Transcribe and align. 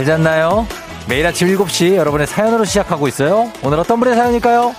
잘 0.00 0.06
잤나요? 0.06 0.66
매일 1.10 1.26
아침 1.26 1.48
7시 1.48 1.94
여러분의 1.96 2.26
사연으로 2.26 2.64
시작하고 2.64 3.06
있어요. 3.06 3.52
오늘 3.62 3.78
어떤 3.80 4.00
분의 4.00 4.14
사연일까요? 4.14 4.74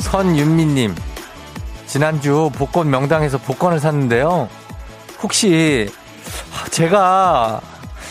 선윤미님, 0.00 0.94
지난주 1.86 2.50
복권 2.56 2.90
명당에서 2.90 3.38
복권을 3.38 3.80
샀는데요. 3.80 4.50
혹시 5.22 5.90
제가 6.70 7.62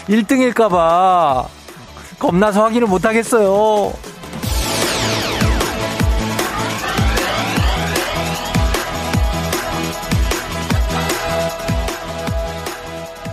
1등일까봐 0.10 1.63
겁나서 2.24 2.64
확인을 2.64 2.88
못하겠어요. 2.88 3.94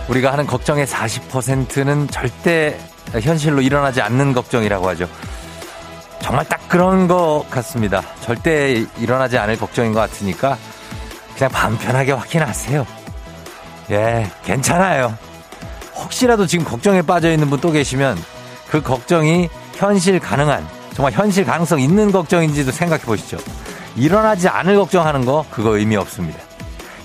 우리가 0.09 0.33
하는 0.33 0.45
걱정의 0.45 0.85
40%는 0.85 2.09
절대 2.09 2.77
현실로 3.13 3.61
일어나지 3.61 4.01
않는 4.01 4.33
걱정이라고 4.33 4.89
하죠. 4.89 5.07
정말 6.21 6.45
딱 6.49 6.67
그런 6.67 7.07
것 7.07 7.45
같습니다. 7.49 8.01
절대 8.19 8.85
일어나지 8.97 9.37
않을 9.37 9.57
걱정인 9.57 9.93
것 9.93 10.01
같으니까 10.01 10.57
그냥 11.35 11.49
마음 11.53 11.77
편하게 11.77 12.11
확인하세요. 12.11 12.85
예, 13.91 14.29
괜찮아요. 14.43 15.17
혹시라도 15.95 16.45
지금 16.45 16.65
걱정에 16.65 17.01
빠져 17.01 17.31
있는 17.31 17.49
분 17.49 17.61
또 17.61 17.71
계시면 17.71 18.17
그 18.71 18.81
걱정이 18.81 19.49
현실 19.73 20.19
가능한 20.19 20.65
정말 20.93 21.11
현실 21.11 21.45
가능성 21.45 21.81
있는 21.81 22.11
걱정인지도 22.11 22.71
생각해 22.71 23.03
보시죠. 23.03 23.37
일어나지 23.97 24.47
않을 24.47 24.77
걱정하는 24.77 25.25
거 25.25 25.45
그거 25.51 25.77
의미 25.77 25.97
없습니다. 25.97 26.39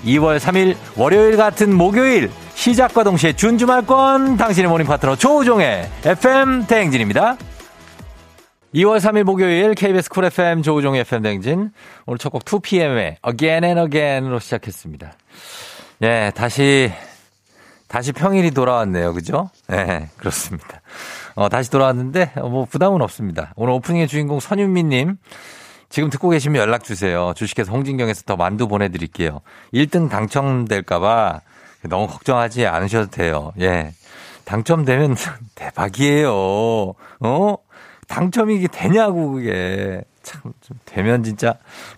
2월 0.05 0.39
3일 0.39 0.77
월요일 0.95 1.35
같은 1.35 1.75
목요일 1.75 2.31
시작과 2.55 3.03
동시에 3.03 3.33
준주말권 3.33 4.37
당신의 4.37 4.69
모닝 4.69 4.87
파트너 4.87 5.17
조우종의 5.17 5.89
FM 6.05 6.67
대행진입니다. 6.67 7.35
2월 8.75 8.99
3일 8.99 9.23
목요일 9.23 9.75
KBS 9.75 10.09
쿨 10.09 10.25
FM 10.25 10.61
조우종의 10.61 11.01
FM 11.01 11.23
대행진 11.23 11.71
오늘 12.05 12.17
첫 12.17 12.29
곡 12.31 12.45
2PM의 12.45 13.15
Again 13.27 13.63
and 13.65 13.81
Again으로 13.81 14.39
시작했습니다. 14.39 15.11
예, 16.03 16.31
다시 16.35 16.91
다시 17.87 18.11
평일이 18.11 18.51
돌아왔네요. 18.51 19.13
그죠? 19.13 19.49
네, 19.67 20.09
그렇습니다. 20.17 20.81
어, 21.37 21.49
다시 21.49 21.69
돌아왔는데, 21.69 22.31
어, 22.37 22.49
뭐, 22.49 22.65
부담은 22.65 22.99
없습니다. 23.03 23.53
오늘 23.55 23.73
오프닝의 23.73 24.07
주인공 24.07 24.39
선윤미님, 24.39 25.17
지금 25.87 26.09
듣고 26.09 26.29
계시면 26.29 26.59
연락 26.59 26.83
주세요. 26.83 27.31
주식회사 27.35 27.71
홍진경에서 27.71 28.23
더 28.23 28.35
만두 28.35 28.67
보내드릴게요. 28.67 29.41
1등 29.71 30.09
당첨될까봐 30.09 31.41
너무 31.89 32.07
걱정하지 32.07 32.65
않으셔도 32.65 33.11
돼요. 33.11 33.53
예. 33.59 33.93
당첨되면 34.45 35.15
대박이에요. 35.53 36.33
어? 37.19 37.57
당첨이 38.07 38.55
이게 38.55 38.67
되냐고, 38.67 39.33
그게. 39.33 40.01
참, 40.23 40.41
좀 40.61 40.79
되면 40.85 41.21
진짜 41.21 41.53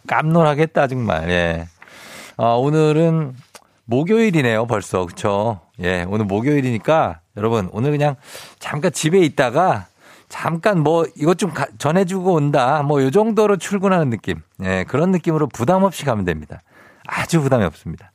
깜놀하겠다, 0.05 0.88
정말. 0.88 1.29
예. 1.29 1.67
어, 2.35 2.57
오늘은 2.57 3.38
목요일이네요, 3.85 4.67
벌써. 4.67 5.05
그쵸? 5.05 5.61
예, 5.81 6.05
오늘 6.09 6.25
목요일이니까 6.25 7.22
여러분, 7.39 7.69
오늘 7.72 7.91
그냥 7.91 8.16
잠깐 8.59 8.91
집에 8.91 9.19
있다가 9.19 9.88
잠깐 10.27 10.81
뭐 10.81 11.05
이것 11.16 11.38
좀 11.39 11.51
가, 11.51 11.66
전해주고 11.79 12.33
온다. 12.33 12.83
뭐 12.83 13.01
요 13.01 13.09
정도로 13.09 13.57
출근하는 13.57 14.09
느낌. 14.11 14.41
예, 14.63 14.85
그런 14.88 15.09
느낌으로 15.11 15.47
부담 15.47 15.83
없이 15.83 16.05
가면 16.05 16.25
됩니다. 16.25 16.61
아주 17.07 17.41
부담이 17.41 17.63
없습니다. 17.66 18.11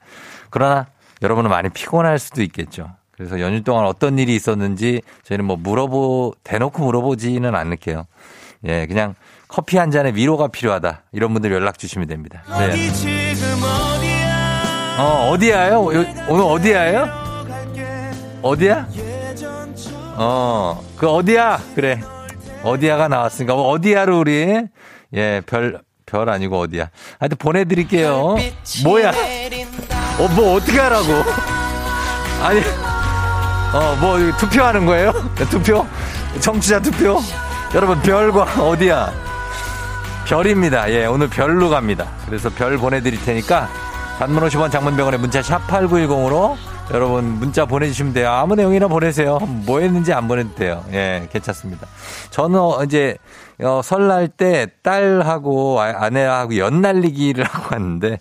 그러나 0.50 0.86
여러분은 1.22 1.50
많이 1.50 1.70
피곤할 1.70 2.18
수도 2.20 2.42
있겠죠. 2.42 2.90
그래서 3.10 3.40
연휴 3.40 3.62
동안 3.64 3.86
어떤 3.86 4.18
일이 4.18 4.34
있었는지 4.36 5.00
저희는 5.24 5.44
뭐 5.44 5.56
물어보, 5.56 6.34
대놓고 6.44 6.84
물어보지는 6.84 7.54
않을게요. 7.54 8.06
예, 8.66 8.86
그냥 8.86 9.14
커피 9.48 9.76
한 9.78 9.90
잔에 9.90 10.12
위로가 10.14 10.48
필요하다. 10.48 11.02
이런 11.12 11.32
분들 11.32 11.50
연락 11.52 11.78
주시면 11.78 12.06
됩니다. 12.08 12.42
네. 12.58 12.90
어, 14.98 15.30
어디야요? 15.32 15.80
오늘 15.80 16.44
어디야요? 16.44 17.08
어디야? 18.42 19.13
어, 20.16 20.82
그 20.96 21.08
어디야? 21.08 21.60
그래. 21.74 22.00
어디야가 22.62 23.08
나왔으니까. 23.08 23.54
뭐 23.54 23.68
어디야로 23.70 24.20
우리, 24.20 24.62
예, 25.14 25.42
별, 25.46 25.80
별 26.06 26.28
아니고 26.30 26.60
어디야. 26.60 26.88
하여튼 27.18 27.36
보내드릴게요. 27.38 28.36
뭐야? 28.84 29.10
어, 30.18 30.28
뭐 30.34 30.54
어떻게 30.56 30.78
하라고? 30.78 31.06
아니, 32.42 32.60
어, 33.72 33.96
뭐 34.00 34.18
투표하는 34.38 34.86
거예요? 34.86 35.12
투표? 35.50 35.86
청취자 36.40 36.80
투표? 36.80 37.18
여러분, 37.74 38.00
별과 38.02 38.44
어디야? 38.62 39.12
별입니다. 40.26 40.90
예, 40.90 41.06
오늘 41.06 41.28
별로 41.28 41.68
갑니다. 41.68 42.06
그래서 42.26 42.48
별 42.48 42.78
보내드릴 42.78 43.22
테니까 43.24 43.68
단문 44.18 44.42
50원 44.48 44.70
장문병원에 44.70 45.16
문자 45.18 45.42
샵 45.42 45.66
8910으로 45.66 46.56
여러분 46.92 47.24
문자 47.38 47.64
보내주시면 47.64 48.12
돼요. 48.12 48.30
아무 48.30 48.54
내용이나 48.54 48.88
보내세요. 48.88 49.38
뭐 49.66 49.80
했는지 49.80 50.12
안 50.12 50.28
보내도 50.28 50.54
돼요. 50.54 50.84
예, 50.92 51.26
괜찮습니다. 51.32 51.86
저는 52.30 52.58
이제 52.84 53.16
어, 53.62 53.80
설날 53.82 54.28
때 54.28 54.66
딸하고 54.82 55.80
아, 55.80 56.04
아내하고 56.04 56.58
연 56.58 56.82
날리기를 56.82 57.44
하고 57.48 57.68
왔는데 57.72 58.20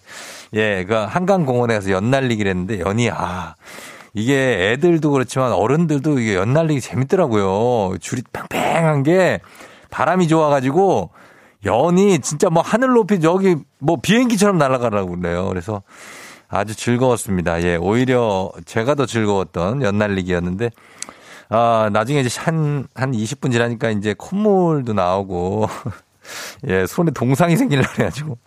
예, 0.53 0.85
그 0.85 0.93
한강 0.93 1.45
공원에 1.45 1.81
서연 1.81 2.09
날리기를 2.09 2.49
했는데 2.49 2.79
연이 2.79 3.09
아 3.11 3.55
이게 4.13 4.71
애들도 4.71 5.11
그렇지만 5.11 5.51
어른들도 5.51 6.19
이게 6.19 6.35
연 6.35 6.53
날리기 6.53 6.79
재밌더라고요. 6.79 7.97
줄이 7.99 8.21
팽팽한 8.31 9.03
게 9.03 9.41
바람이 9.89 10.27
좋아가지고 10.27 11.09
연이 11.65 12.19
진짜 12.19 12.49
뭐 12.49 12.63
하늘 12.63 12.89
높이 12.89 13.19
저기 13.19 13.57
뭐 13.79 13.97
비행기처럼 14.01 14.57
날아가라고 14.57 15.19
그래요. 15.19 15.47
그래서 15.49 15.81
아주 16.53 16.75
즐거웠습니다. 16.75 17.61
예, 17.63 17.75
오히려 17.75 18.51
제가 18.65 18.95
더 18.95 19.05
즐거웠던 19.05 19.81
연날리기였는데, 19.81 20.69
아, 21.49 21.89
나중에 21.91 22.21
이제 22.21 22.39
한, 22.39 22.87
한 22.95 23.11
20분 23.11 23.51
지나니까 23.51 23.89
이제 23.91 24.13
콧물도 24.17 24.93
나오고, 24.93 25.67
예, 26.69 26.85
손에 26.85 27.11
동상이 27.11 27.57
생기려 27.57 27.83
그래가지고, 27.93 28.37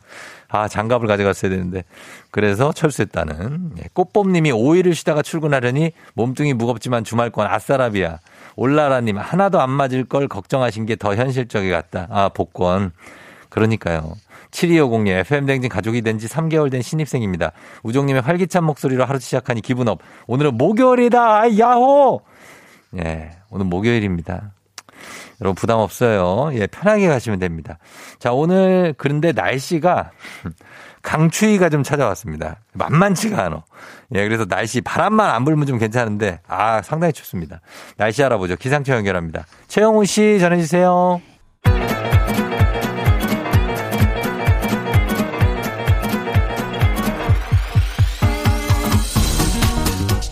아, 0.49 0.69
장갑을 0.69 1.09
가져갔어야 1.09 1.50
되는데, 1.50 1.84
그래서 2.31 2.72
철수했다는, 2.72 3.72
예, 3.78 3.83
꽃봄님이 3.93 4.53
5일을 4.53 4.95
쉬다가 4.95 5.22
출근하려니 5.22 5.93
몸뚱이 6.15 6.55
무겁지만 6.55 7.05
주말권 7.05 7.47
아싸라비아. 7.47 8.19
올라라님, 8.55 9.19
하나도 9.19 9.61
안 9.61 9.71
맞을 9.71 10.05
걸 10.05 10.28
걱정하신 10.28 10.87
게 10.87 10.97
더 10.97 11.15
현실적이 11.15 11.71
같다. 11.71 12.06
아, 12.11 12.28
복권. 12.31 12.93
그러니까요. 13.51 14.15
7250님, 14.57 15.09
FM댕진 15.09 15.69
가족이 15.69 16.03
된 16.03 16.17
지 16.19 16.29
3개월 16.29 16.71
된 16.71 16.81
신입생입니다. 16.81 17.53
우종님의 17.83 18.23
활기찬 18.23 18.65
목소리로 18.65 19.05
하루 19.05 19.19
시작하니 19.19 19.61
기분 19.61 19.87
업. 19.89 19.99
오늘은 20.27 20.57
목요일이다! 20.57 21.59
야호! 21.59 22.23
예, 22.99 23.33
오늘 23.51 23.67
목요일입니다. 23.67 24.53
여러분 25.43 25.55
부담 25.55 25.79
없어요. 25.81 26.51
예, 26.55 26.67
편하게 26.67 27.09
가시면 27.09 27.39
됩니다. 27.39 27.79
자, 28.19 28.33
오늘 28.33 28.95
그런데 28.97 29.33
날씨가 29.33 30.13
강추위가 31.03 31.69
좀 31.69 31.83
찾아왔습니다. 31.83 32.57
만만치가 32.73 33.45
않아. 33.45 33.63
예, 34.15 34.25
그래서 34.25 34.47
날씨 34.47 34.81
바람만 34.81 35.29
안 35.35 35.45
불면 35.45 35.67
좀 35.67 35.77
괜찮은데 35.79 36.41
아, 36.49 36.81
상당히 36.81 37.13
춥습니다. 37.13 37.61
날씨 37.99 38.25
알아보죠. 38.25 38.57
기상청 38.57 38.97
연결합니다. 38.97 39.45
최영훈 39.69 40.07
씨 40.07 40.39
전해 40.41 40.57
주세요. 40.59 41.21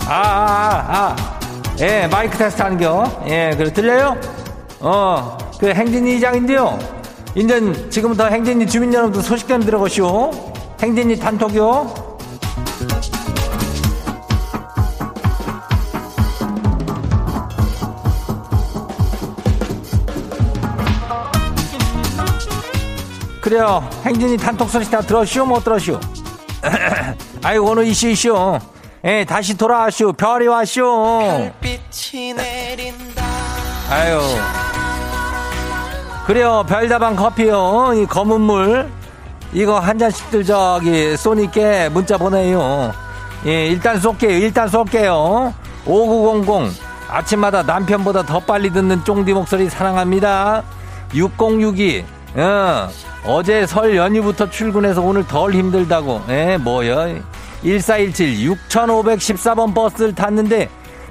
아, 0.07 0.13
아, 0.13 1.17
아, 1.17 1.39
예, 1.81 2.07
마이크 2.07 2.37
테스트 2.37 2.61
하는겨. 2.61 3.23
예, 3.27 3.55
그래, 3.57 3.73
들려요? 3.73 4.17
어, 4.81 5.39
그 5.59 5.69
행진이 5.69 6.17
이장인데요. 6.17 6.79
인전 7.35 7.91
지금부터 7.91 8.27
행진이 8.27 8.67
주민 8.67 8.93
여러분들 8.93 9.23
소식 9.23 9.49
좀 9.49 9.63
들어보시오. 9.63 10.31
행진이 10.83 11.19
단톡이요. 11.19 12.05
그래요. 23.41 23.89
행진이 24.05 24.37
단톡 24.37 24.69
소식 24.69 24.91
다 24.91 25.01
들었시오? 25.01 25.47
못 25.47 25.65
들었시오? 25.65 25.99
아이고, 27.43 27.71
오늘 27.71 27.87
이슈 27.87 28.09
이슈. 28.09 28.59
예, 29.05 29.25
다시 29.25 29.55
돌아와쇼. 29.57 30.15
별이 30.15 30.47
와쇼. 30.47 31.53
아유. 33.91 34.21
그래요. 36.27 36.65
별다방 36.67 37.15
커피요. 37.17 37.93
이 37.97 38.07
검은 38.07 38.41
물. 38.41 38.91
이거 39.53 39.79
한 39.79 39.99
잔씩들 39.99 40.45
저기 40.45 41.17
쏘니께 41.19 41.91
문자 41.91 42.17
보내요. 42.17 42.93
예, 43.45 43.67
일단 43.67 44.01
쏠게요. 44.01 44.31
일단 44.39 44.69
쏠게요. 44.69 45.53
5900. 45.85 46.73
아침마다 47.11 47.63
남편보다 47.63 48.23
더 48.23 48.41
빨리 48.41 48.73
듣는 48.73 49.05
쫑디 49.05 49.35
목소리 49.35 49.69
사랑합니다. 49.69 50.63
6062. 51.13 52.05
어, 52.37 52.89
어제 53.27 53.67
설 53.67 53.95
연휴부터 53.95 54.49
출근해서 54.49 55.03
오늘 55.03 55.27
덜 55.27 55.53
힘들다고. 55.53 56.23
예, 56.31 56.57
뭐요? 56.57 57.21
1417 57.65 58.49
6514번 58.49 59.75
버스를 59.75 60.15
탔는데 60.15 60.69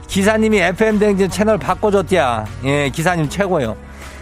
기사님이 0.08 0.60
FM 0.60 1.00
댕진 1.00 1.30
채널 1.30 1.58
바꿔줬디야. 1.58 2.46
예, 2.66 2.90
기사님 2.90 3.28
최고요. 3.30 3.76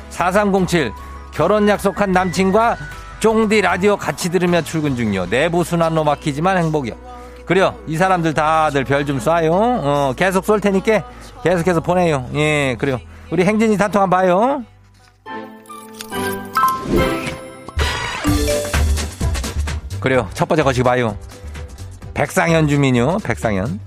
4307 0.09 0.91
결혼 1.33 1.67
약속한 1.67 2.11
남친과 2.11 2.77
쫑디 3.19 3.61
라디오 3.61 3.97
같이 3.97 4.29
들으며 4.29 4.61
출근 4.61 4.95
중이요. 4.95 5.29
내부 5.29 5.63
순환로 5.63 6.03
막히지만 6.03 6.57
행복이요. 6.57 6.95
그래요. 7.45 7.75
이 7.87 7.97
사람들 7.97 8.33
다들 8.33 8.83
별 8.85 9.05
좀 9.05 9.19
쏴요. 9.19 9.49
어, 9.51 10.13
계속 10.15 10.45
쏠 10.45 10.59
테니까 10.61 11.03
계속해서 11.43 11.81
보내요. 11.81 12.29
예, 12.35 12.75
그래요. 12.79 12.99
우리 13.29 13.43
행진이 13.43 13.77
단통 13.77 14.01
한번 14.03 14.19
봐요. 14.21 14.63
그래요. 19.99 20.27
첫 20.33 20.47
번째 20.47 20.63
거시기 20.63 20.83
봐요. 20.83 21.15
백상현 22.13 22.67
주민요. 22.67 23.17
백상현. 23.19 23.79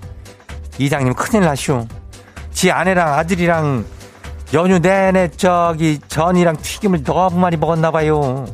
이장님 0.78 1.14
큰일 1.14 1.44
나시오. 1.44 1.86
지 2.52 2.70
아내랑 2.70 3.14
아들이랑 3.14 3.84
연휴 4.52 4.78
내내 4.78 5.30
저기 5.30 5.98
전이랑 6.08 6.56
튀김을 6.56 7.02
너무 7.02 7.38
많이 7.38 7.56
먹었나 7.56 7.90
봐요. 7.90 8.46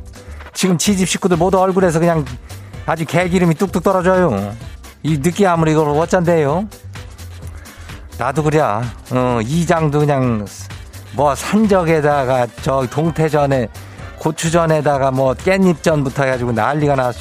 지금 0.52 0.78
지집 0.78 1.08
식구들 1.08 1.36
모두 1.36 1.60
얼굴에서 1.60 1.98
그냥 1.98 2.24
아주 2.86 3.04
개기름이 3.04 3.54
뚝뚝 3.54 3.82
떨어져요. 3.82 4.54
이 5.02 5.18
느끼함을 5.18 5.68
이걸 5.68 5.88
어쩐대요? 5.90 6.68
나도 8.18 8.42
그래. 8.42 8.60
어, 8.60 9.40
이장도 9.42 10.00
그냥 10.00 10.46
뭐 11.12 11.34
산적에다가 11.34 12.46
저 12.62 12.86
동태전에 12.90 13.68
고추전에다가 14.18 15.10
뭐 15.10 15.32
깻잎전부터 15.34 16.24
해가지고 16.24 16.52
난리가 16.52 16.94
났어. 16.96 17.18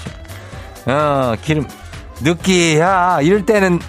어, 0.86 1.36
기름 1.42 1.66
느끼야. 2.22 3.20
이럴 3.22 3.46
때는 3.46 3.80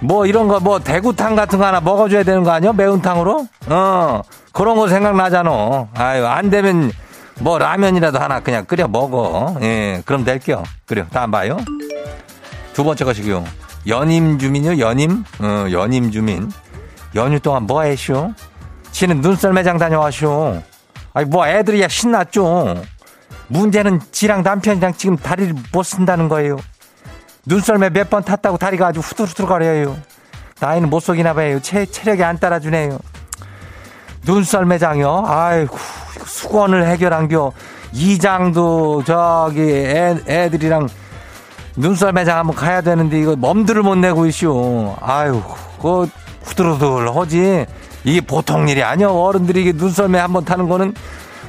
뭐 0.00 0.26
이런 0.26 0.48
거 0.48 0.58
뭐 0.60 0.78
대구탕 0.78 1.34
같은 1.36 1.58
거 1.58 1.66
하나 1.66 1.80
먹어줘야 1.80 2.22
되는 2.22 2.42
거 2.44 2.50
아니야? 2.50 2.72
매운탕으로? 2.72 3.46
어, 3.66 4.22
그런 4.52 4.76
거 4.76 4.88
생각나잖아. 4.88 5.88
아유, 5.94 6.26
안 6.26 6.50
되면 6.50 6.92
뭐 7.40 7.58
라면이라도 7.58 8.18
하나 8.18 8.40
그냥 8.40 8.64
끓여 8.64 8.86
먹어. 8.88 9.56
예, 9.62 10.02
그럼 10.04 10.24
될게요. 10.24 10.62
그래요. 10.86 11.06
다음 11.12 11.30
봐요. 11.30 11.56
두 12.72 12.84
번째 12.84 13.04
것이고요. 13.04 13.44
연임 13.86 14.38
주민요, 14.38 14.78
연임? 14.78 15.24
어, 15.40 15.66
연임 15.70 16.10
주민. 16.10 16.50
연휴 17.14 17.40
동안 17.40 17.64
뭐 17.64 17.82
했쇼? 17.82 18.32
지는 18.92 19.20
눈썰 19.20 19.52
매장 19.52 19.78
다녀왔쇼. 19.78 20.60
아니, 21.14 21.26
뭐 21.26 21.46
애들이야 21.46 21.88
신났죠. 21.88 22.82
문제는 23.48 24.00
지랑 24.12 24.42
남편이랑 24.42 24.94
지금 24.94 25.16
다리를 25.16 25.54
못 25.72 25.82
쓴다는 25.84 26.28
거예요. 26.28 26.56
눈썰매 27.46 27.90
몇 27.90 28.10
번 28.10 28.22
탔다고 28.24 28.58
다리가 28.58 28.88
아주 28.88 29.00
후들후들거려요. 29.00 29.96
나이는 30.60 30.90
못 30.90 31.00
속이나 31.00 31.34
봐요. 31.34 31.60
체, 31.60 31.86
체력이 31.86 32.22
안 32.24 32.38
따라주네요. 32.38 32.98
눈썰매장이요? 34.26 35.24
아이고, 35.26 35.76
수건을 36.24 36.86
해결한겨. 36.86 37.52
이장도 37.92 39.04
저기 39.04 39.60
애, 39.62 40.16
애들이랑 40.26 40.88
눈썰매장 41.76 42.38
한번 42.38 42.56
가야 42.56 42.80
되는데 42.80 43.18
이거 43.20 43.36
멈들을 43.36 43.82
못 43.82 43.94
내고 43.96 44.26
있쇼. 44.26 44.96
아유, 45.00 45.40
그 45.80 46.08
후들후들 46.42 47.16
하지. 47.16 47.66
이게 48.04 48.20
보통 48.20 48.68
일이 48.68 48.82
아니야. 48.82 49.08
어른들이 49.08 49.72
눈썰매 49.74 50.18
한번 50.18 50.44
타는 50.44 50.68
거는 50.68 50.94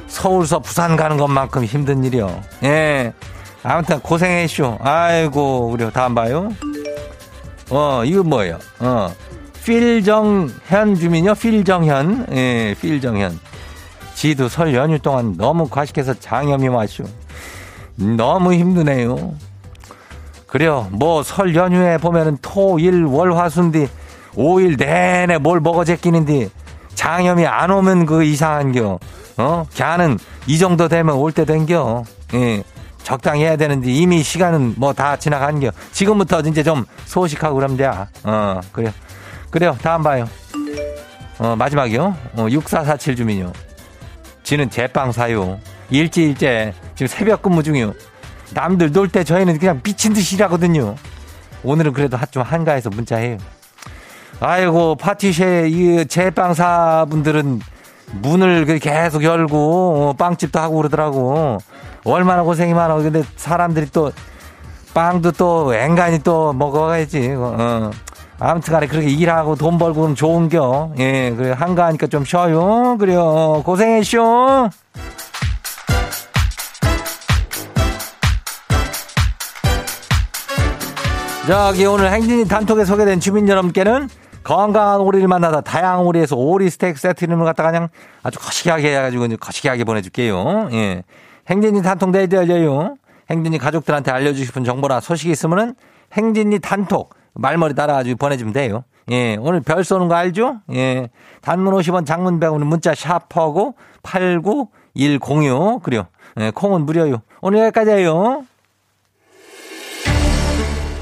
서울서 0.08 0.60
부산 0.60 0.96
가는 0.96 1.18
것만큼 1.18 1.64
힘든 1.66 2.04
일이요. 2.04 2.42
예. 2.64 3.14
아무튼 3.64 4.00
고생했쇼. 4.00 4.78
아이고, 4.82 5.72
그래요. 5.72 5.92
다음 5.92 6.16
봐요. 6.16 6.50
어, 7.70 8.04
이거 8.06 8.24
뭐예요? 8.24 8.58
어. 8.80 9.14
필정현 9.64 10.96
주민요? 10.96 11.36
필정현. 11.36 12.28
예, 12.32 12.76
필정현. 12.80 13.40
지도 14.16 14.50
설 14.50 14.74
연휴 14.74 15.00
동안 15.00 15.36
너무 15.38 15.68
과식해서 15.70 16.16
장염이 16.20 16.68
왔쇼. 16.70 17.04
너무 17.96 18.54
힘드네요. 18.54 19.34
그래요. 20.48 20.88
뭐 20.92 21.22
설 21.22 21.54
연휴에 21.56 21.98
보면은 21.98 22.38
토, 22.42 22.80
일, 22.80 23.04
월, 23.06 23.34
화, 23.36 23.50
순뒤 23.50 23.88
5일 24.36 24.78
내내 24.80 25.38
뭘 25.38 25.60
먹어 25.60 25.84
제끼는데 25.84 26.50
장염이 26.96 27.46
안 27.46 27.70
오면 27.72 28.06
그 28.08 28.24
이상한겨. 28.24 29.00
어? 29.38 29.66
걔는 29.74 30.18
이 30.48 30.58
정도 30.58 30.88
되면 30.88 31.16
올 31.16 31.32
때 31.32 31.46
된겨. 31.46 32.04
예. 32.34 32.64
적당히 33.04 33.44
해야 33.44 33.56
되는데 33.56 33.90
이미 33.92 34.22
시간은 34.24 34.75
뭐 34.78 34.94
다 34.94 35.16
지나간 35.18 35.60
겨. 35.60 35.72
지금부터 35.92 36.42
이제 36.42 36.63
좀 36.63 36.86
소식하고 37.06 37.56
그러면 37.56 37.78
돼. 37.78 37.86
어, 38.24 38.62
그래요. 38.72 38.92
그래요. 39.50 39.78
다음 39.81 40.04
봐요. 40.04 40.28
어, 41.40 41.56
마지막이요. 41.56 42.16
어, 42.36 42.48
6447 42.50 43.16
주민요. 43.16 43.54
지는 44.44 44.69
제빵 44.69 45.12
사요. 45.12 45.60
일제일제 45.90 46.74
지금 46.96 47.07
새벽 47.07 47.42
근무 47.42 47.63
중이요. 47.63 47.94
남들 48.54 48.92
놀 48.92 49.07
때 49.09 49.24
저희는 49.24 49.57
그냥 49.59 49.80
미친 49.83 50.14
듯이 50.14 50.35
일하거든요. 50.35 50.95
오늘은 51.64 51.94
그래도 51.94 52.18
좀 52.31 52.44
한가해서 52.44 52.90
문자해요. 52.90 53.38
아이고 54.40 54.95
파티쉐 54.95 55.68
이 55.69 56.06
제빵사분들은 56.07 57.59
문을 58.21 58.80
계속 58.80 59.24
열고 59.24 60.09
어, 60.09 60.14
빵집도 60.14 60.59
하고 60.59 60.78
그러더라고. 60.78 61.59
얼마나 62.04 62.44
고생이 62.44 62.74
많아. 62.74 62.96
근데 62.96 63.24
사람들이 63.36 63.90
또 63.92 64.12
빵도 64.94 65.34
또 65.34 65.74
앵간히 65.76 66.20
또 66.20 66.54
먹어야지. 66.54 67.34
어. 67.38 67.92
아무튼 68.40 68.74
간에 68.74 68.88
그렇게 68.88 69.10
일하고 69.10 69.56
돈 69.56 69.78
벌고 69.78 70.02
그럼 70.02 70.16
좋은 70.16 70.48
겨. 70.50 70.92
예, 70.98 71.32
그래. 71.36 71.52
한가하니까 71.52 72.08
좀 72.08 72.24
쉬어요. 72.24 72.98
그래요. 72.98 73.62
고생했쇼. 73.66 74.70
저기 81.48 81.86
오늘 81.86 82.12
행진이 82.12 82.48
단톡에 82.48 82.86
소개된 82.86 83.20
주민 83.20 83.50
여러분께는 83.50 84.08
건강한 84.44 85.02
오리를 85.02 85.28
만나다 85.28 85.62
다양한 85.62 86.02
오리에서 86.02 86.36
오리 86.36 86.70
스테이크 86.70 87.00
세트 87.00 87.26
이름을 87.26 87.44
갖다가 87.44 87.72
그냥 87.72 87.90
아주 88.22 88.40
거시기하게 88.40 88.96
해가지고 88.96 89.28
거시기하게 89.38 89.84
보내줄게요. 89.84 90.70
예. 90.74 91.04
행진이 91.50 91.82
단톡 91.82 92.12
내일 92.12 92.32
열려요. 92.32 92.96
행진이 93.30 93.58
가족들한테 93.58 94.12
알려주고 94.12 94.46
싶은 94.46 94.64
정보나 94.64 95.00
소식이 95.00 95.32
있으면은 95.32 95.76
행진이 96.14 96.60
단톡 96.60 97.16
말머리 97.34 97.76
따라가지고 97.76 98.18
보내주면 98.18 98.54
돼요. 98.54 98.84
예, 99.12 99.36
오늘 99.40 99.62
별 99.62 99.84
쏘는 99.84 100.08
거 100.08 100.16
알죠? 100.16 100.62
예. 100.74 101.10
단문 101.42 101.74
50원, 101.74 102.06
장문 102.06 102.40
100원, 102.40 102.64
문자 102.64 102.94
샤퍼고 102.94 103.76
89106. 104.04 105.82
그래요. 105.82 106.08
예, 106.40 106.52
콩은 106.52 106.86
무료요. 106.86 107.22
오늘 107.42 107.60
여기까지예요. 107.62 108.46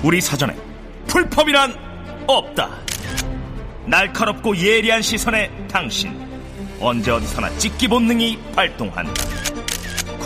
우리 0.04 0.22
사전에 0.22 0.56
풀펌이란 1.08 1.74
없다. 2.28 2.70
날카롭고 3.86 4.56
예리한 4.56 5.02
시선에 5.02 5.50
당신 5.70 6.18
언제 6.80 7.12
어디서나 7.12 7.50
찍기 7.58 7.88
본능이 7.88 8.40
발동한다. 8.56 9.14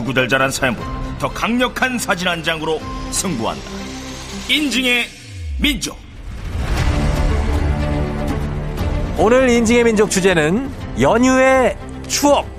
구구절절한 0.01 0.51
사연보다 0.51 0.89
더 1.19 1.29
강력한 1.29 1.99
사진 1.99 2.27
한 2.27 2.43
장으로 2.43 2.81
승부한다. 3.11 3.63
인증의 4.49 5.05
민족. 5.59 5.97
오늘 9.17 9.49
인증의 9.49 9.83
민족 9.83 10.09
주제는 10.09 10.71
연휴의 10.99 11.77
추억. 12.07 12.49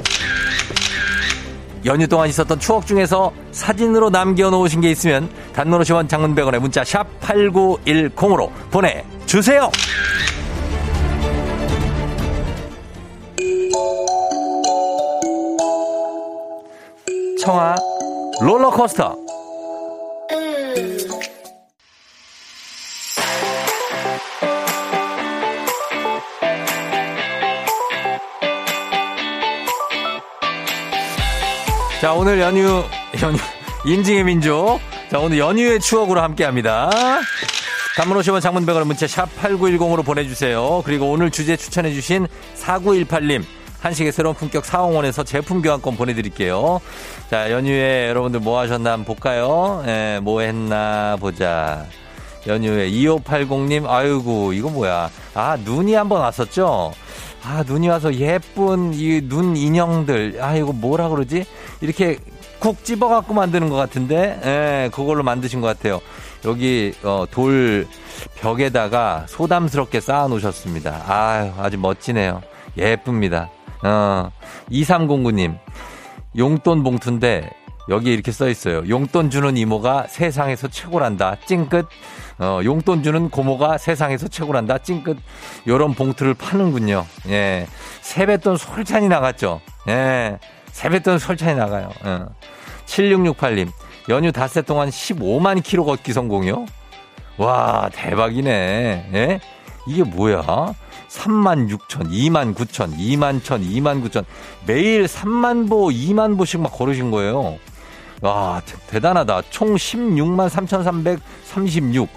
연휴 1.84 2.06
동안 2.06 2.28
있었던 2.28 2.60
추억 2.60 2.86
중에서 2.86 3.32
사진으로 3.50 4.10
남겨놓으신 4.10 4.80
게 4.80 4.90
있으면 4.92 5.28
50원 5.54 6.08
장문 6.08 6.36
100원에 6.36 6.60
문자 6.60 6.84
샵 6.84 7.06
8910으로 7.20 8.50
보내주세요. 8.70 9.70
청아 17.42 17.74
롤러코스터 18.40 19.16
자, 32.00 32.12
오늘 32.14 32.40
연휴, 32.40 32.84
연휴, 33.22 33.38
인증의 33.86 34.24
민족. 34.24 34.80
자, 35.08 35.18
오늘 35.20 35.38
연휴의 35.38 35.80
추억으로 35.80 36.20
함께 36.20 36.44
합니다. 36.44 36.90
단문 37.96 38.18
50원 38.18 38.40
장문 38.40 38.66
100원 38.66 38.84
문자 38.84 39.06
샵 39.06 39.28
8910으로 39.40 40.04
보내주세요. 40.04 40.82
그리고 40.84 41.10
오늘 41.10 41.30
주제 41.30 41.56
추천해주신 41.56 42.26
4918님. 42.56 43.44
한식의 43.82 44.12
새로운 44.12 44.34
품격 44.36 44.64
사홍원에서 44.64 45.24
제품 45.24 45.60
교환권 45.60 45.96
보내드릴게요. 45.96 46.80
자, 47.28 47.50
연휴에 47.50 48.08
여러분들 48.08 48.38
뭐 48.40 48.60
하셨나 48.60 48.92
한번 48.92 49.04
볼까요? 49.06 49.82
예, 49.86 50.20
뭐 50.22 50.40
했나 50.40 51.16
보자. 51.18 51.84
연휴에 52.46 52.88
2580님, 52.90 53.86
아이고, 53.88 54.52
이거 54.52 54.68
뭐야. 54.70 55.10
아, 55.34 55.56
눈이 55.64 55.94
한번 55.94 56.20
왔었죠? 56.20 56.92
아, 57.44 57.64
눈이 57.66 57.88
와서 57.88 58.14
예쁜 58.14 58.92
이 58.94 59.20
눈 59.28 59.56
인형들. 59.56 60.38
아, 60.40 60.54
이거 60.54 60.72
뭐라 60.72 61.08
그러지? 61.08 61.44
이렇게 61.80 62.18
쿡 62.60 62.84
집어갖고 62.84 63.34
만드는 63.34 63.68
것 63.68 63.74
같은데, 63.74 64.40
예, 64.44 64.90
그걸로 64.92 65.24
만드신 65.24 65.60
것 65.60 65.66
같아요. 65.66 66.00
여기, 66.44 66.92
어, 67.02 67.24
돌 67.32 67.88
벽에다가 68.40 69.24
소담스럽게 69.28 70.00
쌓아 70.00 70.28
놓으셨습니다. 70.28 71.02
아유, 71.08 71.50
아주 71.58 71.78
멋지네요. 71.78 72.42
예쁩니다. 72.78 73.50
어, 73.82 74.30
2309님, 74.70 75.58
용돈 76.36 76.82
봉투인데, 76.82 77.50
여기 77.88 78.12
이렇게 78.12 78.30
써 78.30 78.48
있어요. 78.48 78.88
용돈 78.88 79.28
주는 79.30 79.56
이모가 79.56 80.06
세상에서 80.08 80.68
최고란다. 80.68 81.36
찡긋. 81.46 81.86
어, 82.38 82.60
용돈 82.64 83.02
주는 83.02 83.28
고모가 83.28 83.78
세상에서 83.78 84.28
최고란다. 84.28 84.78
찡긋. 84.78 85.18
요런 85.66 85.94
봉투를 85.94 86.34
파는군요. 86.34 87.04
예. 87.28 87.66
세뱃돈 88.02 88.56
솔찬히 88.56 89.08
나갔죠. 89.08 89.60
예. 89.88 90.38
세뱃돈 90.70 91.18
솔찬히 91.18 91.56
나가요. 91.56 91.90
어. 92.04 92.26
7668님. 92.86 93.68
연휴 94.08 94.32
닷새 94.32 94.62
동안 94.62 94.88
15만 94.88 95.62
킬로 95.62 95.84
걷기 95.84 96.12
성공이요? 96.12 96.66
와, 97.36 97.90
대박이네. 97.92 99.10
예? 99.12 99.40
이게 99.86 100.02
뭐야? 100.04 100.42
3만 101.12 101.68
6천, 101.68 102.10
2만 102.10 102.54
9천, 102.54 102.96
2만 102.96 103.44
천, 103.44 103.60
2만 103.62 104.02
9천. 104.02 104.24
매일 104.66 105.04
3만 105.04 105.68
보, 105.68 105.88
2만 105.88 106.38
보씩 106.38 106.60
막 106.60 106.72
걸으신 106.72 107.10
거예요. 107.10 107.58
와, 108.22 108.62
대단하다. 108.88 109.42
총 109.50 109.74
16만 109.74 110.48
3,336. 110.48 112.08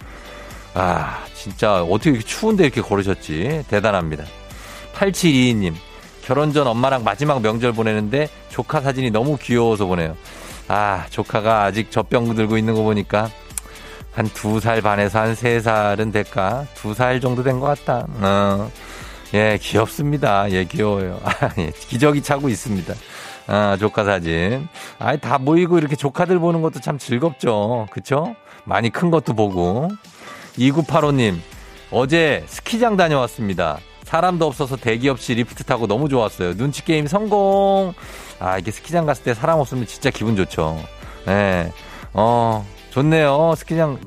아, 0.75 1.24
진짜 1.34 1.84
어떻게 1.84 2.12
이렇게 2.12 2.25
추운데 2.25 2.64
이렇게 2.64 2.82
걸으셨지? 2.82 3.66
대단합니다. 3.68 4.24
8722님. 4.96 5.74
결혼 6.24 6.54
전 6.54 6.66
엄마랑 6.68 7.04
마지막 7.04 7.42
명절 7.42 7.74
보내는데 7.74 8.30
조카 8.50 8.82
사진이 8.82 9.12
너무 9.12 9.38
귀여워서 9.38 9.86
보내요. 9.86 10.16
아, 10.68 11.06
조카가 11.10 11.64
아직 11.64 11.92
젖병 11.92 12.34
들고 12.36 12.58
있는 12.58 12.74
거 12.74 12.82
보니까 12.82 13.30
한 14.15 14.27
두 14.34 14.60
살 14.60 14.81
반에서 14.81 15.19
한 15.19 15.36
세 15.36 15.60
살은 15.60 16.12
될까? 16.12 16.65
두 16.75 16.93
살 16.93 17.19
정도 17.19 17.43
된 17.43 17.60
것 17.60 17.65
같다. 17.67 18.05
어. 18.22 18.72
예, 19.34 19.57
귀엽습니다. 19.62 20.50
예, 20.51 20.63
귀여워요. 20.63 21.19
아, 21.25 21.50
예, 21.57 21.72
기저귀 21.72 22.22
차고 22.22 22.48
있습니다. 22.50 22.93
아, 23.48 23.75
조카 23.79 24.03
사진. 24.05 24.67
아이, 25.00 25.19
다 25.19 25.38
모이고 25.38 25.77
이렇게 25.77 25.95
조카들 25.95 26.39
보는 26.39 26.62
것도 26.62 26.79
참 26.79 26.98
즐겁죠. 26.98 27.88
그쵸? 27.91 28.36
많이 28.63 28.89
큰 28.89 29.12
것도 29.12 29.34
보고. 29.34 29.89
2985님, 30.57 31.36
어제 31.91 32.43
스키장 32.48 32.95
다녀왔습니다. 32.95 33.79
사람도 34.05 34.45
없어서 34.48 34.77
대기 34.77 35.10
없이 35.10 35.34
리프트 35.34 35.63
타고 35.65 35.88
너무 35.88 36.07
좋았어요. 36.07 36.55
눈치 36.55 36.86
게임 36.86 37.07
성공! 37.07 37.93
아, 38.39 38.57
이게 38.57 38.72
스키장 38.72 39.05
갔을 39.05 39.24
때 39.24 39.34
사람 39.34 39.60
없으면 39.60 39.86
진짜 39.88 40.10
기분 40.12 40.36
좋죠. 40.38 40.79
예. 41.27 41.31
네. 41.31 41.72
어, 42.13 42.65
좋네요. 42.96 43.56
스키장 43.58 44.00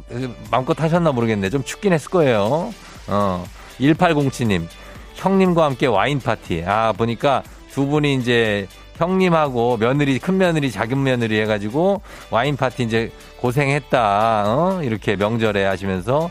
마음껏 0.50 0.72
타셨나 0.72 1.12
모르겠네. 1.12 1.50
좀 1.50 1.62
춥긴 1.62 1.92
했을 1.92 2.10
거예요. 2.10 2.72
어, 3.06 3.44
1807님, 3.78 4.66
형님과 5.14 5.66
함께 5.66 5.86
와인 5.86 6.18
파티. 6.20 6.64
아, 6.66 6.94
보니까 6.96 7.42
두 7.70 7.86
분이 7.86 8.14
이제 8.14 8.66
형님하고 8.96 9.76
며느리 9.76 10.18
큰 10.18 10.38
며느리 10.38 10.70
작은 10.70 11.02
며느리 11.02 11.38
해가지고 11.42 12.00
와인 12.30 12.56
파티 12.56 12.82
이제 12.82 13.12
고생했다 13.36 14.44
어? 14.46 14.80
이렇게 14.82 15.16
명절에 15.16 15.66
하시면서 15.66 16.30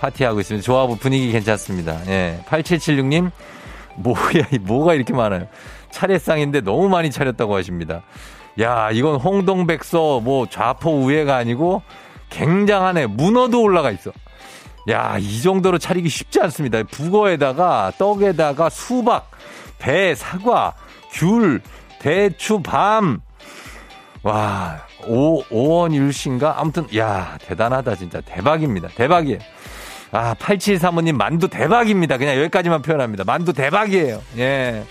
파티하고 0.00 0.40
있습니다. 0.40 0.64
조합 0.64 0.98
분위기 0.98 1.30
괜찮습니다. 1.30 2.00
예. 2.08 2.40
8776님 2.48 3.30
뭐야 3.96 4.48
뭐가 4.62 4.94
이렇게 4.94 5.12
많아요. 5.12 5.46
차례상인데 5.90 6.62
너무 6.62 6.88
많이 6.88 7.10
차렸다고 7.10 7.54
하십니다. 7.54 8.02
야 8.60 8.90
이건 8.92 9.16
홍동백서 9.16 10.20
뭐 10.20 10.46
좌포 10.48 10.90
우회가 11.02 11.36
아니고 11.36 11.82
굉장하네 12.30 13.06
문어도 13.06 13.62
올라가 13.62 13.90
있어. 13.90 14.10
야 14.90 15.18
이 15.20 15.42
정도로 15.42 15.78
차리기 15.78 16.08
쉽지 16.08 16.40
않습니다. 16.40 16.82
북어에다가 16.84 17.92
떡에다가 17.98 18.70
수박, 18.70 19.30
배, 19.78 20.14
사과, 20.14 20.74
귤 21.12 21.60
대추 21.98 22.60
밤. 22.62 23.20
와, 24.22 24.78
오, 25.06 25.42
오원율 25.50 26.12
씨인가? 26.12 26.58
아무튼, 26.58 26.86
야, 26.96 27.36
대단하다, 27.42 27.94
진짜. 27.96 28.20
대박입니다. 28.22 28.88
대박이에요. 28.88 29.38
아, 30.10 30.34
8735님, 30.34 31.12
만두 31.16 31.48
대박입니다. 31.48 32.16
그냥 32.16 32.36
여기까지만 32.36 32.82
표현합니다. 32.82 33.24
만두 33.24 33.52
대박이에요. 33.52 34.20
예. 34.38 34.84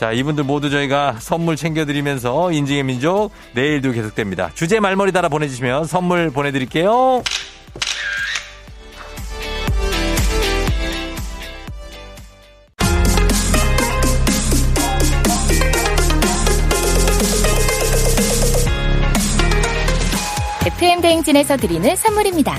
자, 0.00 0.12
이분들 0.12 0.44
모두 0.44 0.70
저희가 0.70 1.16
선물 1.20 1.56
챙겨드리면서 1.56 2.52
인증의 2.52 2.84
민족 2.84 3.32
내일도 3.52 3.92
계속됩니다. 3.92 4.50
주제 4.54 4.80
말머리 4.80 5.12
달아 5.12 5.28
보내주시면 5.28 5.84
선물 5.84 6.30
보내드릴게요. 6.30 7.22
FM 20.64 21.02
대행진에서 21.02 21.58
드리는 21.58 21.94
선물입니다. 21.94 22.56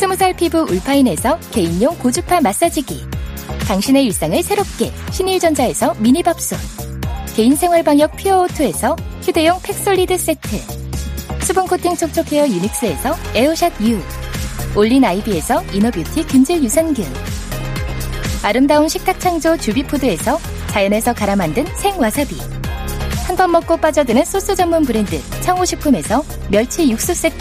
스무살 0.00 0.34
피부 0.34 0.62
울파인에서 0.62 1.38
개인용 1.52 1.96
고주파 1.98 2.40
마사지기. 2.40 3.15
당신의 3.66 4.04
일상을 4.04 4.42
새롭게 4.42 4.92
신일전자에서 5.10 5.94
미니밥솥. 5.98 6.58
개인생활방역 7.34 8.16
퓨어오투에서 8.16 8.96
휴대용 9.22 9.60
팩솔리드 9.62 10.16
세트. 10.16 10.56
수분코팅 11.42 11.96
촉촉헤어 11.96 12.46
유닉스에서 12.46 13.16
에어샷 13.34 13.72
U. 13.82 14.00
올린 14.76 15.04
아이비에서 15.04 15.62
이너뷰티 15.72 16.26
균질 16.26 16.62
유산균. 16.62 17.04
아름다운 18.42 18.88
식탁 18.88 19.18
창조 19.18 19.56
주비푸드에서 19.56 20.38
자연에서 20.68 21.12
갈아 21.12 21.34
만든 21.34 21.66
생와사비. 21.76 22.36
한 23.26 23.36
번 23.36 23.50
먹고 23.50 23.76
빠져드는 23.76 24.24
소스 24.24 24.54
전문 24.54 24.84
브랜드 24.84 25.20
청호식품에서 25.40 26.22
멸치 26.48 26.88
육수 26.88 27.12
세트 27.12 27.36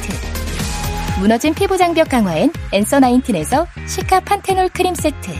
무너진 1.19 1.53
피부 1.53 1.77
장벽 1.77 2.09
강화엔 2.09 2.51
엔서 2.73 2.99
나인틴에서 2.99 3.67
시카 3.87 4.21
판테놀 4.21 4.67
크림 4.69 4.95
세트 4.95 5.31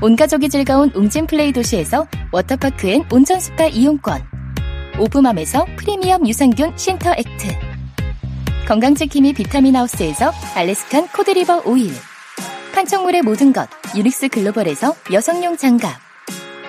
온 0.00 0.14
가족이 0.14 0.48
즐거운 0.48 0.92
웅진 0.94 1.26
플레이 1.26 1.50
도시에서 1.52 2.06
워터파크 2.30 2.86
and 2.88 3.04
온천 3.10 3.40
스파 3.40 3.66
이용권. 3.66 4.22
오브맘에서 4.96 5.66
프리미엄 5.76 6.24
유산균 6.26 6.72
신터 6.76 7.10
액트. 7.16 7.48
건강지킴이 8.68 9.32
비타민 9.32 9.74
하우스에서 9.74 10.30
Alaskan 10.54 11.08
cod 11.08 11.28
liver 11.28 11.62
oil. 11.64 11.92
판촉물의 12.74 13.22
모든 13.22 13.52
것 13.52 13.68
유닉스 13.96 14.28
글로벌에서 14.28 14.94
여성용 15.12 15.56
장갑. 15.56 15.90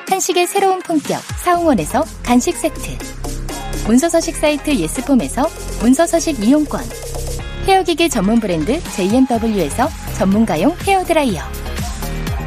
한식의 0.09 0.47
새로운 0.47 0.79
품격 0.79 1.21
사옹원에서 1.43 2.03
간식 2.23 2.57
세트. 2.57 2.97
문서서식 3.85 4.37
사이트 4.37 4.71
예스폼에서 4.75 5.47
문서서식 5.81 6.43
이용권. 6.43 6.81
헤어기기 7.67 8.09
전문 8.09 8.39
브랜드 8.39 8.81
JMW에서 8.81 9.87
전문가용 10.17 10.75
헤어드라이어 10.81 11.68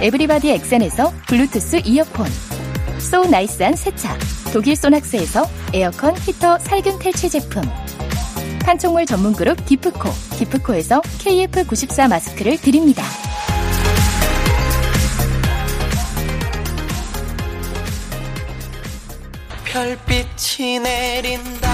에브리바디 0.00 0.50
엑센에서 0.50 1.12
블루투스 1.28 1.82
이어폰 1.84 2.26
so 2.98 3.24
nice한 3.24 3.76
세차 3.76 4.16
독일 4.52 4.76
소낙스에서 4.76 5.44
에어컨 5.72 6.16
히터 6.16 6.58
살균 6.58 6.98
탈취 6.98 7.30
제품 7.30 7.62
판촉물 8.64 9.06
전문 9.06 9.32
그룹 9.34 9.64
기프코 9.66 10.10
기프코에서 10.38 11.00
KF94 11.02 12.08
마스크를 12.08 12.56
드립니다. 12.58 13.02
별빛이 19.64 20.78
내린다. 20.80 21.68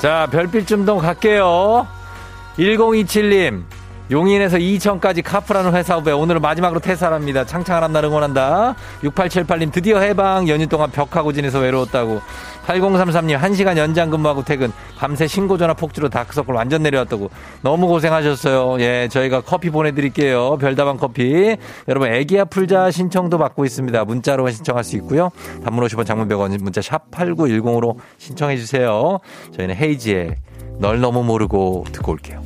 자, 0.00 0.28
별빛 0.30 0.66
좀 0.66 0.84
더 0.84 0.96
갈게요. 0.98 1.86
1027님, 2.58 3.64
용인에서 4.10 4.58
이천까지 4.58 5.22
카프라는 5.22 5.74
회사 5.74 5.96
후배 5.96 6.12
오늘은 6.12 6.40
마지막으로 6.40 6.78
퇴사합니다. 6.80 7.44
창창한 7.44 7.82
앞날 7.82 8.04
응원한다. 8.04 8.76
6878님 9.02 9.72
드디어 9.72 9.98
해방 9.98 10.48
연휴 10.48 10.66
동안 10.68 10.90
벽하고 10.92 11.32
지내서 11.32 11.58
외로웠다고. 11.58 12.20
8033님 12.66 13.38
1시간 13.38 13.76
연장 13.76 14.10
근무하고 14.10 14.44
퇴근. 14.44 14.72
밤새 14.96 15.26
신고 15.26 15.58
전화 15.58 15.74
폭주로 15.74 16.08
다크서클 16.08 16.54
완전 16.54 16.82
내려왔다고. 16.84 17.30
너무 17.62 17.88
고생하셨어요. 17.88 18.80
예, 18.80 19.08
저희가 19.10 19.40
커피 19.40 19.70
보내드릴게요. 19.70 20.56
별다방 20.58 20.98
커피. 20.98 21.56
여러분 21.88 22.12
애기야 22.12 22.44
풀자 22.44 22.92
신청도 22.92 23.38
받고 23.38 23.64
있습니다. 23.64 24.04
문자로 24.04 24.48
신청할 24.50 24.84
수 24.84 24.94
있고요. 24.96 25.30
단문 25.64 25.84
50원 25.84 26.06
장문 26.06 26.28
100원 26.28 26.62
문자 26.62 26.80
샵 26.80 27.10
8910으로 27.10 27.96
신청해 28.18 28.56
주세요. 28.56 29.18
저희는 29.56 29.74
헤이지의 29.74 30.36
널 30.78 31.00
너무 31.00 31.24
모르고 31.24 31.86
듣고 31.90 32.12
올게요. 32.12 32.45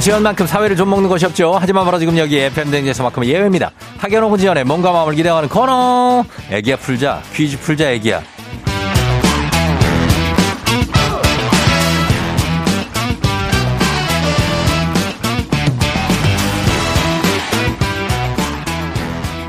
학연 0.00 0.02
지연만큼 0.02 0.46
사회를 0.46 0.76
좀 0.76 0.88
먹는 0.88 1.10
것이 1.10 1.26
없죠. 1.26 1.58
하지만 1.60 1.84
바로 1.84 1.98
지금 1.98 2.16
여기 2.16 2.38
FM댕에서만큼 2.38 3.22
예외입니다. 3.22 3.70
학연 4.22 4.38
지연의 4.38 4.64
몸과 4.64 4.92
마음을 4.92 5.14
기대하는 5.14 5.46
코너. 5.46 6.24
애기야 6.50 6.76
풀자. 6.76 7.20
퀴즈 7.34 7.58
풀자 7.58 7.90
애기야. 7.90 8.22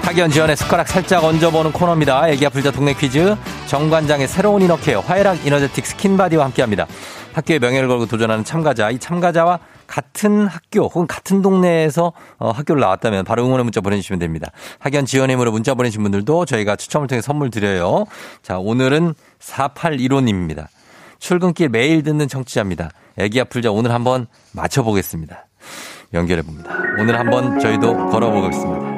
학연 0.03 0.29
지연의 0.31 0.57
숟가락 0.57 0.89
살짝 0.89 1.23
얹어보는 1.23 1.71
코너입니다. 1.71 2.27
애기야 2.27 2.49
풀자 2.49 2.71
동네 2.71 2.93
퀴즈. 2.93 3.37
정관장의 3.67 4.27
새로운 4.27 4.61
이너케어 4.61 4.99
화해락 4.99 5.47
이너제틱 5.47 5.85
스킨바디와 5.85 6.43
함께합니다. 6.43 6.87
학교의 7.31 7.59
명예를 7.59 7.87
걸고 7.87 8.07
도전하는 8.07 8.43
참가자. 8.43 8.89
이 8.89 8.99
참가자와 8.99 9.59
같은 9.91 10.47
학교 10.47 10.83
혹은 10.83 11.05
같은 11.05 11.41
동네에서 11.41 12.13
어, 12.37 12.51
학교를 12.51 12.79
나왔다면 12.79 13.25
바로 13.25 13.43
응원의 13.45 13.65
문자 13.65 13.81
보내주시면 13.81 14.19
됩니다. 14.19 14.49
학연 14.79 15.05
지원임으로 15.05 15.51
문자 15.51 15.73
보내신 15.73 16.01
분들도 16.01 16.45
저희가 16.45 16.77
추첨을 16.77 17.09
통해 17.09 17.21
선물 17.21 17.51
드려요. 17.51 18.05
자, 18.41 18.57
오늘은 18.57 19.13
4815님입니다. 19.39 20.67
출근길 21.19 21.67
매일 21.67 22.03
듣는 22.03 22.29
청취자입니다. 22.29 22.91
애기야 23.17 23.43
풀자 23.43 23.71
오늘 23.71 23.91
한번 23.91 24.27
맞춰보겠습니다. 24.53 25.47
연결해 26.13 26.41
봅니다. 26.41 26.71
오늘 26.97 27.19
한번 27.19 27.59
저희도 27.59 28.11
걸어보겠습니다. 28.11 28.90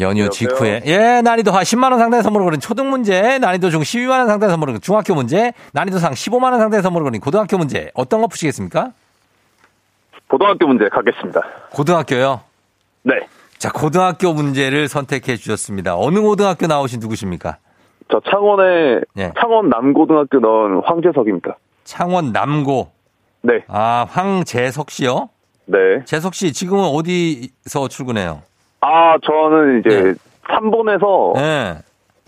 연휴 0.00 0.28
직후에 0.30 0.82
예 0.86 1.20
난이도 1.22 1.52
하 1.52 1.60
10만 1.60 1.90
원 1.90 1.98
상당의 1.98 2.22
선물을 2.22 2.44
거는 2.44 2.60
초등 2.60 2.88
문제 2.90 3.38
난이도 3.38 3.70
중 3.70 3.82
12만 3.82 4.18
원 4.18 4.26
상당의 4.26 4.50
선물을 4.50 4.72
거는 4.72 4.80
중학교 4.80 5.14
문제 5.14 5.52
난이도 5.72 5.98
상 5.98 6.12
15만 6.12 6.44
원 6.44 6.58
상당의 6.58 6.82
선물을 6.82 7.04
거는 7.04 7.20
고등학교 7.20 7.58
문제 7.58 7.90
어떤 7.94 8.22
거 8.22 8.28
푸시겠습니까? 8.28 8.92
고등학교 10.28 10.66
문제 10.66 10.88
가겠습니다. 10.88 11.42
고등학교요? 11.72 12.40
네. 13.02 13.14
자 13.58 13.70
고등학교 13.70 14.32
문제를 14.32 14.88
선택해 14.88 15.36
주셨습니다. 15.36 15.96
어느 15.96 16.20
고등학교 16.20 16.66
나오신 16.66 17.00
누구십니까? 17.00 17.58
저 18.10 18.20
창원에 18.30 19.00
예. 19.18 19.32
창원 19.38 19.68
남고등학교 19.68 20.40
나온 20.40 20.82
황재석입니다. 20.84 21.56
창원 21.84 22.32
남고 22.32 22.90
네. 23.42 23.64
아 23.68 24.06
황재석 24.08 24.90
씨요? 24.90 25.28
네. 25.66 26.04
재석 26.04 26.34
씨 26.34 26.52
지금은 26.52 26.84
어디서 26.84 27.88
출근해요? 27.88 28.42
아, 28.84 29.16
저는 29.24 29.80
이제 29.80 30.02
네. 30.02 30.14
3번에서 30.46 31.34
네. 31.36 31.78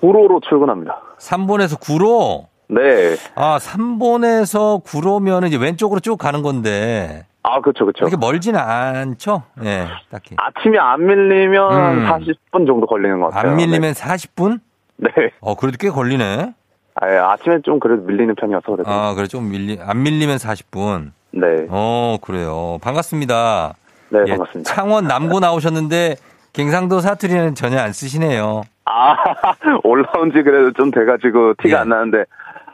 구로로 0.01 0.41
출근합니다. 0.41 1.01
3번에서 1.19 1.79
구로 1.79 2.49
네. 2.69 3.15
아 3.35 3.59
3번에서 3.59 4.83
구로면 4.83 5.45
이제 5.47 5.57
왼쪽으로 5.59 6.01
쭉 6.01 6.17
가는 6.17 6.43
건데 6.43 7.27
아, 7.43 7.61
그렇죠, 7.61 7.85
그렇죠. 7.85 8.05
그렇게 8.07 8.17
멀지는 8.17 8.59
않죠? 8.59 9.43
예, 9.63 9.87
딱히. 10.11 10.35
아침에 10.37 10.79
안 10.79 11.07
밀리면 11.07 11.73
음. 11.99 12.05
40분 12.07 12.67
정도 12.67 12.87
걸리는 12.87 13.21
것 13.21 13.31
같아요. 13.31 13.51
안 13.53 13.57
밀리면 13.57 13.93
40분? 13.93 14.59
네. 14.97 15.11
어, 15.41 15.55
그래도 15.55 15.77
꽤 15.79 15.89
걸리네. 15.91 16.55
아, 16.97 17.13
예, 17.13 17.19
아침에 17.19 17.61
좀 17.65 17.79
그래도 17.79 18.03
밀리는 18.03 18.35
편이어서 18.35 18.73
그래도. 18.73 18.91
아, 18.91 19.15
그래, 19.15 19.29
좀 19.29 19.49
밀리, 19.51 19.79
안 19.81 20.03
밀리면 20.03 20.39
40분. 20.39 21.13
네. 21.33 21.47
어, 21.69 22.17
그래요. 22.21 22.79
반갑습니다. 22.83 23.75
네, 24.09 24.19
예, 24.27 24.31
반갑습니다. 24.31 24.75
창원 24.75 25.05
남고 25.07 25.39
나오셨는데, 25.39 26.17
갱상도 26.61 27.01
사투리는 27.01 27.55
전혀 27.55 27.79
안 27.79 27.93
쓰시네요. 27.93 28.63
아, 28.87 29.15
올라온 29.85 30.33
지 30.35 30.43
그래도 30.43 30.73
좀 30.73 30.91
돼가지고 30.91 31.53
티가 31.63 31.77
예. 31.77 31.81
안 31.83 31.89
나는데 31.91 32.25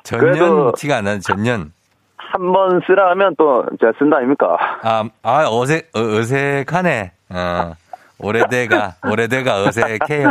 전년 0.05 0.71
티가 0.77 0.99
안 0.99 1.05
나는 1.05 1.21
전년. 1.21 1.73
한 2.16 2.53
번 2.53 2.81
쓰라 2.87 3.11
하면 3.11 3.35
또 3.37 3.64
제가 3.81 3.92
쓴다 3.99 4.18
아닙니까? 4.18 4.57
아, 4.83 5.05
아, 5.23 5.47
어색, 5.51 5.90
어, 5.95 6.01
어색하네. 6.01 7.12
어, 7.31 7.73
오래돼가, 8.21 8.95
오래돼가 9.05 9.64
어색해요. 9.64 10.29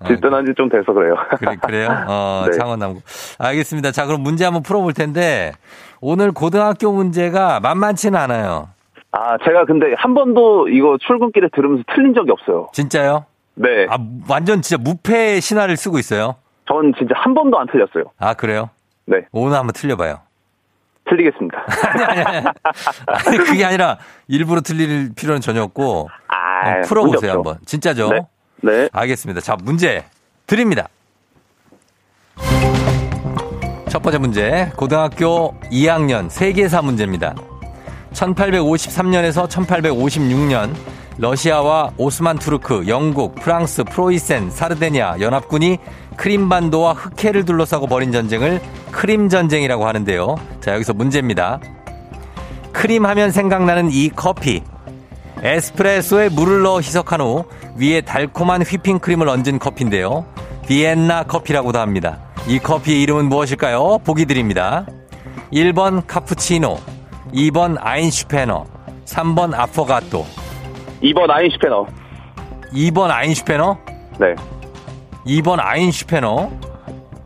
어, 0.00 0.06
질문한 0.06 0.46
지 0.46 0.54
좀 0.56 0.68
돼서 0.70 0.92
그래요. 0.92 1.14
그래, 1.38 1.56
그래요? 1.62 1.88
어, 2.08 2.46
네. 2.50 2.56
창원 2.58 2.78
남고. 2.80 3.02
알겠습니다. 3.38 3.92
자, 3.92 4.06
그럼 4.06 4.22
문제 4.22 4.44
한번 4.44 4.62
풀어볼 4.64 4.94
텐데, 4.94 5.52
오늘 6.00 6.32
고등학교 6.32 6.90
문제가 6.90 7.60
만만치는 7.60 8.18
않아요. 8.18 8.68
아, 9.16 9.38
제가 9.44 9.64
근데 9.64 9.94
한 9.96 10.12
번도 10.14 10.68
이거 10.68 10.98
출근길에 11.00 11.48
들으면서 11.54 11.84
틀린 11.94 12.14
적이 12.14 12.32
없어요. 12.32 12.68
진짜요? 12.72 13.26
네. 13.54 13.86
아, 13.88 13.96
완전 14.28 14.60
진짜 14.60 14.82
무패 14.82 15.38
신화를 15.38 15.76
쓰고 15.76 16.00
있어요? 16.00 16.34
전 16.66 16.92
진짜 16.98 17.14
한 17.16 17.32
번도 17.32 17.56
안 17.56 17.68
틀렸어요. 17.68 18.04
아, 18.18 18.34
그래요? 18.34 18.70
네. 19.06 19.18
오늘 19.30 19.56
한번 19.56 19.72
틀려봐요. 19.72 20.18
틀리겠습니다. 21.08 21.64
아니, 21.94 22.02
아니, 22.02 22.36
아니. 22.38 22.46
아니, 23.06 23.38
그게 23.38 23.64
아니라 23.64 23.98
일부러 24.26 24.60
틀릴 24.62 25.14
필요는 25.14 25.40
전혀 25.40 25.62
없고, 25.62 26.08
아, 26.26 26.70
어, 26.70 26.80
풀어보세요. 26.84 27.32
한번. 27.32 27.58
진짜죠? 27.66 28.08
네. 28.10 28.20
네. 28.62 28.88
알겠습니다. 28.92 29.40
자, 29.42 29.56
문제 29.62 30.04
드립니다. 30.48 30.88
첫 33.88 34.02
번째 34.02 34.18
문제, 34.18 34.72
고등학교 34.76 35.54
2학년 35.70 36.28
세계사 36.28 36.82
문제입니다. 36.82 37.36
1853년에서 38.14 39.48
1856년 39.48 40.74
러시아와 41.18 41.92
오스만 41.96 42.38
투르크, 42.38 42.84
영국, 42.88 43.36
프랑스, 43.36 43.84
프로이센, 43.84 44.50
사르데니아 44.50 45.20
연합군이 45.20 45.78
크림반도와 46.16 46.92
흑해를 46.92 47.44
둘러싸고 47.44 47.86
벌인 47.86 48.10
전쟁을 48.10 48.60
크림 48.90 49.28
전쟁이라고 49.28 49.86
하는데요. 49.86 50.36
자, 50.60 50.74
여기서 50.74 50.92
문제입니다. 50.94 51.60
크림 52.72 53.06
하면 53.06 53.30
생각나는 53.30 53.90
이 53.92 54.10
커피. 54.10 54.62
에스프레소에 55.42 56.30
물을 56.30 56.62
넣어 56.62 56.80
희석한 56.80 57.20
후 57.20 57.44
위에 57.76 58.00
달콤한 58.00 58.62
휘핑크림을 58.62 59.28
얹은 59.28 59.58
커피인데요. 59.58 60.24
비엔나 60.66 61.24
커피라고도 61.24 61.78
합니다. 61.78 62.18
이 62.46 62.58
커피의 62.58 63.02
이름은 63.02 63.26
무엇일까요? 63.26 63.98
보기 64.04 64.26
드립니다. 64.26 64.86
1번 65.52 66.02
카푸치노, 66.06 66.78
2번 67.32 67.76
아인슈페너, 67.80 68.64
3번 69.04 69.54
아포가토, 69.54 70.24
2번 71.02 71.30
아인슈페너. 71.30 71.86
2번 72.72 73.10
아인슈페너, 73.10 73.78
네. 74.18 74.34
2번 75.26 75.58
아인슈페너. 75.60 76.50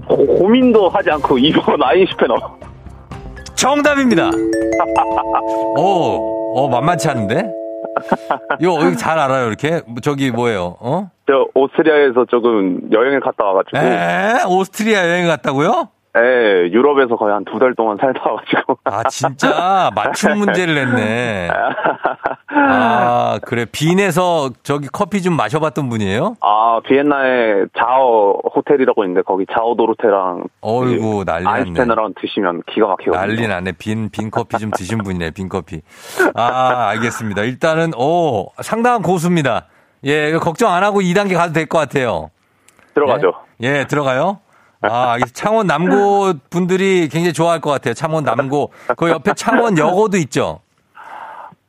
고, 0.08 0.16
고민도 0.26 0.88
하지 0.88 1.10
않고 1.10 1.36
2번 1.36 1.82
아인슈페너. 1.82 2.34
정답입니다. 3.54 4.30
오, 5.76 6.54
어, 6.54 6.68
만만치 6.68 7.08
않은데? 7.08 7.50
이거, 8.60 8.78
이거 8.80 8.94
잘 8.96 9.18
알아요, 9.18 9.48
이렇게? 9.48 9.82
저기 10.02 10.30
뭐예요, 10.30 10.76
어? 10.80 11.10
저 11.26 11.46
오스트리아에서 11.54 12.24
조금 12.30 12.80
여행을 12.92 13.20
갔다 13.20 13.44
와가지고. 13.44 13.76
에? 13.78 14.44
오스트리아 14.48 15.08
여행 15.08 15.26
갔다고요? 15.26 15.88
예, 16.20 16.70
유럽에서 16.72 17.16
거의 17.16 17.32
한 17.32 17.44
두 17.44 17.58
달 17.58 17.74
동안 17.74 17.96
살다 18.00 18.20
와가지고. 18.24 18.78
아, 18.84 19.02
진짜 19.08 19.90
맞춤 19.94 20.38
문제를 20.38 20.74
냈네. 20.74 21.50
아, 22.50 23.38
그래. 23.44 23.66
빈에서 23.70 24.50
저기 24.62 24.88
커피 24.92 25.22
좀 25.22 25.36
마셔봤던 25.36 25.88
분이에요? 25.88 26.36
아, 26.40 26.80
비엔나에 26.86 27.66
자오 27.78 28.40
호텔이라고 28.54 29.04
있는데 29.04 29.22
거기 29.22 29.44
자오 29.52 29.76
도르테랑 29.76 30.44
어이구, 30.60 31.24
난리 31.24 31.44
났네. 31.44 31.56
아인슈페너랑 31.58 32.14
드시면 32.20 32.62
기가 32.72 32.86
막히거든요. 32.88 33.20
난리 33.20 33.46
나네. 33.46 33.72
빈, 33.78 34.08
빈 34.10 34.30
커피 34.30 34.58
좀 34.58 34.70
드신 34.70 34.98
분이네, 34.98 35.30
빈 35.32 35.48
커피. 35.48 35.80
아, 36.34 36.88
알겠습니다. 36.90 37.42
일단은, 37.42 37.92
오, 37.96 38.48
상당한 38.62 39.02
고수입니다. 39.02 39.66
예, 40.04 40.32
걱정 40.32 40.72
안 40.72 40.82
하고 40.84 41.00
2단계 41.00 41.34
가도 41.36 41.52
될 41.52 41.66
것 41.66 41.78
같아요. 41.78 42.30
들어가죠. 42.94 43.32
예, 43.62 43.80
예, 43.80 43.84
들어가요? 43.86 44.38
아. 44.82 45.16
창원 45.32 45.66
남고 45.66 46.34
분들이 46.50 47.08
굉장히 47.08 47.32
좋아할 47.32 47.60
것 47.60 47.70
같아요. 47.70 47.94
창원 47.94 48.24
남고. 48.24 48.70
그 48.96 49.10
옆에 49.10 49.32
창원 49.34 49.76
여고도 49.78 50.16
있죠? 50.18 50.60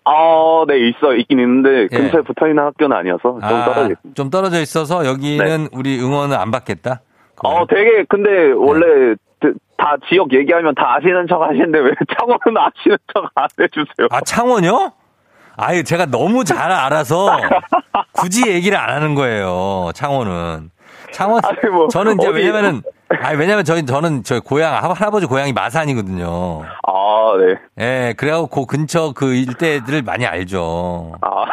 아, 0.06 0.64
네, 0.68 0.90
있어, 0.90 1.14
있긴 1.16 1.40
있는데 1.40 1.84
예. 1.84 1.88
근처에 1.98 2.22
붙어 2.22 2.48
있는 2.48 2.64
학교는 2.64 2.96
아니어서 2.98 3.22
좀 3.22 3.40
아, 3.44 3.66
떨어져 3.66 3.82
있어요. 3.92 4.14
좀 4.16 4.30
떨어져 4.30 4.60
있어서 4.62 5.06
여기는 5.06 5.70
우리 5.72 6.00
응원을 6.00 6.36
안 6.36 6.50
받겠다? 6.52 7.02
어, 7.44 7.66
되게 7.68 8.04
근데 8.10 8.52
원래 8.56 9.16
드- 9.40 9.54
다 9.78 9.96
지역 10.10 10.34
얘기하면 10.34 10.74
다 10.76 10.96
아시는 10.98 11.28
척 11.30 11.42
하시는데 11.42 11.80
왜 11.80 11.92
창원은 12.18 12.58
아시는 12.58 12.98
척 13.14 13.26
안 13.36 13.48
해주세요? 13.60 14.08
아, 14.10 14.20
창원이요? 14.22 14.92
아유, 15.58 15.84
제가 15.84 16.06
너무 16.08 16.44
잘 16.44 16.72
알아서 16.72 17.38
굳이 18.14 18.50
얘기를 18.50 18.78
안 18.78 18.90
하는 18.90 19.14
거예요. 19.14 19.92
창원은. 19.94 20.72
창원, 21.12 21.42
아니, 21.44 21.58
뭐, 21.72 21.88
저는 21.90 22.18
이제 22.20 22.28
어디- 22.28 22.38
왜냐면은, 22.38 22.82
아니, 23.22 23.38
왜냐면 23.38 23.64
저희, 23.66 23.86
저는 23.86 24.24
저희 24.24 24.40
고향, 24.40 24.74
할- 24.74 24.92
할아버지 24.92 25.26
고향이 25.26 25.54
마산이거든요. 25.54 26.62
아, 26.88 27.34
네. 27.40 27.56
예, 27.84 28.14
그래갖고 28.18 28.66
그 28.66 28.78
근처 28.78 29.14
그 29.14 29.34
일대들을 29.34 30.02
많이 30.04 30.26
알죠. 30.26 31.14
아. 31.22 31.46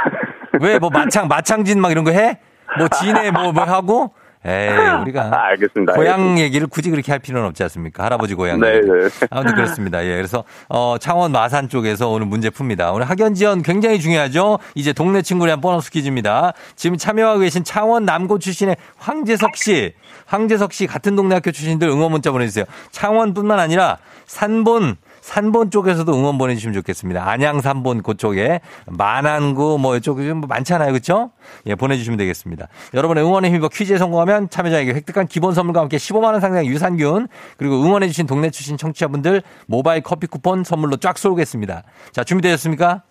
왜 0.61 0.79
뭐 0.79 0.91
마창, 0.91 1.29
마창진 1.29 1.81
막 1.81 1.91
이런 1.91 2.05
거 2.05 2.11
해? 2.13 2.39
뭐 2.79 2.89
진해 2.89 3.31
뭐, 3.31 3.53
뭐 3.53 3.65
하고? 3.65 4.13
에이, 4.47 4.69
우리가. 5.03 5.23
아, 5.33 5.47
알겠습니다. 5.49 5.95
고향 5.95 6.39
얘기를 6.39 6.67
굳이 6.69 6.91
그렇게 6.91 7.11
할 7.11 7.19
필요는 7.19 7.49
없지 7.49 7.63
않습니까? 7.65 8.05
할아버지 8.05 8.35
고향. 8.35 8.61
네, 8.61 8.77
얘기. 8.77 8.87
네. 8.87 9.09
아무튼 9.31 9.55
그렇습니다. 9.57 10.05
예. 10.05 10.15
그래서, 10.17 10.45
어, 10.69 10.97
창원 11.01 11.33
마산 11.33 11.69
쪽에서 11.69 12.09
오늘 12.09 12.27
문제 12.27 12.49
풉니다. 12.51 12.95
오늘 12.95 13.09
학연 13.11 13.35
지원 13.35 13.63
굉장히 13.63 13.99
중요하죠? 14.01 14.59
이제 14.75 14.93
동네 14.93 15.23
친구를 15.23 15.53
한 15.53 15.61
보너스 15.61 15.91
퀴즈입니다. 15.91 16.53
지금 16.77 16.97
참여하고 16.97 17.41
계신 17.41 17.65
창원 17.65 18.05
남고 18.05 18.39
출신의 18.39 18.77
황재석 18.99 19.57
씨. 19.57 19.93
황재석 20.27 20.73
씨 20.73 20.87
같은 20.87 21.17
동네 21.17 21.35
학교 21.35 21.51
출신들 21.51 21.89
응원 21.89 22.13
문자 22.13 22.31
보내주세요. 22.31 22.65
창원뿐만 22.91 23.59
아니라 23.59 23.99
산본, 24.27 24.97
산본 25.27 25.73
쪽에서도 25.73 26.15
응원 26.15 26.39
보내주시면 26.39 26.73
좋겠습니다. 26.75 27.29
안양 27.29 27.61
산본 27.61 28.05
그쪽에 28.05 28.61
만안구 28.87 29.77
뭐 29.81 29.97
이쪽 29.97 30.21
뭐 30.21 30.47
많잖아요, 30.47 30.93
그렇죠? 30.93 31.33
예, 31.67 31.75
보내주시면 31.75 32.17
되겠습니다. 32.17 32.69
여러분의 32.95 33.25
응원의 33.25 33.51
힘입어 33.51 33.69
퀴즈에 33.69 33.99
성공하면 33.99 34.51
참여자에게 34.51 34.95
획득한 34.95 35.27
기본 35.27 35.53
선물과 35.53 35.81
함께 35.81 35.97
15만 35.97 36.27
원 36.27 36.41
상당의 36.41 36.69
유산균 36.69 37.27
그리고 37.57 37.83
응원해주신 37.83 38.29
동네 38.29 38.51
출신 38.51 38.77
청취자분들 38.77 39.43
모바일 39.67 40.01
커피 40.01 40.29
쿠폰 40.29 40.63
선물로 40.63 40.97
쫙 40.99 41.19
쏘겠습니다. 41.19 41.83
자, 42.13 42.23
준비되셨습니까? 42.23 43.03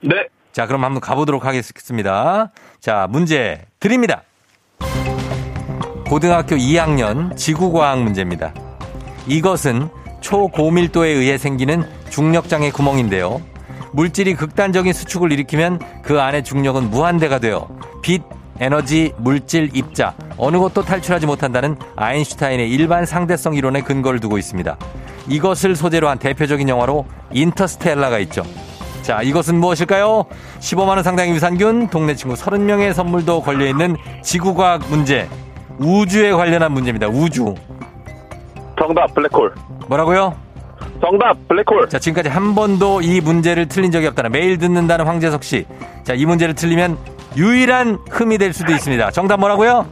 네. 0.00 0.16
자, 0.50 0.66
그럼 0.66 0.82
한번 0.82 1.00
가보도록 1.00 1.44
하겠습니다. 1.44 2.50
자, 2.80 3.06
문제 3.08 3.66
드립니다. 3.78 4.24
고등학교 6.08 6.56
2학년 6.56 7.36
지구과학 7.36 8.02
문제입니다. 8.02 8.52
이것은 9.28 10.01
초고밀도에 10.22 11.10
의해 11.10 11.36
생기는 11.36 11.84
중력장의 12.08 12.70
구멍인데요. 12.70 13.42
물질이 13.92 14.34
극단적인 14.34 14.94
수축을 14.94 15.32
일으키면 15.32 15.78
그 16.02 16.20
안의 16.20 16.44
중력은 16.44 16.90
무한대가 16.90 17.38
되어 17.38 17.68
빛, 18.00 18.22
에너지, 18.58 19.12
물질, 19.18 19.70
입자 19.74 20.14
어느 20.38 20.58
것도 20.58 20.82
탈출하지 20.82 21.26
못한다는 21.26 21.76
아인슈타인의 21.96 22.70
일반 22.70 23.04
상대성 23.04 23.54
이론에 23.54 23.82
근거를 23.82 24.20
두고 24.20 24.38
있습니다. 24.38 24.78
이것을 25.28 25.76
소재로 25.76 26.08
한 26.08 26.18
대표적인 26.18 26.68
영화로 26.68 27.04
인터스텔라가 27.32 28.18
있죠. 28.20 28.42
자, 29.02 29.20
이것은 29.20 29.56
무엇일까요? 29.56 30.24
15만 30.60 30.88
원 30.88 31.02
상당의 31.02 31.34
유산균, 31.34 31.88
동네 31.88 32.14
친구 32.14 32.34
30명의 32.34 32.92
선물도 32.92 33.42
걸려 33.42 33.66
있는 33.66 33.96
지구과학 34.22 34.88
문제. 34.88 35.28
우주에 35.78 36.32
관련한 36.32 36.72
문제입니다. 36.72 37.08
우주. 37.08 37.54
정답, 38.82 39.14
블랙홀. 39.14 39.54
뭐라고요? 39.86 40.36
정답, 41.00 41.36
블랙홀. 41.46 41.88
자, 41.88 42.00
지금까지 42.00 42.28
한 42.28 42.56
번도 42.56 43.00
이 43.00 43.20
문제를 43.20 43.68
틀린 43.68 43.92
적이 43.92 44.08
없다는 44.08 44.32
매일 44.32 44.58
듣는다는 44.58 45.06
황재석 45.06 45.44
씨. 45.44 45.66
자, 46.02 46.14
이 46.14 46.26
문제를 46.26 46.54
틀리면 46.56 46.98
유일한 47.36 47.98
흠이 48.10 48.38
될 48.38 48.52
수도 48.52 48.72
있습니다. 48.72 49.12
정답 49.12 49.38
뭐라고요? 49.38 49.86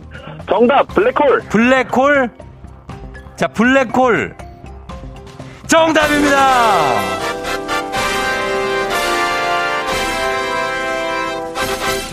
정답, 0.49 0.89
블랙홀. 0.89 1.41
블랙홀. 1.49 2.31
자, 3.37 3.47
블랙홀. 3.47 4.35
정답입니다. 5.69 6.37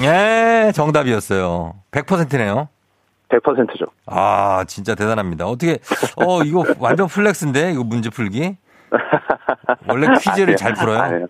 예, 0.04 0.72
정답이었어요. 0.76 1.74
100%네요. 1.90 2.70
100%죠. 3.30 3.86
아, 4.06 4.64
진짜 4.68 4.96
대단합니다. 4.96 5.46
어떻게, 5.48 5.80
어, 6.16 6.44
이거 6.44 6.64
완전 6.80 7.08
flex인데? 7.08 7.72
이거 7.72 7.84
문제 7.84 8.10
풀기? 8.10 8.58
원래 9.90 10.08
퀴즈를 10.20 10.56
잘 10.56 10.74
풀어요? 10.74 11.00
아니요. 11.00 11.28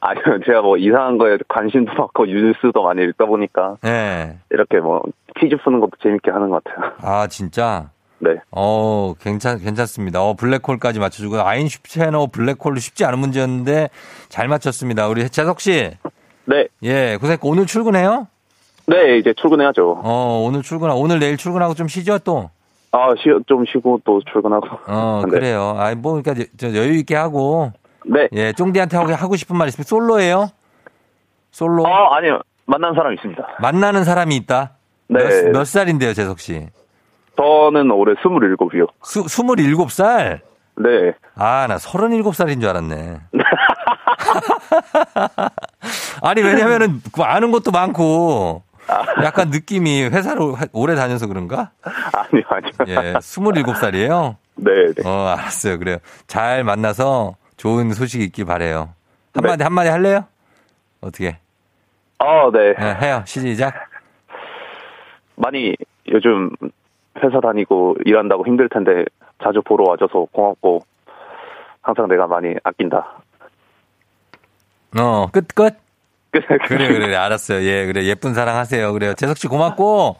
아니요. 0.00 0.24
제가 0.44 0.62
뭐 0.62 0.76
이상한 0.76 1.18
거에 1.18 1.38
관심도 1.48 1.92
많고 1.94 2.24
뉴스도 2.26 2.82
많이 2.82 3.02
읽다 3.04 3.26
보니까 3.26 3.76
네. 3.82 4.38
이렇게 4.50 4.78
뭐 4.80 5.02
퀴즈 5.38 5.56
푸는 5.62 5.80
것도 5.80 5.92
재밌게 6.02 6.30
하는 6.30 6.50
것 6.50 6.62
같아요. 6.64 6.92
아, 7.02 7.26
진짜? 7.28 7.90
네. 8.18 8.30
어, 8.50 9.14
괜찮, 9.20 9.58
괜찮습니다. 9.58 10.22
어, 10.22 10.34
블랙홀까지 10.34 10.98
맞춰주고, 10.98 11.40
아인슈페너 11.42 12.28
블랙홀도 12.32 12.80
쉽지 12.80 13.04
않은 13.04 13.18
문제였는데, 13.18 13.90
잘 14.30 14.48
맞췄습니다. 14.48 15.06
우리 15.08 15.28
재석 15.28 15.60
씨. 15.60 15.90
네. 16.46 16.66
예, 16.82 17.18
고생했고, 17.20 17.48
오늘 17.50 17.66
출근해요? 17.66 18.26
네, 18.86 19.18
이제 19.18 19.34
출근해야죠. 19.34 20.00
어, 20.04 20.42
오늘 20.44 20.62
출근, 20.62 20.90
오늘 20.90 21.18
내일 21.18 21.36
출근하고 21.36 21.74
좀 21.74 21.88
쉬죠, 21.88 22.18
또? 22.20 22.50
아, 22.92 23.14
쉬, 23.18 23.24
좀 23.46 23.64
쉬고 23.66 24.00
또 24.04 24.20
출근하고. 24.30 24.66
어, 24.86 25.22
네. 25.26 25.30
그래요. 25.30 25.74
아, 25.76 25.92
뭐, 25.94 26.20
그러니까, 26.22 26.46
저 26.56 26.68
여유 26.68 26.94
있게 26.94 27.16
하고, 27.16 27.72
네. 28.04 28.28
예, 28.32 28.52
쫑디한테 28.52 28.96
하고, 28.96 29.12
하고 29.12 29.36
싶은 29.36 29.56
말 29.56 29.68
있으면 29.68 29.84
솔로예요? 29.84 30.48
솔로? 31.50 31.86
아, 31.86 32.16
아니요. 32.16 32.40
만난 32.66 32.94
사람 32.94 33.12
있습니다. 33.12 33.44
만나는 33.60 34.04
사람이 34.04 34.36
있다? 34.36 34.72
네. 35.08 35.22
몇, 35.22 35.50
몇 35.50 35.66
살인데요, 35.66 36.14
재석 36.14 36.38
씨? 36.38 36.68
저는 37.36 37.90
올해 37.90 38.14
27이요. 38.14 38.88
수, 39.02 39.24
27살? 39.24 40.40
네. 40.78 41.12
아, 41.34 41.66
나 41.66 41.76
37살인 41.76 42.60
줄 42.60 42.70
알았네. 42.70 43.18
아니, 46.22 46.42
왜냐면은, 46.42 47.00
그 47.12 47.22
아는 47.22 47.50
것도 47.50 47.70
많고, 47.70 48.62
약간 49.24 49.50
느낌이 49.50 50.04
회사를 50.04 50.40
하- 50.54 50.66
오래 50.72 50.94
다녀서 50.94 51.26
그런가? 51.26 51.70
아니요, 51.82 52.44
아니요. 52.48 52.72
예, 52.88 53.12
27살이에요? 53.14 54.36
네, 54.56 54.70
네. 54.94 55.08
어, 55.08 55.26
알았어요. 55.28 55.78
그래요. 55.78 55.98
잘 56.26 56.62
만나서 56.64 57.36
좋은 57.56 57.92
소식 57.92 58.20
있길 58.22 58.44
바래요. 58.44 58.94
한마디, 59.34 59.62
한마디 59.64 59.88
할래요? 59.90 60.24
어떻게? 61.00 61.38
아, 62.18 62.50
네. 62.52 62.74
예, 62.80 63.06
해요. 63.06 63.22
시작. 63.26 63.74
많이 65.34 65.76
요즘 66.08 66.50
회사 67.22 67.40
다니고 67.40 67.96
일한다고 68.04 68.46
힘들 68.46 68.68
텐데 68.68 69.04
자주 69.42 69.60
보러 69.62 69.84
와줘서 69.90 70.26
고맙고 70.32 70.80
항상 71.82 72.08
내가 72.08 72.26
많이 72.26 72.54
아낀다. 72.64 73.16
어, 74.98 75.26
끝, 75.30 75.46
끝? 75.54 75.76
끝. 76.40 76.68
그래, 76.68 76.88
그래, 76.88 77.14
알았어요. 77.14 77.62
예, 77.62 77.86
그래. 77.86 78.04
예쁜 78.04 78.34
사랑 78.34 78.56
하세요. 78.56 78.92
그래요. 78.92 79.14
재석 79.14 79.38
씨 79.38 79.46
고맙고, 79.46 80.16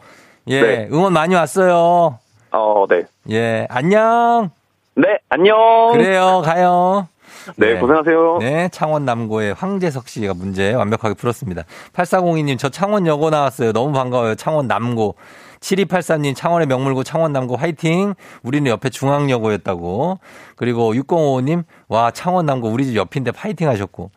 예, 0.47 0.61
네. 0.61 0.89
응원 0.91 1.13
많이 1.13 1.35
왔어요. 1.35 2.19
아, 2.51 2.57
어, 2.57 2.85
네. 2.89 3.03
예, 3.29 3.67
안녕. 3.69 4.49
네, 4.95 5.19
안녕. 5.29 5.57
그래요, 5.93 6.41
가요. 6.43 7.07
네, 7.55 7.73
네. 7.73 7.79
고생하세요. 7.79 8.37
네, 8.41 8.69
창원 8.71 9.05
남고의 9.05 9.53
황재석 9.53 10.09
씨가 10.09 10.33
문제 10.33 10.73
완벽하게 10.73 11.13
풀었습니다. 11.15 11.63
8402님, 11.93 12.57
저 12.57 12.69
창원 12.69 13.07
여고 13.07 13.29
나왔어요. 13.29 13.71
너무 13.71 13.93
반가워요. 13.93 14.35
창원 14.35 14.67
남고. 14.67 15.15
7283님, 15.59 16.35
창원의 16.35 16.67
명물고 16.67 17.03
창원 17.03 17.33
남고 17.33 17.55
화이팅. 17.55 18.13
우리는 18.43 18.69
옆에 18.69 18.89
중앙여고였다고. 18.89 20.19
그리고 20.55 20.93
6055님, 20.93 21.63
와, 21.87 22.11
창원 22.11 22.45
남고 22.45 22.69
우리 22.69 22.85
집 22.85 22.95
옆인데 22.95 23.31
파이팅 23.31 23.67
하셨고. 23.69 24.11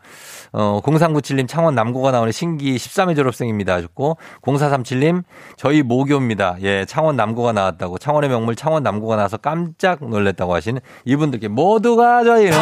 어, 0.53 0.81
0397님, 0.83 1.47
창원 1.47 1.75
남고가 1.75 2.11
나오는 2.11 2.31
신기 2.31 2.75
13회 2.75 3.15
졸업생입니다 3.15 3.73
하셨고. 3.75 4.17
0437님, 4.41 5.23
저희 5.55 5.81
모교입니다. 5.81 6.57
예, 6.61 6.85
창원 6.85 7.15
남고가 7.15 7.53
나왔다고. 7.53 7.97
창원의 7.97 8.29
명물 8.29 8.55
창원 8.55 8.83
남고가 8.83 9.15
나와서 9.15 9.37
깜짝 9.37 9.99
놀랐다고 10.03 10.53
하시는 10.53 10.81
이분들께 11.05 11.47
모두가 11.47 12.23
저희는 12.23 12.57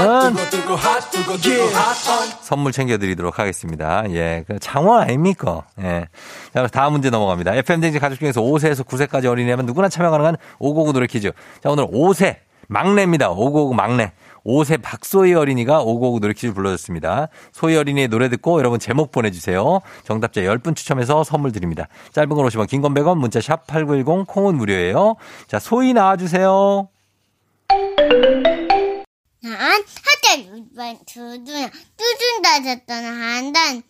선물 2.41 2.71
챙겨드리도록 2.71 3.39
하겠습니다. 3.39 4.03
예, 4.11 4.43
그 4.47 4.59
창원 4.59 5.01
아닙니까? 5.01 5.63
예. 5.81 6.07
자, 6.53 6.67
다음 6.67 6.93
문제 6.93 7.09
넘어갑니다. 7.09 7.55
FM댕지 7.55 7.99
가족 7.99 8.19
중에서 8.19 8.41
5세에서 8.41 8.85
9세까지 8.85 9.25
어린이라면 9.25 9.65
누구나 9.65 9.89
참여 9.89 10.11
가능한 10.11 10.37
599 10.59 10.93
노래 10.93 11.07
퀴즈. 11.07 11.31
자, 11.63 11.69
오늘 11.69 11.87
5세 11.87 12.37
막내입니다. 12.67 13.31
599 13.31 13.73
막내. 13.73 14.13
5세 14.45 14.81
박소희 14.81 15.33
어린이가 15.33 15.81
599 15.81 16.19
노래 16.19 16.33
퀴즈 16.33 16.53
불러줬습니다. 16.53 17.29
소희 17.51 17.75
어린이의 17.75 18.07
노래 18.07 18.29
듣고 18.29 18.59
여러분 18.59 18.79
제목 18.79 19.11
보내주세요. 19.11 19.81
정답자 20.03 20.41
10분 20.41 20.75
추첨해서 20.75 21.23
선물 21.23 21.51
드립니다. 21.51 21.87
짧은 22.13 22.29
건 22.29 22.45
50원, 22.45 22.67
긴건 22.67 22.93
100원, 22.93 23.17
문자 23.17 23.41
샵 23.41 23.67
8910, 23.67 24.27
콩은 24.27 24.55
무료예요. 24.55 25.15
자, 25.47 25.59
소희 25.59 25.93
나와주세요. 25.93 26.89
난 29.41 29.53
하자 29.53 30.43
두번 30.43 30.99
두두나 31.05 31.69
뚜준다 31.97 32.61
졌더나 32.63 33.07
한단 33.07 33.83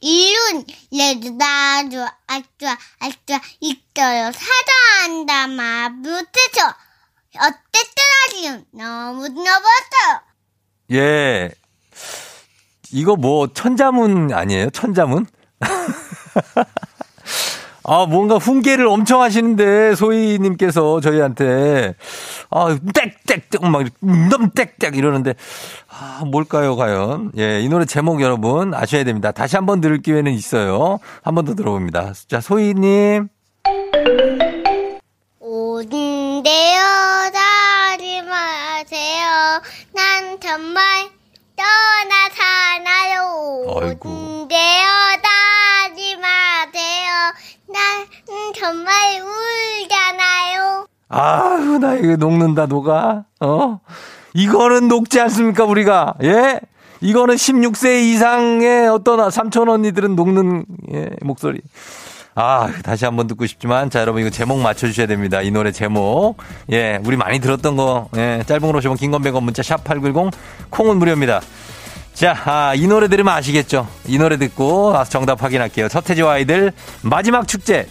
일룬 0.00 0.64
레드 0.92 1.28
나주 1.28 2.04
아쭈아 2.26 2.78
아쭈아 2.98 3.40
있어요 3.60 4.32
사자한다 4.32 5.46
마 5.48 5.88
못해서 5.88 6.74
어땠더라지요 7.38 8.62
너무 8.72 9.28
넘었어요 9.28 10.20
예. 10.92 11.50
이거 12.92 13.16
뭐 13.16 13.48
천자문 13.52 14.32
아니에요? 14.32 14.70
천자문? 14.70 15.26
아, 17.90 18.04
뭔가 18.04 18.36
훈계를 18.36 18.86
엄청 18.86 19.22
하시는데, 19.22 19.94
소희님께서 19.94 21.00
저희한테, 21.00 21.94
아, 22.50 22.76
땡땡땡, 23.26 23.70
막, 23.72 23.82
너무 24.30 24.50
땡땡 24.50 24.94
이러는데, 24.94 25.32
아, 25.88 26.22
뭘까요, 26.26 26.76
과연? 26.76 27.32
예, 27.38 27.62
이 27.62 27.68
노래 27.70 27.86
제목 27.86 28.20
여러분 28.20 28.74
아셔야 28.74 29.04
됩니다. 29.04 29.30
다시 29.32 29.56
한 29.56 29.64
번 29.64 29.80
들을 29.80 30.02
기회는 30.02 30.32
있어요. 30.32 30.98
한 31.22 31.34
번 31.34 31.46
더 31.46 31.54
들어봅니다. 31.54 32.12
자, 32.28 32.42
소희님. 32.42 33.28
오는 35.40 36.17
정말 40.48 41.10
떠나사나요 41.54 43.20
아이고. 43.82 44.48
다리 45.22 46.16
마세요 46.16 47.12
난 47.66 48.06
정말 48.54 48.94
울잖아요 49.20 50.86
아유, 51.10 51.78
나 51.78 51.94
이거 51.96 52.16
녹는다, 52.16 52.64
녹아. 52.64 53.24
어? 53.40 53.80
이거는 54.32 54.88
녹지 54.88 55.20
않습니까, 55.20 55.64
우리가? 55.64 56.14
예? 56.22 56.60
이거는 57.02 57.34
16세 57.34 58.00
이상의 58.02 58.88
어떤 58.88 59.30
삼촌 59.30 59.68
언니들은 59.68 60.16
녹는, 60.16 60.64
예, 60.94 61.10
목소리. 61.22 61.60
아, 62.40 62.68
다시 62.84 63.04
한번 63.04 63.26
듣고 63.26 63.46
싶지만, 63.46 63.90
자, 63.90 64.00
여러분, 64.00 64.20
이거 64.20 64.30
제목 64.30 64.60
맞춰주셔야 64.60 65.08
됩니다. 65.08 65.42
이 65.42 65.50
노래 65.50 65.72
제목. 65.72 66.36
예, 66.70 67.00
우리 67.04 67.16
많이 67.16 67.40
들었던 67.40 67.74
거, 67.74 68.08
예, 68.16 68.44
짧은 68.46 68.60
걸 68.60 68.76
오시면 68.76 68.96
긴건 68.96 69.22
100원 69.22 69.42
문자 69.42 69.60
샵8910, 69.62 70.32
콩은 70.70 70.98
무료입니다. 70.98 71.40
자, 72.14 72.36
아, 72.44 72.74
이 72.76 72.86
노래 72.86 73.08
들으면 73.08 73.34
아시겠죠? 73.34 73.88
이 74.06 74.18
노래 74.18 74.36
듣고 74.36 74.96
아, 74.96 75.02
정답 75.02 75.42
확인할게요. 75.42 75.88
서태지와 75.88 76.34
아이들 76.34 76.70
마지막 77.02 77.48
축제. 77.48 77.88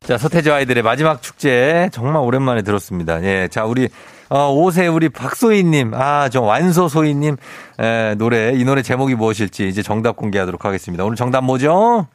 자, 0.00 0.16
서태지 0.16 0.48
아이들의 0.48 0.84
마지막 0.84 1.20
축제 1.20 1.90
정말 1.92 2.22
오랜만에 2.22 2.62
들었습니다. 2.62 3.20
예, 3.24 3.48
자 3.50 3.64
우리 3.64 3.88
어, 4.28 4.54
5세 4.54 4.94
우리 4.94 5.08
박소희님, 5.08 5.92
아, 5.94 6.28
저 6.28 6.40
완소소희님 6.40 7.36
에, 7.80 8.14
노래 8.16 8.52
이 8.54 8.64
노래 8.64 8.82
제목이 8.82 9.14
무엇일지 9.16 9.68
이제 9.68 9.82
정답 9.82 10.16
공개하도록 10.16 10.64
하겠습니다. 10.64 11.04
오늘 11.04 11.16
정답 11.16 11.42
뭐죠? 11.44 12.06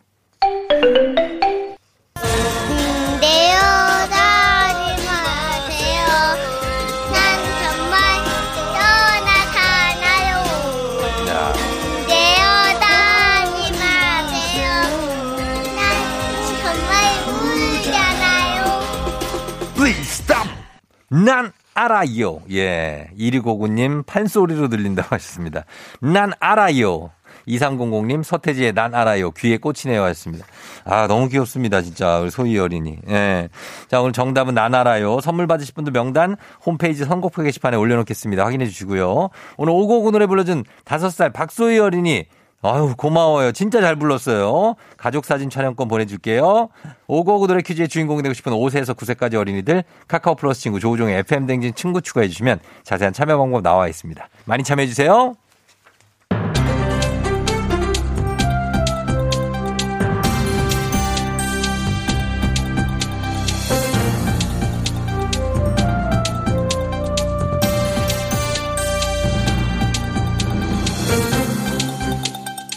난 21.13 21.51
알아요. 21.75 22.41
예, 22.51 23.07
2659님 23.19 24.03
판소리로 24.07 24.67
들린다고 24.67 25.09
하셨습니다. 25.11 25.63
난 26.01 26.31
알아요. 26.39 27.11
2300님 27.47 28.23
서태지의 28.23 28.73
난 28.73 28.95
알아요. 28.95 29.29
귀에 29.31 29.57
꽂히네요 29.57 30.01
하셨습니다. 30.03 30.45
아, 30.85 31.05
너무 31.07 31.29
귀엽습니다. 31.29 31.83
진짜. 31.83 32.19
우리 32.19 32.31
소희 32.31 32.57
어린이. 32.57 32.97
예. 33.09 33.49
자, 33.89 34.01
오늘 34.01 34.11
정답은 34.11 34.55
난 34.55 34.73
알아요. 34.73 35.19
선물 35.21 35.45
받으실 35.45 35.75
분들 35.75 35.93
명단 35.93 36.35
홈페이지 36.65 37.05
선곡표 37.05 37.43
게시판에 37.43 37.77
올려놓겠습니다. 37.77 38.43
확인해 38.43 38.65
주시고요. 38.65 39.29
오늘 39.57 39.73
오고오고 39.73 40.11
노래 40.11 40.25
불러준 40.25 40.63
5살 40.85 41.31
박소희 41.33 41.77
어린이 41.77 42.25
아유, 42.65 42.93
고마워요. 42.97 43.51
진짜 43.51 43.81
잘 43.81 43.97
불렀어요. 43.97 44.75
가족 44.95 45.25
사진 45.25 45.49
촬영권 45.49 45.89
보내줄게요. 45.89 46.69
노래 47.47 47.61
퀴즈의 47.61 47.89
주인공이 47.89 48.23
되고 48.23 48.33
싶은 48.33 48.53
5세에서 48.53 48.95
9세까지 48.95 49.35
어린이들 49.35 49.83
카카오 50.07 50.35
플러스 50.35 50.61
친구 50.61 50.79
조우종의 50.79 51.19
FM 51.19 51.45
댕진 51.45 51.75
친구 51.75 52.01
추가해주시면 52.01 52.59
자세한 52.83 53.13
참여 53.13 53.37
방법 53.37 53.61
나와 53.63 53.89
있습니다. 53.89 54.29
많이 54.45 54.63
참여해주세요. 54.63 55.35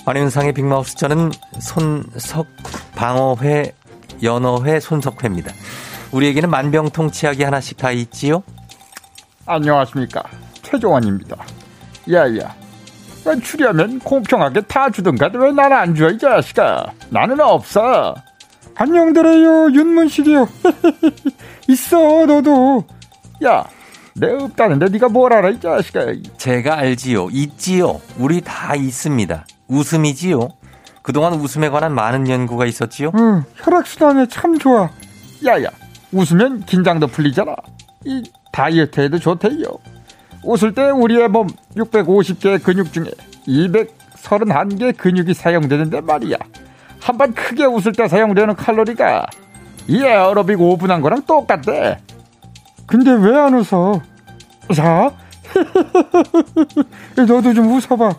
환윤상의 0.06 0.52
빅마우스 0.52 0.96
저는 0.96 1.32
손석 1.60 2.46
방어회 2.94 3.72
연어회 4.22 4.78
손석회입니다. 4.80 5.52
우리에게는 6.12 6.48
만병통치약이 6.48 7.42
하나씩 7.42 7.76
다 7.76 7.90
있지요? 7.90 8.42
안녕하십니까 9.46 10.22
최종원입니다 10.62 11.36
야야 12.10 12.54
왜 13.24 13.40
추려면 13.40 13.98
공평하게 14.00 14.62
다 14.62 14.90
주던가 14.90 15.28
왜 15.34 15.52
나는 15.52 15.76
안 15.76 15.94
줘 15.94 16.10
이 16.10 16.18
자식아 16.18 16.92
나는 17.10 17.40
없어 17.40 18.14
안녕들어요 18.76 19.72
윤문식이요 19.72 20.48
있어 21.68 22.26
너도 22.26 22.84
야 23.44 23.64
내 24.18 24.30
없다는데 24.30 24.88
네가 24.88 25.08
뭘 25.10 25.32
알아 25.34 25.50
이 25.50 25.60
자식아 25.60 26.06
제가 26.38 26.78
알지요. 26.78 27.28
있지요. 27.32 28.00
우리 28.16 28.40
다 28.40 28.74
있습니다. 28.74 29.44
웃음이지요. 29.68 30.48
그동안 31.02 31.34
웃음에 31.34 31.68
관한 31.68 31.94
많은 31.94 32.28
연구가 32.28 32.66
있었지요. 32.66 33.12
응 33.14 33.44
혈액순환에 33.56 34.26
참 34.28 34.58
좋아. 34.58 34.90
야야 35.44 35.68
웃으면 36.12 36.64
긴장도 36.64 37.08
풀리잖아. 37.08 37.54
이 38.04 38.22
다이어트에도 38.52 39.18
좋대요. 39.18 39.62
웃을 40.44 40.72
때 40.74 40.90
우리의 40.90 41.28
몸 41.28 41.46
650개 41.76 42.62
근육 42.62 42.92
중에 42.92 43.06
231개 43.46 44.96
근육이 44.96 45.34
사용되는데 45.34 46.00
말이야. 46.00 46.36
한 47.00 47.18
번 47.18 47.34
크게 47.34 47.64
웃을 47.66 47.92
때 47.92 48.08
사용되는 48.08 48.56
칼로리가 48.56 49.26
이 49.86 50.02
에어로빅 50.02 50.58
5분 50.58 50.88
한 50.88 51.00
거랑 51.00 51.22
똑같대. 51.22 51.98
근데 52.86 53.12
왜 53.12 53.36
안 53.36 53.54
웃어? 53.54 54.00
자? 54.74 55.12
너도 57.16 57.54
좀 57.54 57.72
웃어봐 57.72 58.10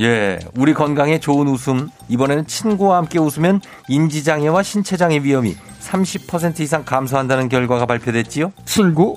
예, 0.00 0.38
우리 0.56 0.74
건강에 0.74 1.20
좋은 1.20 1.46
웃음. 1.46 1.88
이번에는 2.08 2.46
친구와 2.46 2.96
함께 2.98 3.18
웃으면 3.18 3.60
인지장애와 3.88 4.62
신체장애 4.62 5.20
위험이 5.22 5.56
30% 5.80 6.60
이상 6.60 6.84
감소한다는 6.84 7.48
결과가 7.48 7.86
발표됐지요. 7.86 8.52
친구, 8.64 9.14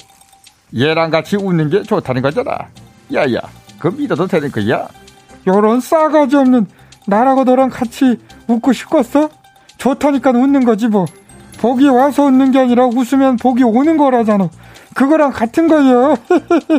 얘랑 0.77 1.09
같이 1.09 1.35
웃는 1.35 1.69
게 1.69 1.83
좋다는 1.83 2.21
거잖아. 2.21 2.51
야야, 3.13 3.39
그 3.79 3.87
믿어도 3.87 4.27
되는 4.27 4.51
거야? 4.51 4.87
요런 5.47 5.79
싸가지 5.79 6.35
없는 6.35 6.67
나라고 7.07 7.43
너랑 7.43 7.69
같이 7.69 8.17
웃고 8.47 8.73
싶겠어? 8.73 9.29
좋다니까 9.77 10.31
웃는 10.31 10.65
거지 10.65 10.87
뭐. 10.87 11.05
복이 11.59 11.87
와서 11.87 12.23
웃는 12.25 12.51
게 12.51 12.59
아니라 12.59 12.85
웃으면 12.85 13.37
복이 13.37 13.63
오는 13.63 13.97
거라잖아. 13.97 14.49
그거랑 14.93 15.31
같은 15.31 15.67
거예요. 15.67 16.17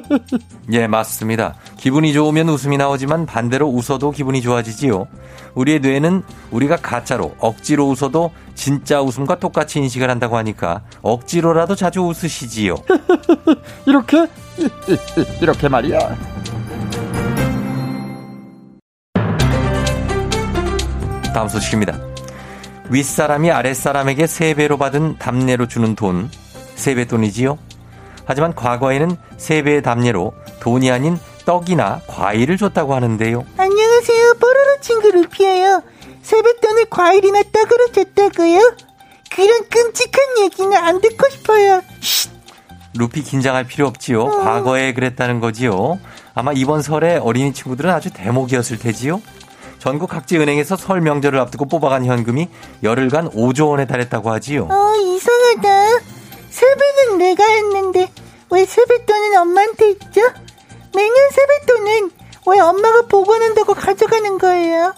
예, 0.72 0.86
맞습니다. 0.86 1.54
기분이 1.78 2.12
좋으면 2.12 2.48
웃음이 2.48 2.76
나오지만 2.76 3.24
반대로 3.24 3.68
웃어도 3.68 4.10
기분이 4.10 4.42
좋아지지요. 4.42 5.06
우리의 5.54 5.78
뇌는 5.80 6.24
우리가 6.50 6.76
가짜로 6.76 7.34
억지로 7.38 7.88
웃어도 7.88 8.32
진짜 8.54 9.00
웃음과 9.00 9.38
똑같이 9.38 9.78
인식을 9.78 10.10
한다고 10.10 10.36
하니까 10.36 10.82
억지로라도 11.02 11.76
자주 11.76 12.02
웃으시지요. 12.02 12.74
이렇게 13.86 14.26
이렇게 15.40 15.68
말이야. 15.68 15.98
다음 21.32 21.46
소식입니다. 21.48 21.96
윗사람이 22.90 23.52
아랫사람에게 23.52 24.26
세배로 24.26 24.78
받은 24.78 25.18
답례로 25.18 25.68
주는 25.68 25.94
돈, 25.94 26.28
세뱃돈이지요. 26.74 27.56
하지만 28.24 28.54
과거에는 28.54 29.16
세배의 29.36 29.82
답례로 29.82 30.34
돈이 30.60 30.90
아닌 30.90 31.16
떡이나 31.48 32.02
과일을 32.06 32.58
줬다고 32.58 32.94
하는데요. 32.94 33.42
안녕하세요. 33.56 34.34
뽀로로 34.34 34.80
친구 34.82 35.10
루피예요. 35.10 35.82
세뱃돈을 36.20 36.84
과일이나 36.90 37.42
떡으로 37.50 37.90
줬다고요? 37.92 38.74
그런 39.30 39.66
끔찍한 39.70 40.38
얘기는 40.42 40.76
안 40.76 41.00
듣고 41.00 41.26
싶어요. 41.30 41.80
쉿. 42.02 42.30
루피 42.98 43.22
긴장할 43.22 43.64
필요 43.66 43.86
없지요. 43.86 44.26
과거에 44.26 44.92
그랬다는 44.92 45.40
거지요. 45.40 45.98
아마 46.34 46.52
이번 46.52 46.82
설에 46.82 47.16
어린이 47.16 47.54
친구들은 47.54 47.88
아주 47.90 48.10
대목이었을 48.10 48.78
테지요. 48.78 49.22
전국 49.78 50.10
각지 50.10 50.36
은행에서 50.36 50.76
설 50.76 51.00
명절을 51.00 51.38
앞두고 51.40 51.64
뽑아간 51.64 52.04
현금이 52.04 52.48
열흘간 52.82 53.30
5조 53.30 53.70
원에 53.70 53.86
달했다고 53.86 54.30
하지요. 54.30 54.68
어, 54.70 54.94
이상하다. 54.96 56.04
세배는 56.50 57.18
내가 57.18 57.42
했는데 57.46 58.10
왜 58.50 58.66
세뱃돈은 58.66 59.36
엄마한테 59.38 59.90
있죠? 59.92 60.20
매년 60.94 61.14
세뱃돈은 61.30 62.10
왜 62.46 62.60
엄마가 62.60 63.02
보관한다고 63.08 63.74
가져가는 63.74 64.38
거예요? 64.38 64.94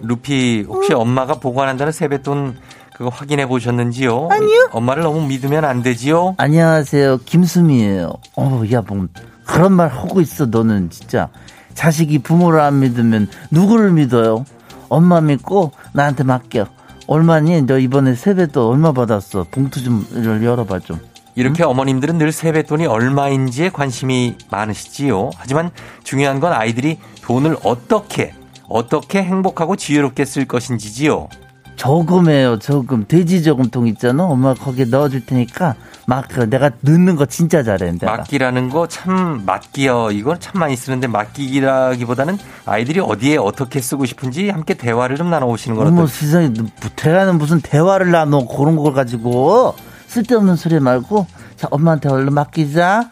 루피 0.00 0.64
혹시 0.68 0.92
엄마가 0.92 1.34
보관한다는 1.34 1.92
세뱃돈 1.92 2.58
그거 2.94 3.10
확인해 3.10 3.46
보셨는지요? 3.46 4.28
아니요. 4.30 4.68
엄마를 4.72 5.02
너무 5.02 5.26
믿으면 5.26 5.64
안 5.64 5.82
되지요. 5.82 6.34
안녕하세요. 6.38 7.18
김수미예요. 7.26 8.12
어, 8.36 8.62
야, 8.72 8.82
뭐 8.86 9.06
그런 9.44 9.72
말 9.72 9.88
하고 9.88 10.20
있어. 10.20 10.46
너는 10.46 10.90
진짜 10.90 11.28
자식이 11.74 12.20
부모를 12.20 12.60
안 12.60 12.80
믿으면 12.80 13.28
누구를 13.50 13.92
믿어요? 13.92 14.44
엄마 14.88 15.20
믿고 15.20 15.72
나한테 15.92 16.24
맡겨. 16.24 16.66
얼마니? 17.06 17.62
너 17.62 17.78
이번에 17.78 18.14
세뱃돈 18.14 18.64
얼마 18.66 18.92
받았어? 18.92 19.46
봉투 19.50 19.82
좀 19.82 20.06
열어봐 20.42 20.80
좀. 20.80 21.00
이렇게 21.36 21.62
어머님들은 21.62 22.18
늘 22.18 22.32
세뱃돈이 22.32 22.86
얼마인지에 22.86 23.68
관심이 23.68 24.34
많으시지요. 24.50 25.30
하지만 25.36 25.70
중요한 26.02 26.40
건 26.40 26.52
아이들이 26.52 26.98
돈을 27.22 27.56
어떻게 27.62 28.32
어떻게 28.68 29.22
행복하고 29.22 29.76
지혜롭게 29.76 30.24
쓸 30.24 30.46
것인지지요. 30.46 31.28
저금해요. 31.76 32.58
저금. 32.58 33.04
돼지 33.06 33.42
저금통 33.42 33.86
있잖아. 33.88 34.24
엄마 34.24 34.54
거기에 34.54 34.86
넣어줄 34.86 35.26
테니까 35.26 35.74
막그 36.06 36.48
내가 36.48 36.70
넣는 36.80 37.16
거 37.16 37.26
진짜 37.26 37.62
잘해. 37.62 37.92
내가. 37.92 38.16
맡기라는 38.16 38.70
거참 38.70 39.42
맡기요. 39.44 40.12
이건 40.12 40.40
참 40.40 40.58
많이 40.58 40.74
쓰는데 40.74 41.06
맡기기라기보다는 41.06 42.38
아이들이 42.64 43.00
어디에 43.00 43.36
어떻게 43.36 43.82
쓰고 43.82 44.06
싶은지 44.06 44.48
함께 44.48 44.72
대화를 44.72 45.16
좀 45.16 45.28
나눠보시는 45.28 45.76
건 45.76 45.88
어머 45.88 46.06
세상에 46.06 46.48
너 46.54 46.64
대화는 46.96 47.36
무슨 47.36 47.60
대화를 47.60 48.10
나눠 48.10 48.46
그런 48.46 48.76
걸 48.76 48.94
가지고 48.94 49.74
쓸데없는 50.16 50.56
소리 50.56 50.80
말고 50.80 51.26
자 51.56 51.68
엄마한테 51.70 52.08
얼른 52.08 52.32
맡기자. 52.32 53.10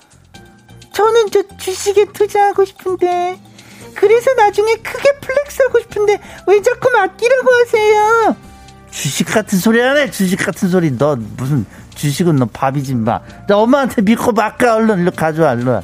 저는 0.94 1.30
저 1.30 1.42
주식에 1.58 2.06
투자하고 2.12 2.64
싶은데 2.64 3.38
그래서 3.94 4.32
나중에 4.34 4.76
크게 4.76 5.12
flex하고 5.20 5.80
싶은데 5.80 6.18
왜 6.46 6.62
자꾸 6.62 6.90
맡기라고 6.90 7.50
하세요? 7.52 8.36
주식 8.90 9.24
같은 9.26 9.58
소리 9.58 9.80
하네 9.80 10.10
주식 10.12 10.36
같은 10.36 10.68
소리 10.68 10.96
너 10.96 11.16
무슨 11.16 11.66
주식은 11.94 12.36
너 12.36 12.46
밥이지 12.46 12.94
마. 12.94 13.20
나 13.48 13.58
엄마한테 13.58 14.00
믿고 14.00 14.32
맡겨 14.32 14.74
얼른 14.76 15.00
일로 15.00 15.10
가져와 15.10 15.56
와. 15.66 15.82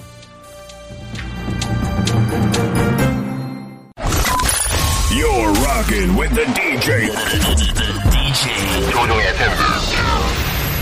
You're 5.10 5.52
rocking 5.66 6.18
with 6.18 6.34
the 6.34 6.46
DJ. 6.54 7.10
DJ 8.10 8.90
조우종의 8.90 9.26
FM. 9.34 10.29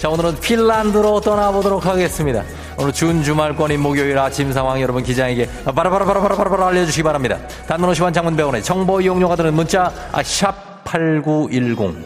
자, 0.00 0.08
오늘은 0.08 0.40
핀란드로 0.40 1.20
떠나보도록 1.20 1.84
하겠습니다. 1.84 2.42
오늘 2.78 2.90
준 2.90 3.22
주말권인 3.22 3.78
목요일 3.80 4.16
아침 4.18 4.50
상황 4.50 4.80
여러분 4.80 5.02
기장에게 5.02 5.46
바라바라바라바라바라 5.66 6.68
알려주시기 6.68 7.02
바랍니다. 7.02 7.36
단문 7.66 7.90
50원 7.92 8.14
장문 8.14 8.34
배원의 8.34 8.62
정보 8.62 9.02
이용료가 9.02 9.36
드는 9.36 9.52
문자 9.52 9.92
아, 10.10 10.22
샵8910 10.22 12.02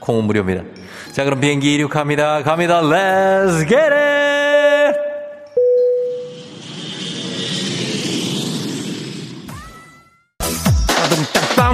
콩은 0.00 0.24
무료입니다. 0.24 0.64
자, 1.12 1.22
그럼 1.22 1.38
비행기 1.38 1.74
이륙합니다. 1.74 2.42
갑니다. 2.42 2.80
Let's 2.80 3.68
get 3.68 3.76
it! 3.76 4.37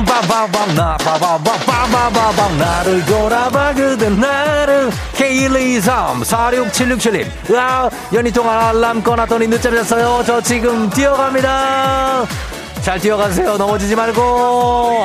빵빵빵빵 0.03 0.75
나 0.75 0.97
빠바바바바바방 0.97 2.59
나를 2.59 3.05
돌아봐 3.07 3.73
그댄 3.75 4.19
나를. 4.19 4.91
K123 5.15 6.25
46767님. 6.25 7.57
아 7.57 7.89
연희 8.13 8.33
동안 8.33 8.59
알람 8.59 9.03
꺼놨더니 9.03 9.47
늦잠 9.47 9.73
잤어요. 9.75 10.25
저 10.27 10.41
지금 10.41 10.91
뛰어갑니다. 10.91 12.25
잘 12.83 12.99
뛰어가세요. 12.99 13.57
넘어지지 13.57 13.95
말고. 13.95 14.21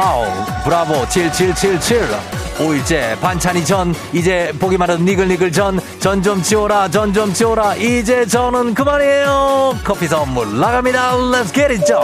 아우 0.01 0.26
브라보 0.64 1.07
7777 1.07 2.09
5일째 2.57 3.18
반찬이 3.22 3.64
전 3.64 3.95
이제 4.11 4.51
보기만 4.59 4.89
해도 4.89 5.01
니글니글 5.03 5.51
전 5.51 5.80
전 5.99 6.22
좀 6.24 6.41
치워라 6.41 6.89
전 6.89 7.14
좀 7.14 7.32
치워라. 7.32 7.76
이제 7.76 8.26
저는 8.26 8.74
그만이에요. 8.74 9.78
커피 9.84 10.07
선물 10.07 10.59
나갑니다. 10.59 11.14
Let's 11.16 11.53
get 11.53 11.72
it 11.74 11.86
전 11.86 11.99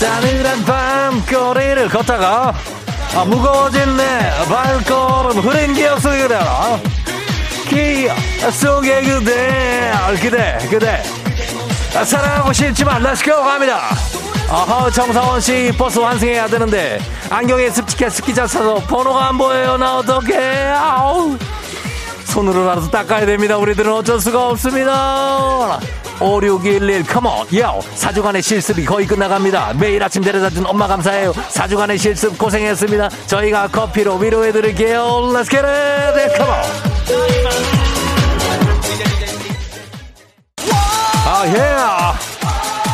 싸늘한 0.00 0.64
밤 0.64 1.22
거리를 1.26 1.86
걷다가 1.90 2.54
아, 3.14 3.24
무거워진 3.26 3.98
내 3.98 4.30
발걸음 4.48 5.40
흐린 5.40 5.74
기억 5.74 5.96
그대라 5.96 6.80
기억 7.68 8.16
속에 8.50 9.02
그대 9.02 9.92
그대 10.22 10.58
그대. 10.70 11.02
아, 11.94 12.02
사랑하고 12.02 12.50
싶지만 12.50 13.02
let's 13.02 13.31
go 13.31 13.42
갑니다. 13.44 13.90
아하 14.48 14.90
정사원씨 14.90 15.74
버스 15.76 15.98
환승해야 15.98 16.46
되는데 16.46 16.98
안경에 17.28 17.68
습기 17.68 18.08
차서 18.08 18.76
번호가 18.76 19.28
안 19.28 19.36
보여요. 19.36 19.76
나 19.76 19.98
어떡해. 19.98 20.68
아우. 20.68 21.36
손으로라도 22.24 22.90
닦아야 22.90 23.26
됩니다. 23.26 23.58
우리들은 23.58 23.92
어쩔 23.92 24.18
수가 24.18 24.48
없습니다. 24.48 25.78
5611 26.20 27.04
come 27.04 27.32
on 27.32 27.46
요 27.58 27.80
사주간의 27.94 28.42
실습이 28.42 28.84
거의 28.84 29.06
끝나갑니다. 29.06 29.74
매일 29.78 30.02
아침 30.02 30.22
데려다준 30.22 30.66
엄마 30.66 30.86
감사해요. 30.86 31.32
사주간의 31.48 31.98
실습 31.98 32.36
고생했습니다. 32.38 33.08
저희가 33.26 33.68
커피로 33.68 34.16
위로해드릴게요. 34.16 35.32
Let's 35.32 35.48
get 35.50 35.64
it. 35.66 36.38
come 36.38 36.47
on. 36.47 36.54
아 41.26 41.46
예. 41.46 41.52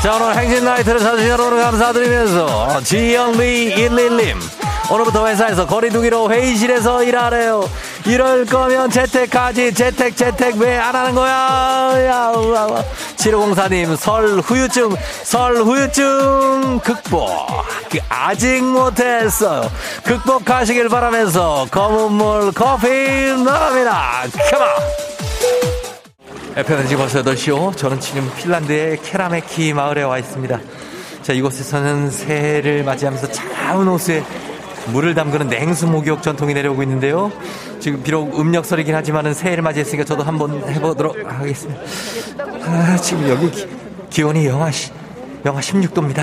자 0.02 0.14
오늘 0.14 0.36
행진 0.36 0.64
나이트를 0.64 1.00
사주신 1.00 1.28
여러분 1.28 1.60
감사드리면서 1.60 2.80
지영미 2.82 3.74
11님 3.74 4.55
오늘부터 4.91 5.26
회사에서 5.26 5.66
거리두기로 5.66 6.30
회의실에서 6.30 7.03
일하래요. 7.03 7.68
이럴 8.07 8.45
거면 8.47 8.89
재택하지. 8.91 9.74
재택, 9.74 10.16
재택 10.16 10.57
왜 10.57 10.76
안 10.78 10.95
하는 10.95 11.14
거야? 11.14 11.32
야, 12.07 12.32
우와, 12.37 12.66
우와. 12.66 12.84
7504님, 13.16 13.97
설 13.97 14.39
후유증, 14.39 14.95
설 15.24 15.57
후유증 15.57 16.80
극복. 16.84 17.28
그 17.91 17.99
아직 18.09 18.62
못했어요. 18.62 19.68
극복하시길 20.05 20.89
바라면서 20.89 21.66
검은 21.72 22.12
물 22.12 22.53
커피 22.53 22.87
나갑니다. 23.45 24.22
컴온! 24.51 24.66
FM은 26.59 26.87
지금 26.87 26.99
벌써 27.03 27.22
8시요. 27.22 27.76
저는 27.76 27.99
지금 28.01 28.30
핀란드의 28.37 29.01
케라메키 29.03 29.72
마을에 29.74 30.05
와 30.05 30.18
있습니다. 30.18 30.59
자, 31.22 31.32
이곳에서는 31.32 32.11
새해를 32.11 32.84
맞이하면서 32.84 33.32
차가운 33.32 33.89
호수에 33.89 34.22
물을 34.93 35.14
담그는 35.14 35.49
냉수 35.49 35.87
목욕 35.87 36.22
전통이 36.22 36.55
내려오고 36.55 36.82
있는데요. 36.82 37.32
지금 37.80 38.03
비록 38.03 38.39
음력설이긴 38.39 38.95
하지만은 38.95 39.34
새해를 39.34 39.62
맞이했으니까 39.62 40.05
저도 40.05 40.22
한번 40.22 40.62
해보도록 40.68 41.16
하겠습니다. 41.24 41.80
아, 42.64 42.97
지금 42.97 43.28
여기 43.28 43.51
기, 43.51 43.66
기온이 44.11 44.47
영하, 44.47 44.70
시, 44.70 44.93
영하 45.45 45.61
16도입니다. 45.61 46.22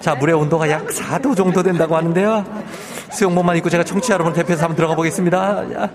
자, 0.00 0.14
물의 0.14 0.34
온도가 0.34 0.68
약 0.70 0.86
4도 0.86 1.36
정도 1.36 1.62
된다고 1.62 1.96
하는데요. 1.96 2.44
수영복만 3.10 3.56
입고 3.56 3.70
제가 3.70 3.84
청취자 3.84 4.14
여러분 4.14 4.32
대표해서 4.32 4.64
한번 4.64 4.76
들어가 4.76 4.94
보겠습니다. 4.94 5.38
야, 5.74 5.90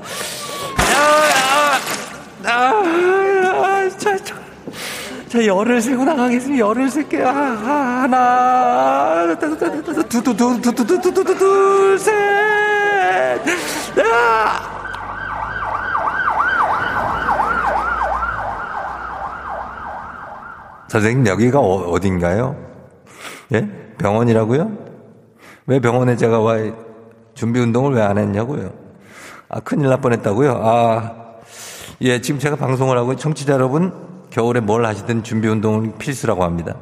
아, 0.77 1.79
자, 2.43 2.43
자, 2.43 3.22
자, 5.33 5.43
열을 5.43 5.81
세고 5.81 6.05
나가겠습니다. 6.05 6.63
열을 6.63 6.91
셀게요. 6.91 7.27
아, 7.27 7.31
아, 7.31 8.01
하나, 8.03 9.35
두, 9.39 9.57
두, 9.57 9.81
두, 9.81 9.81
두, 9.81 10.21
두, 10.21 10.61
두, 10.61 10.85
두, 10.85 10.85
두, 10.85 11.11
두, 11.11 11.23
두, 11.23 11.37
둘, 11.39 11.97
셋. 11.97 12.13
아! 13.97 14.69
선생님, 20.87 21.25
여기가 21.25 21.59
어, 21.59 21.99
딘가요 21.99 22.55
예? 23.53 23.67
병원이라고요? 23.97 24.71
왜 25.65 25.79
병원에 25.79 26.15
제가 26.15 26.41
와, 26.41 26.57
준비 27.33 27.59
운동을 27.59 27.93
왜 27.95 28.03
안 28.03 28.19
했냐고요? 28.19 28.71
아, 29.49 29.59
큰일 29.61 29.89
날 29.89 29.99
뻔했다고요? 29.99 30.61
아, 30.63 31.11
예, 32.01 32.21
지금 32.21 32.39
제가 32.39 32.55
방송을 32.55 32.99
하고 32.99 33.15
청취자 33.15 33.53
여러분 33.53 34.02
겨울에 34.33 34.59
뭘 34.59 34.83
하시든 34.85 35.23
준비 35.23 35.47
운동은 35.47 35.97
필수라고 35.99 36.43
합니다. 36.43 36.75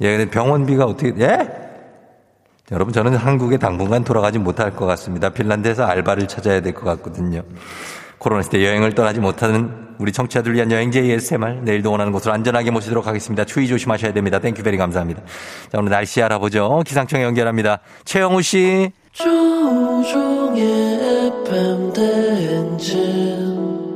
예, 0.00 0.24
병원비가 0.30 0.84
어떻게, 0.84 1.12
예? 1.18 1.36
자, 1.36 2.74
여러분 2.74 2.94
저는 2.94 3.16
한국에 3.16 3.56
당분간 3.58 4.04
돌아가지 4.04 4.38
못할 4.38 4.76
것 4.76 4.86
같습니다. 4.86 5.30
핀란드에서 5.30 5.84
알바를 5.84 6.28
찾아야 6.28 6.60
될 6.60 6.72
것 6.74 6.84
같거든요. 6.84 7.42
코로나 8.18 8.42
시대 8.42 8.64
여행을 8.64 8.94
떠나지 8.94 9.18
못하는 9.18 9.88
우리 9.98 10.12
청취자들 10.12 10.54
위한 10.54 10.70
여행지 10.70 11.00
ASMR 11.00 11.62
내일도 11.62 11.90
원하는 11.90 12.12
곳으로 12.12 12.32
안전하게 12.32 12.70
모시도록 12.70 13.08
하겠습니다. 13.08 13.44
추위 13.44 13.66
조심하셔야 13.66 14.12
됩니다. 14.12 14.38
thank 14.38 14.62
you 14.62 14.68
very 14.68 14.76
감사합니다. 14.76 15.22
자, 15.72 15.78
오늘 15.78 15.90
날씨 15.90 16.22
알아보죠. 16.22 16.84
기상청 16.86 17.22
연결합니다. 17.22 17.80
최영우 18.04 18.40
씨. 18.42 18.92
조종의 19.12 20.62
FM 21.44 21.92
대행진 21.92 23.87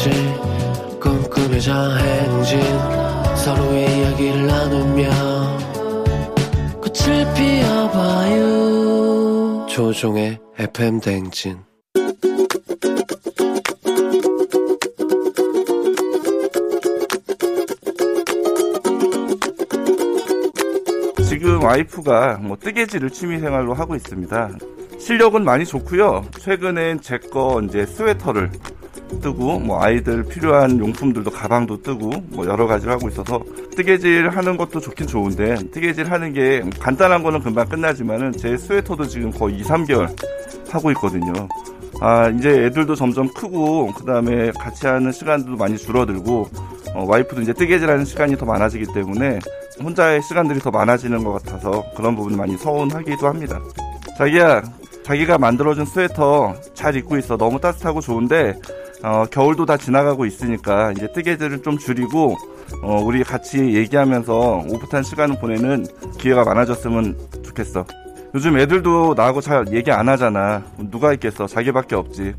같이 0.00 0.08
꿈꾸며자 0.98 1.96
행진 1.96 2.58
서로의 3.36 3.98
이야기를 3.98 4.46
나누며 4.46 5.10
꽃을 6.80 7.34
피워봐요 7.34 8.46
조종의 9.68 10.38
FM 10.58 11.00
대행진 11.00 11.58
지금 21.28 21.62
와이프가 21.62 22.38
뭐 22.42 22.56
뜨개질을 22.56 23.10
취미생활로 23.10 23.74
하고 23.74 23.94
있습니다. 23.94 24.50
실력은 24.98 25.44
많이 25.44 25.64
좋고요. 25.64 26.24
최근엔 26.38 27.00
제 27.00 27.18
거 27.18 27.60
이제 27.64 27.86
스웨터를 27.86 28.50
뜨고 29.20 29.58
뭐 29.58 29.82
아이들 29.82 30.24
필요한 30.24 30.78
용품들도 30.78 31.30
가방도 31.30 31.82
뜨고 31.82 32.10
뭐 32.28 32.46
여러 32.46 32.66
가지를 32.66 32.92
하고 32.92 33.08
있어서 33.08 33.42
뜨개질 33.76 34.28
하는 34.28 34.56
것도 34.56 34.80
좋긴 34.80 35.06
좋은데 35.06 35.56
뜨개질 35.70 36.10
하는 36.10 36.32
게 36.32 36.62
간단한 36.78 37.22
거는 37.22 37.40
금방 37.40 37.68
끝나지만은 37.68 38.32
제 38.32 38.56
스웨터도 38.56 39.06
지금 39.06 39.30
거의 39.30 39.58
2, 39.58 39.62
3개월 39.62 40.14
하고 40.70 40.90
있거든요. 40.92 41.32
아 42.00 42.28
이제 42.28 42.66
애들도 42.66 42.94
점점 42.94 43.28
크고 43.34 43.92
그 43.92 44.04
다음에 44.04 44.50
같이 44.52 44.86
하는 44.86 45.12
시간도 45.12 45.56
많이 45.56 45.76
줄어들고 45.76 46.48
어, 46.94 47.04
와이프도 47.06 47.42
이제 47.42 47.52
뜨개질하는 47.52 48.04
시간이 48.04 48.36
더 48.36 48.46
많아지기 48.46 48.86
때문에 48.94 49.38
혼자의 49.82 50.22
시간들이 50.22 50.60
더 50.60 50.70
많아지는 50.70 51.24
것 51.24 51.32
같아서 51.32 51.84
그런 51.96 52.16
부분이 52.16 52.36
많이 52.36 52.56
서운하기도 52.56 53.26
합니다. 53.26 53.60
자기야, 54.18 54.62
자기가 55.02 55.38
만들어준 55.38 55.86
스웨터 55.86 56.54
잘 56.74 56.96
입고 56.96 57.16
있어. 57.18 57.36
너무 57.36 57.60
따뜻하고 57.60 58.00
좋은데 58.00 58.54
어, 59.02 59.24
겨울도 59.30 59.66
다 59.66 59.76
지나가고 59.76 60.26
있으니까 60.26 60.92
이제 60.92 61.10
뜨개질을 61.12 61.62
좀 61.62 61.78
줄이고 61.78 62.36
어, 62.82 63.00
우리 63.02 63.24
같이 63.24 63.74
얘기하면서 63.74 64.64
오붓한 64.68 65.02
시간을 65.02 65.38
보내는 65.40 65.86
기회가 66.18 66.44
많아졌으면 66.44 67.18
좋겠어. 67.42 67.84
요즘 68.34 68.58
애들도 68.58 69.14
나하고 69.16 69.40
잘 69.40 69.72
얘기 69.72 69.90
안 69.90 70.08
하잖아. 70.08 70.62
누가 70.90 71.12
있겠어? 71.14 71.46
자기밖에 71.46 71.96
없지. 71.96 72.34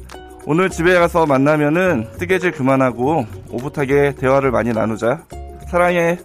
오늘 0.45 0.69
집에 0.69 0.97
가서 0.97 1.25
만나면은 1.25 2.07
뜨개질 2.17 2.51
그만하고 2.51 3.25
오붓하게 3.49 4.15
대화를 4.15 4.51
많이 4.51 4.71
나누자. 4.71 5.23
사랑해. 5.69 6.17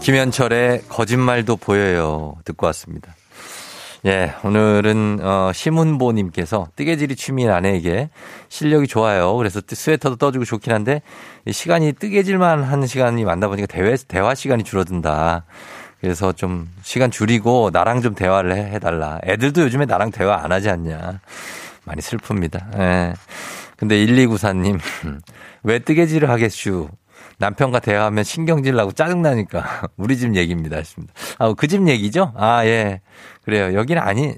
김현철의 0.00 0.82
거짓말도 0.88 1.56
보여요. 1.56 2.34
듣고 2.44 2.66
왔습니다. 2.66 3.14
예, 4.04 4.34
오늘은, 4.42 5.20
어, 5.22 5.52
심은보 5.54 6.10
님께서 6.12 6.66
뜨개질이 6.74 7.14
취미인 7.14 7.50
아내에게 7.50 8.10
실력이 8.48 8.88
좋아요. 8.88 9.36
그래서 9.36 9.60
뜨- 9.60 9.76
스웨터도 9.76 10.16
떠주고 10.16 10.44
좋긴 10.44 10.72
한데, 10.72 11.02
이 11.46 11.52
시간이 11.52 11.92
뜨개질만 11.92 12.64
하는 12.64 12.86
시간이 12.88 13.24
많다 13.24 13.46
보니까 13.46 13.66
대화, 13.68 13.94
대화 14.08 14.34
시간이 14.34 14.64
줄어든다. 14.64 15.44
그래서 16.00 16.32
좀 16.32 16.68
시간 16.82 17.12
줄이고 17.12 17.70
나랑 17.72 18.02
좀 18.02 18.16
대화를 18.16 18.56
해, 18.56 18.72
해달라. 18.74 19.20
애들도 19.24 19.62
요즘에 19.62 19.86
나랑 19.86 20.10
대화 20.10 20.42
안 20.42 20.50
하지 20.50 20.68
않냐. 20.68 21.20
많이 21.84 22.00
슬픕니다. 22.02 22.80
예. 22.80 23.14
근데 23.76 24.04
1294님, 24.04 24.80
왜 25.62 25.78
뜨개질을 25.78 26.28
하겠슈? 26.28 26.88
남편과 27.42 27.80
대화하면 27.80 28.22
신경질 28.22 28.76
나고 28.76 28.92
짜증나니까 28.92 29.88
우리 29.98 30.16
집 30.16 30.36
얘기입니다. 30.36 30.76
했습니다. 30.76 31.12
아, 31.38 31.52
그 31.54 31.66
집 31.66 31.88
얘기죠? 31.88 32.32
아, 32.36 32.64
예. 32.66 33.00
그래요. 33.44 33.74
여기는 33.74 34.00
아니, 34.00 34.34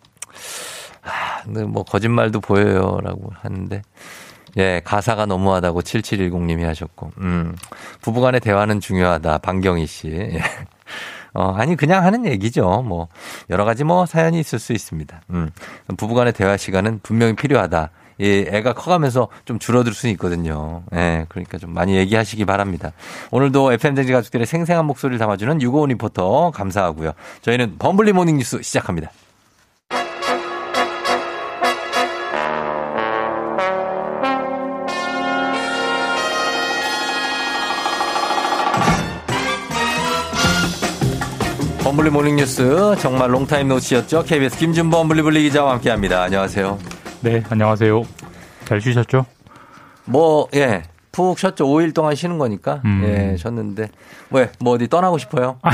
아, 1.03 1.43
근데 1.45 1.65
뭐 1.65 1.83
거짓말도 1.85 2.41
보여요. 2.41 2.99
라고 3.03 3.31
하는데. 3.43 3.83
예, 4.57 4.81
가사가 4.85 5.27
너무하다고 5.27 5.83
7710님이 5.83 6.63
하셨고, 6.63 7.11
음, 7.19 7.57
부부간의 8.03 8.41
대화는 8.41 8.79
중요하다. 8.81 9.39
방경희 9.39 9.85
씨. 9.87 10.09
예. 10.09 10.41
어, 11.35 11.53
아니, 11.57 11.75
그냥 11.75 12.05
하는 12.05 12.25
얘기죠. 12.25 12.83
뭐, 12.87 13.09
여러 13.51 13.65
가지 13.65 13.83
뭐 13.83 14.07
사연이 14.07 14.39
있을 14.39 14.61
수 14.61 14.73
있습니다. 14.73 15.23
음, 15.31 15.51
부부간의 15.97 16.33
대화 16.35 16.57
시간은 16.57 17.01
분명히 17.03 17.35
필요하다. 17.35 17.91
이 18.19 18.47
애가 18.49 18.75
커가면서 18.75 19.29
좀 19.45 19.59
줄어들 19.59 19.93
수는 19.93 20.13
있거든요. 20.15 20.83
예, 20.95 21.27
그러니까 21.29 21.59
좀 21.59 21.73
많이 21.73 21.97
얘기하시기 21.97 22.45
바랍니다. 22.45 22.93
오늘도 23.31 23.73
FM대행진 23.73 24.13
가족들의 24.13 24.47
생생한 24.47 24.85
목소리를 24.87 25.19
담아주는 25.19 25.61
유고원 25.63 25.91
리포터 25.91 26.51
감사하고요. 26.53 27.13
저희는 27.43 27.77
범블리 27.79 28.13
모닝 28.13 28.37
뉴스 28.37 28.63
시작합니다. 28.63 29.11
범블리 41.85 42.11
모닝 42.11 42.37
뉴스 42.37 42.97
정말 42.99 43.33
long 43.33 43.51
time 43.51 43.69
no 43.69 43.77
see였죠. 43.77 44.25
KBS 44.25 44.57
김준범 44.57 45.07
블리블리 45.07 45.43
기자와 45.43 45.75
함께합니다. 45.75 46.23
안녕하세요. 46.23 46.94
네, 47.25 47.43
안녕하세요. 47.49 48.03
잘 48.67 48.83
쉬셨죠? 48.83 49.25
뭐, 50.05 50.47
예. 50.55 50.83
푹 51.11 51.39
쉬었죠. 51.39 51.67
5일 51.67 51.95
동안 51.95 52.15
쉬는 52.15 52.37
거니까. 52.37 52.83
음. 52.85 53.03
예, 53.03 53.39
쉬었는데. 53.39 53.89
왜, 54.29 54.51
뭐 54.61 54.75
어디 54.75 54.89
떠나고 54.89 55.17
싶어요? 55.17 55.59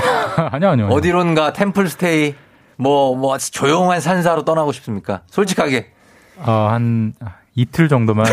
아니요, 0.53 0.71
아니요. 0.71 0.87
어디론가 0.91 1.53
템플 1.53 1.89
스테이. 1.89 2.37
뭐, 2.77 3.17
뭐, 3.17 3.37
조용한 3.37 4.01
산사로 4.01 4.45
떠나고 4.45 4.71
싶습니까? 4.71 5.23
솔직하게. 5.27 5.91
어, 6.37 6.69
한 6.71 7.15
이틀 7.57 7.89
정도만. 7.89 8.27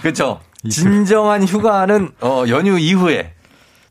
그쵸. 0.00 0.40
진정한 0.70 1.44
휴가는, 1.44 2.10
어, 2.22 2.44
연휴 2.48 2.78
이후에. 2.78 3.34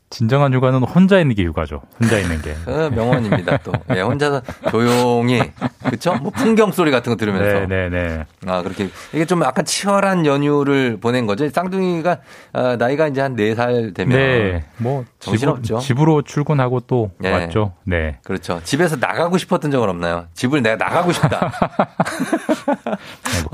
진정한 0.08 0.54
휴가는 0.54 0.80
혼자 0.82 1.18
있는 1.18 1.34
게 1.34 1.44
휴가죠. 1.44 1.82
혼자 2.00 2.18
있는 2.18 2.40
게. 2.40 2.54
그 2.64 2.90
명언입니다, 2.94 3.58
또. 3.58 3.72
예, 3.94 4.00
혼자서 4.00 4.40
조용히. 4.70 5.42
그쵸? 5.90 6.14
뭐 6.14 6.30
풍경 6.30 6.70
소리 6.70 6.90
같은 6.90 7.12
거 7.12 7.16
들으면서. 7.16 7.66
네, 7.66 7.88
네, 7.88 7.88
네. 7.88 8.24
아, 8.46 8.62
그렇게. 8.62 8.88
이게 9.12 9.24
좀 9.24 9.42
약간 9.42 9.64
치열한 9.64 10.24
연휴를 10.24 10.98
보낸 11.00 11.26
거죠. 11.26 11.48
쌍둥이가, 11.48 12.18
아, 12.52 12.76
나이가 12.76 13.08
이제 13.08 13.20
한 13.20 13.34
4살 13.34 13.94
되면. 13.94 14.16
네. 14.16 14.64
뭐 14.76 15.04
정신없죠. 15.18 15.62
집 15.62 15.72
으로, 15.72 15.80
집으로 15.80 16.22
출근하고 16.22 16.80
또 16.80 17.10
네. 17.18 17.32
왔죠. 17.32 17.74
네. 17.84 18.18
그렇죠. 18.22 18.60
집에서 18.62 18.96
나가고 18.96 19.38
싶었던 19.38 19.70
적은 19.70 19.88
없나요? 19.88 20.26
집을 20.34 20.62
내가 20.62 20.76
나가고 20.76 21.12
싶다. 21.12 21.52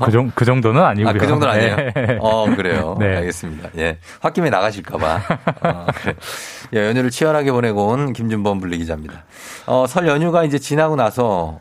그, 0.03 0.11
정, 0.11 0.31
그 0.35 0.45
정도는 0.45 0.83
아니고요. 0.83 1.09
아, 1.09 1.13
그 1.13 1.27
정도는 1.27 1.53
아니에요? 1.53 1.75
네. 1.75 2.17
어, 2.19 2.45
그래요. 2.55 2.95
네. 2.99 3.17
알겠습니다. 3.17 3.69
예. 3.77 3.97
홧김에 4.23 4.49
나가실까봐. 4.49 5.21
어, 5.61 5.85
그래. 5.95 6.13
예, 6.73 6.87
연휴를 6.87 7.09
치열하게 7.09 7.51
보내고 7.51 7.87
온 7.87 8.13
김준범 8.13 8.59
분리기자입니다. 8.59 9.25
어, 9.67 9.85
설 9.87 10.07
연휴가 10.07 10.43
이제 10.43 10.59
지나고 10.59 10.95
나서, 10.95 11.59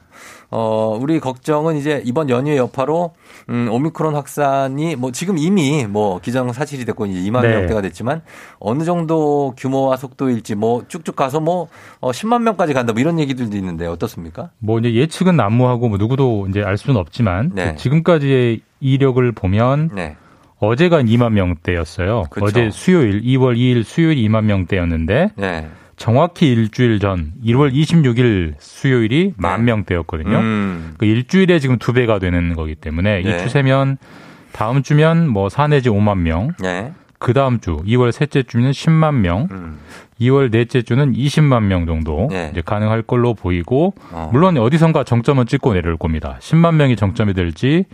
어, 0.51 0.99
우리 1.01 1.19
걱정은 1.19 1.77
이제 1.77 2.03
이번 2.05 2.29
연휴의 2.29 2.59
여파로, 2.59 3.15
음, 3.49 3.69
오미크론 3.71 4.15
확산이 4.15 4.97
뭐 4.97 5.11
지금 5.13 5.39
이미 5.39 5.87
뭐 5.87 6.21
기정사실이 6.21 6.85
됐고 6.85 7.07
이제 7.07 7.21
2만 7.21 7.43
네. 7.43 7.49
명대가 7.49 7.81
됐지만 7.81 8.23
어느 8.59 8.85
정도 8.85 9.55
규모와 9.57 9.97
속도일지 9.97 10.55
뭐 10.55 10.85
쭉쭉 10.87 11.17
가서 11.17 11.41
뭐 11.41 11.69
어, 12.01 12.11
10만 12.11 12.43
명까지 12.43 12.75
간다 12.75 12.93
뭐 12.93 13.01
이런 13.01 13.19
얘기들도 13.19 13.57
있는데 13.57 13.87
어떻습니까? 13.87 14.51
뭐 14.59 14.79
이제 14.79 14.95
예측은 14.95 15.37
난무하고 15.37 15.89
뭐 15.89 15.99
누구도 15.99 16.47
이제 16.49 16.63
알 16.63 16.77
수는 16.77 17.01
없지만 17.01 17.53
네. 17.55 17.75
지금까지의 17.77 18.61
이력을 18.81 19.33
보면 19.33 19.91
네. 19.95 20.17
어제가 20.67 21.03
2만 21.03 21.33
명대였어요. 21.33 22.25
그쵸. 22.31 22.47
어제 22.47 22.71
수요일 22.71 23.23
2월 23.23 23.57
2일 23.57 23.83
수요일 23.83 24.17
2만 24.29 24.45
명대였는데 24.45 25.31
네. 25.37 25.69
정확히 25.97 26.53
일주일 26.53 27.01
전 27.01 27.33
1월 27.45 27.73
26일 27.73 28.55
수요일이 28.59 29.35
만 29.37 29.65
명대였거든요. 29.65 30.39
음. 30.39 30.95
그 30.99 31.07
일주일에 31.07 31.59
지금 31.59 31.79
두 31.79 31.93
배가 31.93 32.19
되는 32.19 32.55
거기 32.55 32.75
때문에 32.75 33.23
네. 33.23 33.29
이 33.29 33.39
추세면 33.39 33.99
다음 34.53 34.83
주면 34.83 35.29
뭐 35.29 35.49
4 35.49 35.69
내지 35.69 35.89
5만 35.89 36.19
명, 36.19 36.53
네. 36.61 36.93
그 37.19 37.33
다음 37.33 37.61
주 37.61 37.77
2월 37.85 38.13
셋째 38.13 38.43
주는 38.43 38.71
10만 38.71 39.15
명, 39.15 39.49
음. 39.51 39.79
2월 40.21 40.51
넷째 40.51 40.83
주는 40.83 41.13
20만 41.13 41.65
명 41.65 41.87
정도 41.87 42.29
네. 42.31 42.51
이제 42.53 42.63
가능할 42.63 43.03
걸로 43.03 43.35
보이고 43.35 43.95
어. 44.13 44.29
물론 44.33 44.57
어디선가 44.57 45.05
정점은 45.05 45.47
찍고 45.47 45.75
내려올 45.75 45.97
겁니다. 45.97 46.39
10만 46.41 46.75
명이 46.75 46.97
정점이 46.97 47.35
될지 47.35 47.85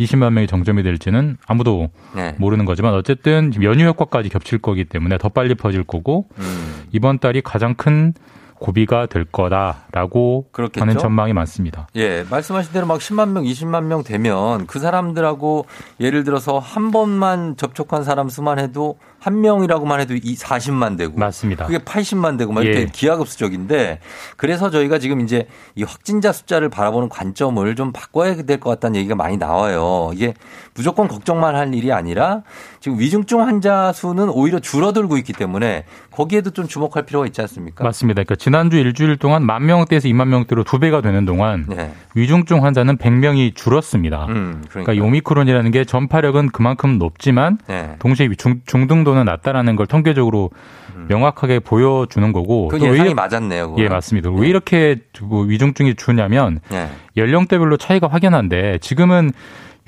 20만 0.00 0.32
명이 0.32 0.46
정점이 0.46 0.82
될지는 0.82 1.36
아무도 1.46 1.90
네. 2.14 2.34
모르는 2.38 2.64
거지만 2.64 2.94
어쨌든 2.94 3.52
연휴 3.62 3.84
효과까지 3.86 4.28
겹칠 4.28 4.58
거기 4.58 4.84
때문에 4.84 5.18
더 5.18 5.28
빨리 5.28 5.54
퍼질 5.54 5.84
거고 5.84 6.26
음. 6.38 6.84
이번 6.92 7.18
달이 7.18 7.42
가장 7.42 7.74
큰 7.74 8.14
고비가 8.58 9.06
될 9.06 9.24
거다라고 9.24 10.46
그렇겠죠? 10.52 10.80
하는 10.82 10.98
전망이 10.98 11.32
많습니다. 11.32 11.88
예, 11.96 12.24
말씀하신 12.30 12.72
대로 12.72 12.86
막 12.86 12.98
10만 12.98 13.30
명, 13.30 13.44
20만 13.44 13.84
명 13.84 14.02
되면 14.04 14.66
그 14.66 14.78
사람들하고 14.78 15.66
예를 16.00 16.24
들어서 16.24 16.58
한 16.58 16.90
번만 16.90 17.56
접촉한 17.56 18.04
사람 18.04 18.28
수만 18.28 18.58
해도 18.58 18.98
한 19.20 19.40
명이라고만 19.40 20.00
해도 20.00 20.14
이 20.14 20.36
40만 20.36 20.96
되고 20.96 21.18
맞습니다. 21.18 21.66
그게 21.66 21.78
80만 21.78 22.38
되고 22.38 22.52
막 22.52 22.64
이렇게 22.64 22.82
예. 22.82 22.86
기하급수적인데 22.86 24.00
그래서 24.36 24.70
저희가 24.70 24.98
지금 24.98 25.20
이제 25.20 25.46
이 25.74 25.82
확진자 25.82 26.32
숫자를 26.32 26.68
바라보는 26.68 27.08
관점을 27.08 27.74
좀 27.76 27.92
바꿔야 27.92 28.34
될 28.36 28.58
것 28.58 28.70
같다는 28.70 28.96
얘기가 28.96 29.14
많이 29.14 29.36
나와요. 29.36 30.10
이게 30.14 30.34
무조건 30.74 31.06
걱정만 31.08 31.54
할 31.54 31.72
일이 31.74 31.92
아니라 31.92 32.42
지금 32.80 32.98
위중증 32.98 33.40
환자 33.40 33.92
수는 33.92 34.28
오히려 34.30 34.58
줄어들고 34.58 35.16
있기 35.18 35.32
때문에 35.32 35.84
거기에도 36.10 36.50
좀 36.50 36.66
주목할 36.66 37.04
필요가 37.06 37.26
있지 37.26 37.40
않습니까? 37.40 37.84
맞습니다. 37.84 38.22
그러니까 38.22 38.34
지난주 38.48 38.78
일주일 38.78 39.18
동안 39.18 39.44
만 39.44 39.66
명대에서 39.66 40.08
2만 40.08 40.28
명대로 40.28 40.64
두 40.64 40.78
배가 40.78 41.02
되는 41.02 41.26
동안 41.26 41.66
네. 41.68 41.92
위중증 42.14 42.64
환자는 42.64 42.96
100명이 42.96 43.54
줄었습니다. 43.54 44.24
음, 44.30 44.64
그러니까 44.70 44.94
이 44.94 45.00
오미크론이라는 45.00 45.70
게 45.70 45.84
전파력은 45.84 46.48
그만큼 46.48 46.96
높지만 46.96 47.58
네. 47.66 47.96
동시에 47.98 48.26
중, 48.38 48.62
중등도는 48.64 49.26
낮다라는 49.26 49.76
걸 49.76 49.86
통계적으로 49.86 50.48
명확하게 51.08 51.58
보여주는 51.58 52.32
거고. 52.32 52.68
음. 52.68 52.68
그또왜 52.68 52.92
예상이 52.92 53.08
이렇게- 53.10 53.14
맞았네요. 53.20 53.66
그거는. 53.66 53.84
예, 53.84 53.88
맞습니다. 53.90 54.30
왜 54.30 54.48
이렇게 54.48 54.96
뭐 55.20 55.42
위중증이 55.42 55.96
주냐면 55.96 56.60
네. 56.70 56.88
연령대별로 57.18 57.76
차이가 57.76 58.06
확연한데 58.06 58.78
지금은 58.78 59.30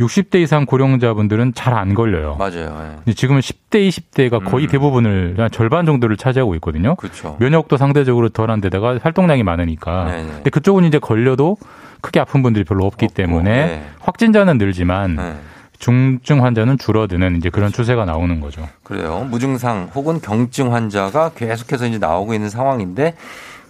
60대 0.00 0.36
이상 0.42 0.64
고령자분들은 0.66 1.54
잘 1.54 1.74
안 1.74 1.94
걸려요. 1.94 2.34
맞아요. 2.38 2.76
예. 2.82 2.96
근데 2.96 3.12
지금은 3.12 3.40
10대, 3.40 3.88
20대가 3.88 4.42
거의 4.44 4.66
대부분을 4.66 5.34
한 5.38 5.50
절반 5.50 5.86
정도를 5.86 6.16
차지하고 6.16 6.54
있거든요. 6.56 6.90
음. 6.90 6.96
그렇죠. 6.96 7.36
면역도 7.38 7.76
상대적으로 7.76 8.28
덜한 8.30 8.60
데다가 8.60 8.98
활동량이 9.00 9.42
많으니까. 9.44 10.04
네네. 10.06 10.28
근데 10.32 10.50
그쪽은 10.50 10.84
이제 10.84 10.98
걸려도 10.98 11.56
크게 12.00 12.18
아픈 12.18 12.42
분들이 12.42 12.64
별로 12.64 12.86
없기 12.86 13.08
때문에 13.08 13.66
네. 13.66 13.86
확진자는 14.00 14.58
늘지만 14.58 15.16
네. 15.16 15.34
중증 15.78 16.44
환자는 16.44 16.76
줄어드는 16.78 17.36
이제 17.36 17.48
그런 17.50 17.70
추세가 17.72 18.04
나오는 18.04 18.40
거죠. 18.40 18.68
그래요. 18.82 19.26
무증상 19.30 19.90
혹은 19.94 20.20
경증 20.20 20.74
환자가 20.74 21.30
계속해서 21.34 21.86
이제 21.86 21.98
나오고 21.98 22.34
있는 22.34 22.48
상황인데 22.50 23.14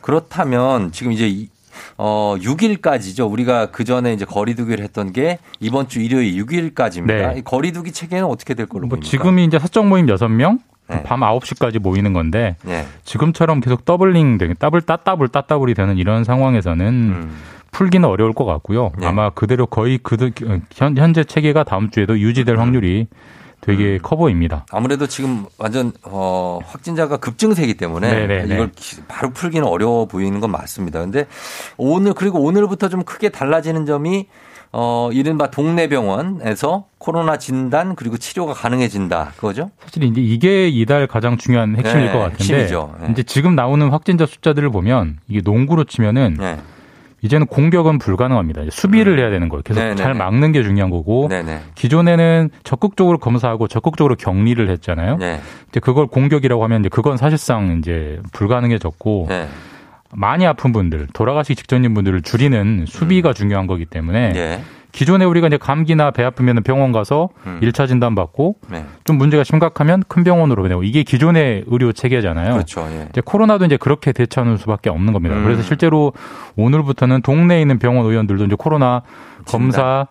그렇다면 0.00 0.90
지금 0.92 1.12
이제 1.12 1.28
이- 1.28 1.48
어 1.96 2.36
6일까지죠. 2.38 3.30
우리가 3.30 3.66
그 3.66 3.84
전에 3.84 4.12
이제 4.12 4.24
거리두기를 4.24 4.82
했던 4.84 5.12
게 5.12 5.38
이번 5.60 5.88
주 5.88 6.00
일요일 6.00 6.34
6일까지입니다. 6.44 7.06
네. 7.06 7.34
이 7.38 7.42
거리두기 7.42 7.92
체계는 7.92 8.24
어떻게 8.24 8.54
될 8.54 8.66
걸로 8.66 8.82
뭐 8.82 8.90
보입니까? 8.90 9.10
지금이 9.10 9.44
이제 9.44 9.58
사적 9.58 9.86
모임 9.86 10.06
6명 10.06 10.58
네. 10.88 11.02
밤 11.04 11.20
9시까지 11.20 11.78
모이는 11.78 12.12
건데 12.12 12.56
네. 12.64 12.84
지금처럼 13.04 13.60
계속 13.60 13.84
더블링 13.84 14.38
되는 14.38 14.54
따블 14.58 14.82
따따블 14.82 15.28
따따블이 15.28 15.74
되는 15.74 15.96
이런 15.98 16.24
상황에서는 16.24 16.86
음. 16.86 17.36
풀기는 17.70 18.08
어려울 18.08 18.32
것 18.32 18.44
같고요. 18.44 18.90
네. 18.98 19.06
아마 19.06 19.30
그대로 19.30 19.66
거의 19.66 19.98
그 20.02 20.30
현, 20.72 20.96
현재 20.96 21.22
체계가 21.22 21.64
다음 21.64 21.90
주에도 21.90 22.18
유지될 22.18 22.56
음. 22.56 22.60
확률이 22.60 23.06
되게 23.60 23.98
커 23.98 24.16
보입니다. 24.16 24.64
아무래도 24.70 25.06
지금 25.06 25.44
완전 25.58 25.92
어 26.02 26.58
확진자가 26.64 27.18
급증세이기 27.18 27.74
때문에 27.74 28.10
네네네. 28.26 28.54
이걸 28.54 28.70
기- 28.74 29.02
바로 29.06 29.30
풀기는 29.30 29.66
어려워 29.66 30.06
보이는 30.06 30.40
건 30.40 30.50
맞습니다. 30.50 31.00
근데 31.00 31.26
오늘 31.76 32.14
그리고 32.14 32.40
오늘부터 32.42 32.88
좀 32.88 33.02
크게 33.04 33.28
달라지는 33.28 33.84
점이 33.86 34.26
어 34.72 35.10
이른바 35.12 35.50
동네 35.50 35.88
병원에서 35.88 36.84
코로나 36.98 37.36
진단 37.38 37.96
그리고 37.96 38.16
치료가 38.18 38.52
가능해진다. 38.54 39.32
그거죠? 39.36 39.70
사실 39.80 40.04
이제 40.04 40.20
이게 40.20 40.68
이달 40.68 41.06
가장 41.06 41.36
중요한 41.36 41.76
핵심일 41.76 42.06
네, 42.06 42.12
것 42.12 42.18
같은데 42.20 42.44
핵심이죠. 42.44 42.94
네. 43.00 43.08
이제 43.10 43.22
지금 43.24 43.56
나오는 43.56 43.88
확진자 43.90 44.26
숫자들을 44.26 44.70
보면 44.70 45.18
이게 45.28 45.40
농구로 45.42 45.84
치면은 45.84 46.36
네. 46.38 46.56
이제는 47.22 47.46
공격은 47.46 47.98
불가능합니다. 47.98 48.62
수비를 48.70 49.18
해야 49.18 49.30
되는 49.30 49.48
거예요. 49.48 49.62
계속 49.62 49.80
음. 49.80 49.82
네네네. 49.82 50.02
잘 50.02 50.14
막는 50.14 50.52
게 50.52 50.62
중요한 50.62 50.90
거고 50.90 51.28
네네. 51.28 51.60
기존에는 51.74 52.50
적극적으로 52.64 53.18
검사하고 53.18 53.68
적극적으로 53.68 54.16
격리를 54.16 54.68
했잖아요. 54.70 55.16
네. 55.18 55.40
이제 55.68 55.80
그걸 55.80 56.06
공격이라고 56.06 56.62
하면 56.64 56.80
이제 56.80 56.88
그건 56.88 57.16
사실상 57.16 57.78
이제 57.78 58.20
불가능해졌고 58.32 59.26
네. 59.28 59.48
많이 60.12 60.46
아픈 60.46 60.72
분들, 60.72 61.08
돌아가시기 61.12 61.56
직전인 61.56 61.94
분들을 61.94 62.22
줄이는 62.22 62.84
수비가 62.86 63.32
중요한 63.32 63.66
거기 63.66 63.84
때문에 63.84 64.28
음. 64.28 64.32
네. 64.32 64.62
기존에 64.92 65.24
우리가 65.24 65.46
이제 65.46 65.56
감기나 65.56 66.10
배 66.10 66.24
아프면 66.24 66.62
병원 66.62 66.92
가서 66.92 67.28
음. 67.46 67.58
일 67.62 67.72
1차 67.72 67.88
진단 67.88 68.14
받고 68.14 68.56
네. 68.68 68.84
좀 69.04 69.16
문제가 69.16 69.44
심각하면 69.44 70.02
큰 70.08 70.24
병원으로 70.24 70.62
보내고 70.62 70.82
이게 70.82 71.02
기존의 71.02 71.64
의료 71.66 71.92
체계잖아요. 71.92 72.52
그렇죠. 72.54 72.86
예. 72.90 73.06
이제 73.10 73.20
코로나도 73.24 73.64
이제 73.64 73.76
그렇게 73.76 74.12
대처하는 74.12 74.56
수밖에 74.56 74.90
없는 74.90 75.12
겁니다. 75.12 75.36
음. 75.36 75.44
그래서 75.44 75.62
실제로 75.62 76.12
오늘부터는 76.56 77.22
동네에 77.22 77.60
있는 77.60 77.78
병원 77.78 78.06
의원들도 78.06 78.44
이제 78.44 78.56
코로나 78.58 79.02
검사, 79.46 80.06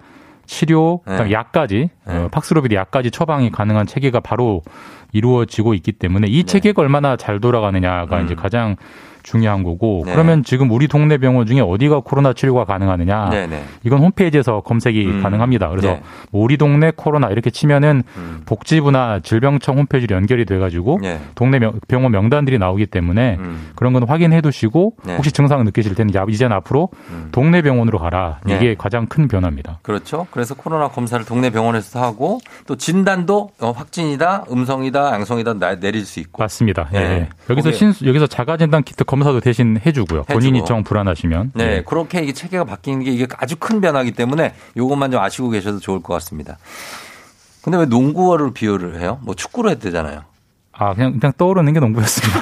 치료, 0.45 1.01
네. 1.05 1.31
약까지 1.31 1.89
네. 2.07 2.17
어, 2.17 2.27
팍스로비드 2.31 2.73
약까지 2.73 3.11
처방이 3.11 3.51
가능한 3.51 3.85
체계가 3.85 4.19
바로 4.19 4.63
이루어지고 5.11 5.75
있기 5.75 5.91
때문에 5.93 6.27
이 6.27 6.37
네. 6.37 6.43
체계가 6.43 6.81
얼마나 6.81 7.15
잘 7.15 7.39
돌아가느냐가 7.39 8.19
음. 8.19 8.25
이제 8.25 8.35
가장 8.35 8.75
중요한 9.23 9.63
거고 9.63 10.03
네. 10.05 10.11
그러면 10.13 10.43
지금 10.43 10.71
우리 10.71 10.87
동네 10.87 11.17
병원 11.17 11.45
중에 11.45 11.61
어디가 11.61 12.01
코로나 12.01 12.33
치료가 12.33 12.65
가능하느냐 12.65 13.29
네 13.29 13.47
네. 13.47 13.63
이건 13.83 13.99
홈페이지에서 13.99 14.61
검색이 14.61 15.05
음. 15.05 15.23
가능합니다. 15.23 15.69
그래서 15.69 15.87
네. 15.89 16.01
뭐 16.31 16.43
우리 16.43 16.57
동네 16.57 16.91
코로나 16.95 17.27
이렇게 17.29 17.49
치면은 17.49 18.03
음. 18.17 18.41
복지부나 18.45 19.19
질병청 19.21 19.77
홈페이지로 19.77 20.15
연결이 20.15 20.45
돼가지고 20.45 20.99
네. 21.01 21.19
동네 21.35 21.59
명- 21.59 21.79
병원 21.87 22.11
명단들이 22.11 22.57
나오기 22.59 22.85
때문에 22.87 23.37
음. 23.39 23.71
그런 23.75 23.93
건 23.93 24.03
확인해 24.07 24.41
두시고 24.41 24.95
네. 25.03 25.15
혹시 25.15 25.31
증상을 25.31 25.63
느끼실 25.65 25.95
때는 25.95 26.13
야, 26.15 26.25
이제는 26.27 26.55
앞으로 26.57 26.89
음. 27.09 27.29
동네 27.31 27.61
병원으로 27.61 27.99
가라. 27.99 28.39
네. 28.45 28.55
이게 28.55 28.75
가장 28.75 29.05
큰 29.07 29.27
변화입니다. 29.27 29.79
그렇죠. 29.81 30.27
그래서 30.31 30.55
코로나 30.55 30.87
검사를 30.89 31.23
동네 31.25 31.49
병원에서 31.49 32.01
하고 32.01 32.39
또 32.67 32.75
진단도 32.75 33.51
어, 33.59 33.71
확진이다, 33.71 34.45
음성이다, 34.51 35.13
양성이다 35.13 35.53
나- 35.55 35.79
내릴 35.79 36.05
수 36.05 36.19
있고. 36.19 36.41
맞습니다. 36.41 36.89
예. 36.93 36.99
네. 36.99 37.29
여기서 37.49 37.69
거기에- 37.69 37.73
신 37.93 37.93
여기서 38.07 38.27
자가 38.27 38.57
진단 38.57 38.83
키트 38.83 39.03
검사도 39.09 39.39
대신 39.39 39.79
해주고요. 39.83 40.23
본인이 40.25 40.63
정 40.65 40.83
불안하시면. 40.83 41.53
네, 41.55 41.77
예. 41.77 41.83
그렇게 41.83 42.21
이게 42.21 42.31
체계가 42.31 42.63
바뀌는 42.63 43.03
게 43.03 43.09
이게 43.11 43.25
아주 43.37 43.55
큰 43.57 43.81
변화기 43.81 44.11
때문에 44.11 44.53
요것만 44.77 45.09
좀 45.09 45.19
아시고 45.19 45.49
계셔도 45.49 45.79
좋을 45.79 46.03
것 46.03 46.13
같습니다. 46.13 46.59
근데 47.63 47.79
왜 47.79 47.85
농구를 47.85 48.53
비유를 48.53 49.01
해요? 49.01 49.19
뭐 49.23 49.33
축구로 49.33 49.71
해도 49.71 49.81
되잖아요. 49.81 50.21
아 50.73 50.93
그냥 50.93 51.19
그냥 51.19 51.33
떠오르는 51.37 51.73
게 51.73 51.79
농구였습니다. 51.79 52.39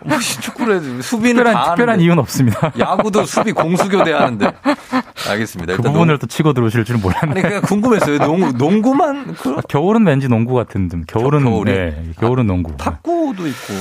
뭐 0.06 0.18
축구를 0.18 0.76
해도 0.76 1.02
수비는 1.02 1.34
특별한 1.42 1.52
다 1.54 1.64
특별한. 1.74 2.00
이유는 2.00 2.18
없습니다. 2.20 2.72
야구도 2.78 3.24
수비 3.24 3.50
공수교대 3.52 4.12
하는데. 4.12 4.52
알겠습니다. 5.28 5.76
그 5.76 5.82
부분을 5.82 6.14
농- 6.14 6.18
또 6.18 6.26
치고 6.28 6.52
들어오실 6.52 6.84
줄은 6.84 7.00
몰랐네. 7.00 7.32
아니 7.32 7.42
그냥 7.42 7.62
궁금했어요. 7.62 8.18
농구 8.18 8.52
농구만 8.52 9.34
그 9.34 9.50
아, 9.58 9.60
겨울은 9.68 10.06
왠지 10.06 10.28
농구 10.28 10.54
같은 10.54 10.88
좀 10.88 11.02
겨울은 11.08 11.42
겨울이? 11.44 11.72
네, 11.72 12.04
겨울은 12.20 12.46
농구. 12.46 12.76
탁구도 12.76 13.48
있고. 13.48 13.74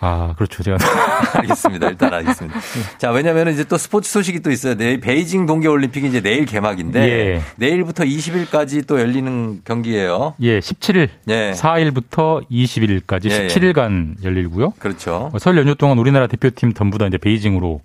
아 0.00 0.34
그렇죠 0.36 0.62
제가 0.62 0.76
알겠습니다. 1.38 1.88
일단 1.88 2.12
알겠습니다. 2.12 2.60
자, 2.98 3.10
왜냐면 3.10 3.48
이제 3.48 3.64
또 3.64 3.78
스포츠 3.78 4.10
소식이 4.10 4.40
또 4.40 4.50
있어요. 4.50 4.74
내일 4.76 5.00
베이징 5.00 5.46
동계올림픽이 5.46 6.06
이제 6.08 6.20
내일 6.20 6.44
개막인데 6.44 7.00
예. 7.08 7.42
내일부터 7.56 8.04
20일까지 8.04 8.86
또 8.86 9.00
열리는 9.00 9.60
경기예요. 9.64 10.34
예 10.40 10.58
17일 10.60 11.08
예. 11.28 11.52
4일부터 11.52 12.42
20일까지 12.50 13.30
예, 13.30 13.44
예. 13.44 13.46
17일간 13.46 14.22
열리고요. 14.24 14.72
그렇죠. 14.78 15.30
어, 15.32 15.38
설 15.38 15.56
연휴 15.56 15.74
동안 15.74 15.98
우리나라 15.98 16.26
대표팀 16.26 16.74
전부 16.74 16.98
다 16.98 17.06
이제 17.06 17.16
베이징으로 17.18 17.80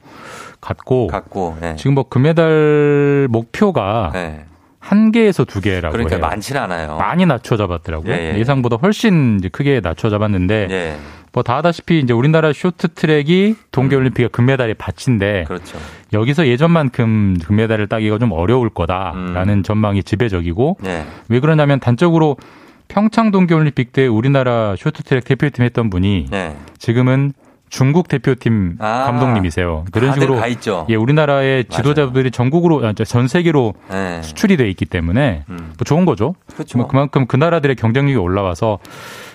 갔고 0.62 1.08
갖고 1.08 1.58
예. 1.64 1.76
지금 1.78 1.94
뭐 1.94 2.04
금메달 2.10 3.28
목표가 3.30 4.12
예. 4.16 4.46
한 4.80 5.12
개에서 5.12 5.44
두 5.46 5.62
개라고 5.62 5.92
그러니까 5.92 6.16
해요. 6.16 6.22
많지는 6.26 6.62
않아요. 6.62 6.98
많이 6.98 7.26
낮춰 7.26 7.58
잡았더라고요. 7.58 8.12
예, 8.14 8.34
예. 8.34 8.40
예상보다 8.40 8.78
훨씬 8.78 9.38
이제 9.40 9.50
크게 9.50 9.82
낮춰 9.82 10.10
잡았는데 10.10 10.68
예. 10.72 10.98
뭐 11.32 11.44
다 11.44 11.58
아다시피 11.58 12.00
이제 12.00 12.14
우리나라 12.14 12.52
쇼트트랙이 12.54 13.56
동계올림픽의 13.72 14.30
금메달의 14.30 14.76
밭인데 14.76 15.46
그렇죠. 15.48 15.78
여기서 16.14 16.48
예전만큼 16.48 17.38
금메달을 17.46 17.88
따기가 17.88 18.18
좀 18.18 18.32
어려울 18.32 18.70
거다라는 18.70 19.60
음. 19.60 19.64
전망이 19.64 20.04
지배적이고 20.04 20.78
예. 20.86 21.06
왜 21.30 21.40
그러냐면 21.40 21.80
단적으로 21.80 22.38
평창 22.88 23.32
동계올림픽 23.32 23.94
때 23.94 24.08
우리나라 24.08 24.76
쇼트트랙 24.78 25.24
대표팀 25.24 25.64
했던 25.64 25.90
분이 25.90 26.28
예. 26.34 26.56
지금은 26.78 27.34
중국 27.70 28.08
대표팀 28.08 28.78
아, 28.80 29.04
감독님이세요. 29.06 29.86
그런 29.92 30.14
식으로. 30.14 30.40
예, 30.90 30.96
우리나라의 30.96 31.66
지도자들이 31.66 32.32
전국으로 32.32 32.84
아, 32.84 32.94
전 32.94 33.28
세계로 33.28 33.76
예. 33.94 34.22
수출이 34.24 34.58
돼 34.58 34.68
있기 34.72 34.86
때문에 34.86 35.44
음. 35.50 35.58
뭐 35.58 35.86
좋은 35.86 36.06
거죠. 36.06 36.34
그렇죠. 36.52 36.80
뭐 36.80 36.88
그만큼 36.88 37.28
그 37.28 37.36
나라들의 37.36 37.76
경쟁력이 37.76 38.18
올라와서 38.18 38.80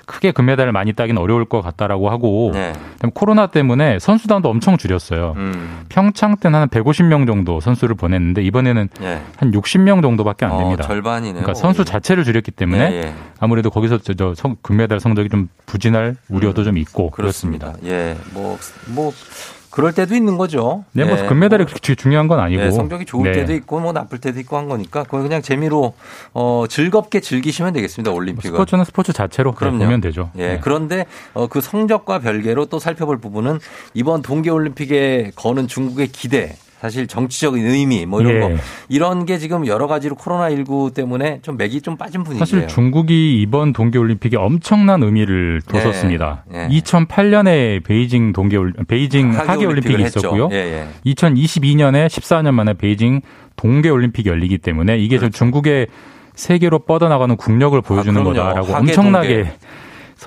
크게 0.07 0.33
금메달을 0.33 0.73
많이 0.73 0.93
따기는 0.93 1.21
어려울 1.21 1.45
것 1.45 1.61
같다라고 1.63 2.11
하고 2.11 2.51
네. 2.55 2.73
코로나 3.15 3.47
때문에 3.47 3.99
선수단도 3.99 4.49
엄청 4.49 4.77
줄였어요. 4.77 5.35
음. 5.37 5.85
평창 5.89 6.37
때는 6.37 6.59
한 6.59 6.69
150명 6.69 7.27
정도 7.27 7.61
선수를 7.61 7.95
보냈는데 7.95 8.43
이번에는 8.43 8.89
예. 9.03 9.21
한 9.37 9.51
60명 9.53 10.03
정도밖에 10.03 10.45
안 10.47 10.53
어, 10.53 10.59
됩니다. 10.59 10.85
절반이네요. 10.85 11.43
그러니까 11.43 11.55
선수 11.55 11.85
자체를 11.85 12.25
줄였기 12.25 12.51
때문에 12.51 12.93
예, 12.93 12.97
예. 12.97 13.15
아무래도 13.41 13.71
거기서 13.71 13.99
저, 13.99 14.15
저 14.15 14.35
성- 14.35 14.57
금메달 14.63 15.01
성적이 15.01 15.29
좀 15.29 15.49
부진할 15.67 16.17
우려도 16.29 16.65
좀 16.65 16.79
있고 16.79 17.07
음. 17.07 17.11
그렇습니다. 17.11 17.73
그렇습니다. 17.73 17.95
예. 17.95 18.17
뭐, 18.33 18.59
뭐, 18.89 19.13
그럴 19.75 19.93
때도 19.93 20.15
있는 20.15 20.37
거죠. 20.37 20.85
네, 20.93 21.05
뭐 21.05 21.19
예. 21.19 21.27
금메달이 21.27 21.65
그렇게 21.65 21.97
중요한 21.97 22.29
건 22.29 22.39
아니고 22.39 22.63
예, 22.63 22.71
성적이 22.71 23.05
좋을 23.07 23.33
네. 23.33 23.41
때도 23.41 23.55
있고 23.55 23.81
뭐 23.81 23.93
나쁠 23.93 24.21
때도 24.21 24.39
있고 24.39 24.57
한 24.57 24.69
거니까 24.69 25.03
그거 25.03 25.21
그냥 25.21 25.43
재미로 25.43 25.95
어 26.33 26.67
즐겁게 26.69 27.19
즐기시면 27.19 27.73
되겠습니다 27.73 28.13
올림픽은. 28.13 28.53
스포츠는 28.53 28.85
스포츠 28.85 29.13
자체로 29.13 29.51
그럼요. 29.51 29.79
보면 29.79 30.01
되죠. 30.01 30.31
예. 30.37 30.47
네. 30.47 30.61
그런데 30.63 31.07
어, 31.33 31.49
그 31.49 31.61
성적과 31.61 32.21
별개로 32.21 32.67
또 32.67 32.79
살펴볼 32.79 33.19
부분은 33.19 33.59
이번 33.95 34.23
동계 34.23 34.51
올림픽에 34.51 35.33
거는 35.35 35.67
중국의 35.67 36.07
기대. 36.07 36.55
사실 36.85 37.07
정치적인 37.07 37.67
의미 37.67 38.05
뭐 38.05 38.21
이런 38.21 38.35
예. 38.35 38.41
거 38.41 38.63
이런 38.91 39.25
게 39.25 39.39
지금 39.39 39.67
여러 39.67 39.87
가지로 39.87 40.17
코로나 40.17 40.51
19 40.51 40.91
때문에 40.95 41.39
좀 41.41 41.57
맥이 41.57 41.81
좀 41.81 41.97
빠진 41.97 42.23
분위기예요. 42.25 42.45
사실 42.45 42.69
중국이 42.69 43.41
이번 43.41 43.73
동계 43.73 43.99
올림픽에 43.99 44.37
엄청난 44.37 45.03
의미를 45.03 45.63
뒀었습니다. 45.67 46.45
예. 46.53 46.69
2008년에 46.69 47.83
베이징 47.83 48.35
동계올 48.35 48.75
베이징 48.87 49.33
하계 49.33 49.65
올림픽이 49.65 50.03
했죠. 50.03 50.19
있었고요. 50.19 50.51
예, 50.53 50.57
예. 50.57 51.11
2022년에 51.11 52.07
14년 52.09 52.53
만에 52.53 52.75
베이징 52.75 53.23
동계 53.57 53.89
올림픽이 53.89 54.29
열리기 54.29 54.59
때문에 54.59 54.99
이게 54.99 55.19
좀 55.19 55.31
중국의 55.31 55.87
세계로 56.35 56.81
뻗어나가는 56.81 57.35
국력을 57.35 57.81
보여주는 57.81 58.23
그렇죠. 58.23 58.43
아. 58.43 58.45
거다라고 58.45 58.75
하계 58.75 58.91
엄청나게 58.91 59.35
동계. 59.37 59.53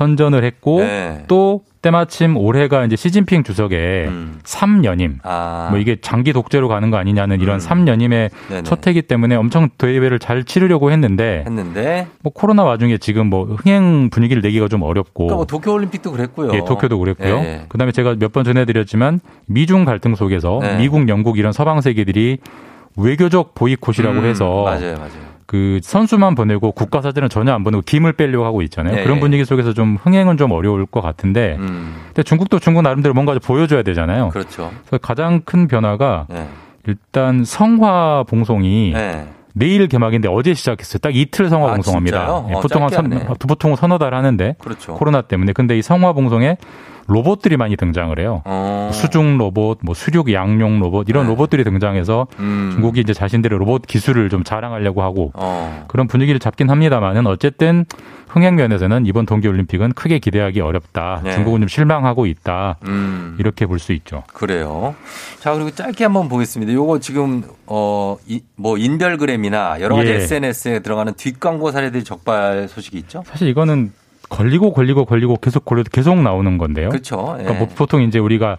선전을 0.01 0.43
했고 0.43 0.81
네. 0.81 1.23
또 1.27 1.61
때마침 1.81 2.37
올해가 2.37 2.85
이제 2.85 2.95
시진핑 2.95 3.43
주석의 3.43 4.07
음. 4.07 4.39
3연임 4.43 5.15
아. 5.23 5.69
뭐 5.71 5.79
이게 5.79 5.97
장기 6.01 6.33
독재로 6.33 6.67
가는 6.67 6.91
거 6.91 6.97
아니냐는 6.97 7.41
이런 7.41 7.59
음. 7.59 7.59
3연임의 7.59 8.29
네네. 8.49 8.63
첫 8.63 8.85
해기 8.85 9.01
때문에 9.03 9.35
엄청 9.35 9.69
대회를 9.75 10.19
잘 10.19 10.43
치르려고 10.43 10.91
했는데 10.91 11.43
했는데 11.47 12.07
뭐 12.21 12.31
코로나 12.31 12.63
와중에 12.63 12.99
지금 12.99 13.27
뭐 13.27 13.45
흥행 13.45 14.11
분위기를 14.11 14.43
내기가 14.43 14.67
좀 14.67 14.83
어렵고 14.83 15.25
그러니까 15.25 15.35
뭐 15.37 15.45
도쿄 15.45 15.73
올림픽도 15.73 16.11
그랬고요. 16.11 16.51
예, 16.53 16.59
도쿄도 16.59 16.99
그랬고요. 16.99 17.37
예, 17.37 17.43
예. 17.43 17.65
그다음에 17.67 17.91
제가 17.91 18.15
몇 18.19 18.31
번 18.31 18.43
전해 18.43 18.65
드렸지만 18.65 19.19
미중 19.47 19.83
갈등 19.85 20.13
속에서 20.13 20.59
네. 20.61 20.77
미국, 20.77 21.09
영국 21.09 21.39
이런 21.39 21.53
서방 21.53 21.81
세계들이 21.81 22.37
외교적 22.97 23.55
보이콧이라고 23.55 24.19
음, 24.19 24.25
해서 24.25 24.63
맞아요, 24.63 24.93
맞아요. 24.97 25.26
그 25.47 25.79
선수만 25.81 26.35
보내고 26.35 26.73
국가 26.73 27.01
사진은 27.01 27.29
전혀 27.29 27.53
안 27.53 27.63
보내고 27.63 27.81
김을 27.81 28.13
빼려고 28.13 28.45
하고 28.45 28.61
있잖아요. 28.63 28.99
예, 28.99 29.03
그런 29.03 29.17
예. 29.17 29.21
분위기 29.21 29.45
속에서 29.45 29.73
좀 29.73 29.95
흥행은 29.95 30.35
좀 30.35 30.51
어려울 30.51 30.85
것 30.85 30.99
같은데, 31.01 31.55
음, 31.57 31.95
근데 32.07 32.21
중국도 32.21 32.59
중국 32.59 32.81
나름대로 32.81 33.13
뭔가 33.13 33.31
좀 33.31 33.39
보여줘야 33.39 33.81
되잖아요. 33.81 34.29
그렇죠. 34.29 34.71
그래서 34.85 34.97
가장 35.01 35.41
큰 35.45 35.69
변화가 35.69 36.27
네. 36.29 36.47
일단 36.85 37.45
성화 37.45 38.25
봉송이 38.27 38.91
네. 38.93 39.25
내일 39.53 39.87
개막인데 39.87 40.27
어제 40.29 40.53
시작했어요. 40.53 40.99
딱 40.99 41.15
이틀 41.15 41.47
성화 41.49 41.71
아, 41.71 41.73
봉송합니다. 41.75 42.23
예, 42.49 42.53
어, 42.53 42.59
보통 42.61 42.83
한 42.83 42.89
선, 42.89 43.11
하네. 43.11 43.25
보통 43.39 43.75
서너 43.77 43.97
달 43.97 44.13
하는데 44.13 44.55
그렇죠. 44.59 44.95
코로나 44.95 45.21
때문에 45.21 45.53
근데 45.53 45.77
이 45.77 45.81
성화 45.81 46.11
봉송에 46.11 46.57
로봇들이 47.07 47.57
많이 47.57 47.75
등장을 47.77 48.17
해요. 48.19 48.41
어. 48.45 48.89
수중 48.93 49.37
로봇, 49.37 49.79
뭐 49.81 49.95
수륙 49.95 50.31
양용 50.33 50.79
로봇 50.79 51.07
이런 51.09 51.23
네. 51.25 51.29
로봇들이 51.29 51.63
등장해서 51.63 52.27
음. 52.39 52.69
중국이 52.73 52.99
이제 53.01 53.13
자신들의 53.13 53.57
로봇 53.57 53.83
기술을 53.87 54.29
좀 54.29 54.43
자랑하려고 54.43 55.01
하고 55.01 55.31
어. 55.35 55.85
그런 55.87 56.07
분위기를 56.07 56.39
잡긴 56.39 56.69
합니다만은 56.69 57.25
어쨌든 57.27 57.85
흥행 58.27 58.55
면에서는 58.55 59.05
이번 59.05 59.25
동계 59.25 59.47
올림픽은 59.47 59.93
크게 59.93 60.19
기대하기 60.19 60.59
어렵다. 60.59 61.21
네. 61.23 61.31
중국은 61.31 61.61
좀 61.61 61.67
실망하고 61.69 62.25
있다. 62.25 62.75
음. 62.85 63.35
이렇게 63.39 63.65
볼 63.65 63.79
수 63.79 63.93
있죠. 63.93 64.23
그래요. 64.33 64.95
자, 65.39 65.53
그리고 65.53 65.71
짧게 65.71 66.03
한번 66.03 66.27
보겠습니다. 66.27 66.73
요거 66.73 66.99
지금, 66.99 67.43
어, 67.67 68.17
이, 68.27 68.41
뭐, 68.55 68.77
인별그램이나 68.77 69.79
여러 69.81 69.95
가지 69.95 70.09
예. 70.09 70.15
SNS에 70.15 70.79
들어가는 70.79 71.13
뒷광고 71.13 71.71
사례들이 71.71 72.03
적발 72.03 72.67
소식이 72.67 72.97
있죠? 72.97 73.23
사실 73.27 73.47
이거는 73.47 73.93
걸리고 74.29 74.73
걸리고 74.73 75.05
걸리고 75.05 75.37
계속 75.37 75.65
걸려도 75.65 75.89
계속 75.91 76.21
나오는 76.21 76.57
건데요. 76.57 76.89
그렇죠. 76.89 77.35
예. 77.39 77.43
그러니까 77.43 77.53
뭐 77.65 77.67
보통 77.75 78.01
이제 78.01 78.19
우리가 78.19 78.57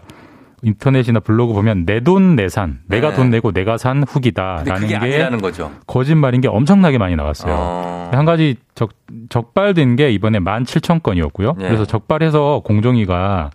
인터넷이나 0.61 1.21
블로그 1.21 1.53
보면 1.53 1.85
내 1.85 2.01
돈 2.01 2.35
내산, 2.35 2.79
내가 2.87 3.11
네. 3.11 3.15
돈 3.15 3.29
내고 3.29 3.51
내가 3.51 3.77
산 3.77 4.03
후기다라는 4.03 4.87
게 4.87 5.37
거죠. 5.41 5.71
거짓말인 5.87 6.41
게 6.41 6.47
엄청나게 6.49 6.97
많이 6.97 7.15
나왔어요. 7.15 7.53
어. 7.57 8.09
한 8.11 8.25
가지 8.25 8.57
적, 8.75 8.89
적발된 9.29 9.95
게 9.95 10.11
이번에 10.11 10.39
17,000건이었고요. 10.39 11.61
예. 11.61 11.63
그래서 11.65 11.85
적발해서 11.85 12.61
공정위가 12.65 13.51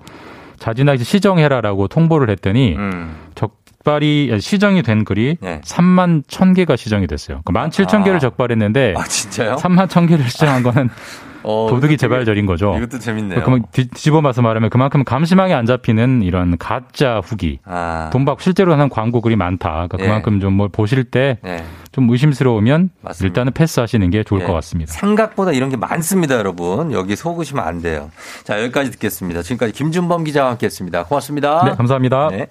자진하게 0.58 1.04
시정해라라고 1.04 1.88
통보를 1.88 2.30
했더니 2.30 2.74
음. 2.76 3.14
적발이 3.34 4.38
시정이 4.40 4.82
된 4.82 5.04
글이 5.04 5.36
네. 5.42 5.60
3만 5.62 6.24
1,000개가 6.26 6.76
시정이 6.78 7.06
됐어요. 7.06 7.42
그러니까 7.44 7.68
17,000개를 7.68 8.14
아. 8.16 8.18
적발했는데 8.20 8.94
아? 8.96 9.02
3만 9.02 9.88
1,000개를 9.88 10.26
시정한 10.28 10.62
거는 10.62 10.88
어, 11.44 11.66
도둑이 11.70 11.96
재발절인 11.96 12.46
거죠. 12.46 12.74
이것도 12.76 12.98
재밌네요. 12.98 13.40
그러면 13.40 13.64
뒤집어봐서 13.70 14.42
말하면 14.42 14.70
그만큼 14.70 15.04
감심하게 15.04 15.54
안 15.54 15.66
잡히는 15.66 16.22
이런 16.22 16.58
가짜 16.58 17.20
후기. 17.22 17.60
아. 17.64 18.10
돈 18.12 18.24
받고 18.24 18.40
실제로 18.40 18.72
하는 18.72 18.88
광고 18.88 19.20
글이 19.20 19.36
많다. 19.36 19.86
그러니까 19.88 19.98
예. 20.00 20.04
그만큼 20.04 20.40
좀뭐 20.40 20.68
보실 20.68 21.04
때좀 21.04 21.36
네. 21.42 21.64
의심스러우면 22.08 22.90
맞습니다. 23.02 23.26
일단은 23.26 23.52
패스하시는 23.52 24.08
게 24.10 24.24
좋을 24.24 24.40
예. 24.42 24.46
것 24.46 24.52
같습니다. 24.54 24.92
생각보다 24.92 25.52
이런 25.52 25.68
게 25.68 25.76
많습니다, 25.76 26.36
여러분. 26.36 26.92
여기 26.92 27.14
속으시면 27.14 27.64
안 27.64 27.82
돼요. 27.82 28.10
자, 28.44 28.60
여기까지 28.62 28.90
듣겠습니다. 28.92 29.42
지금까지 29.42 29.72
김준범 29.72 30.24
기자와 30.24 30.50
함께 30.50 30.66
했습니다. 30.66 31.04
고맙습니다. 31.04 31.64
네, 31.64 31.74
감사합니다. 31.76 32.28
네. 32.30 32.46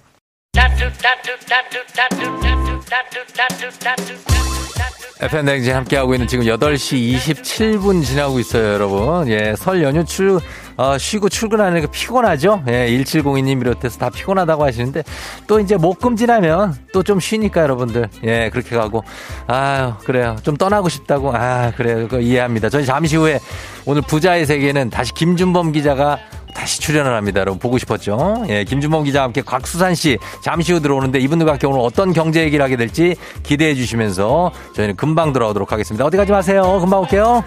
FM 5.20 5.46
댕진 5.46 5.74
함께하고 5.76 6.12
있는 6.14 6.26
지금 6.26 6.44
8시 6.44 7.16
27분 7.16 8.04
지나고 8.04 8.40
있어요, 8.40 8.72
여러분. 8.74 9.28
예, 9.28 9.54
설 9.56 9.80
연휴 9.84 10.04
출, 10.04 10.40
어, 10.76 10.98
쉬고 10.98 11.28
출근하니까 11.28 11.86
피곤하죠? 11.86 12.64
예, 12.66 12.88
1702님 12.88 13.60
비롯해서 13.60 13.96
다 13.98 14.10
피곤하다고 14.10 14.64
하시는데, 14.64 15.04
또 15.46 15.60
이제 15.60 15.76
목금 15.76 16.16
지나면 16.16 16.74
또 16.92 17.04
좀 17.04 17.20
쉬니까 17.20 17.60
여러분들. 17.62 18.08
예, 18.24 18.50
그렇게 18.50 18.74
가고. 18.76 19.04
아유, 19.46 19.92
그래요. 20.04 20.36
좀 20.42 20.56
떠나고 20.56 20.88
싶다고. 20.88 21.32
아, 21.36 21.70
그래요. 21.76 22.08
그거 22.08 22.18
이해합니다. 22.18 22.68
저희 22.70 22.84
잠시 22.84 23.16
후에 23.16 23.38
오늘 23.84 24.02
부자의 24.02 24.46
세계는 24.46 24.90
다시 24.90 25.12
김준범 25.14 25.72
기자가 25.72 26.18
다시 26.54 26.80
출연을 26.80 27.12
합니다. 27.14 27.40
여러분 27.40 27.58
보고 27.58 27.76
싶었죠? 27.78 28.44
예, 28.48 28.64
김준범 28.64 29.04
기자와 29.04 29.24
함께 29.24 29.42
곽수산 29.42 29.94
씨 29.94 30.18
잠시 30.42 30.72
후 30.72 30.80
들어오는데 30.80 31.18
이분들과 31.18 31.52
함께 31.52 31.66
오늘 31.66 31.80
어떤 31.80 32.12
경제 32.12 32.42
얘기를 32.42 32.64
하게 32.64 32.76
될지 32.76 33.16
기대해 33.42 33.74
주시면서 33.74 34.52
저희는 34.74 34.96
금방 34.96 35.32
돌아오도록 35.32 35.72
하겠습니다. 35.72 36.04
어디 36.06 36.16
가지 36.16 36.32
마세요. 36.32 36.78
금방 36.80 37.00
올게요. 37.00 37.44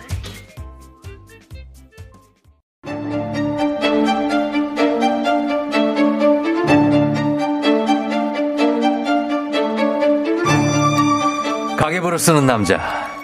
가계부를 11.78 12.20
쓰는 12.20 12.46
남자. 12.46 12.80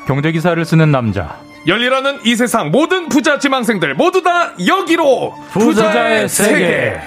경제기사를 0.08 0.64
쓰는 0.66 0.92
남자. 0.92 1.38
열리라는 1.66 2.20
이 2.24 2.36
세상 2.36 2.72
모든 2.72 3.07
부자 3.09 3.39
지망생들 3.39 3.95
모두 3.95 4.22
다 4.22 4.51
여기로 4.66 5.34
부자의 5.51 6.28
세계. 6.28 6.99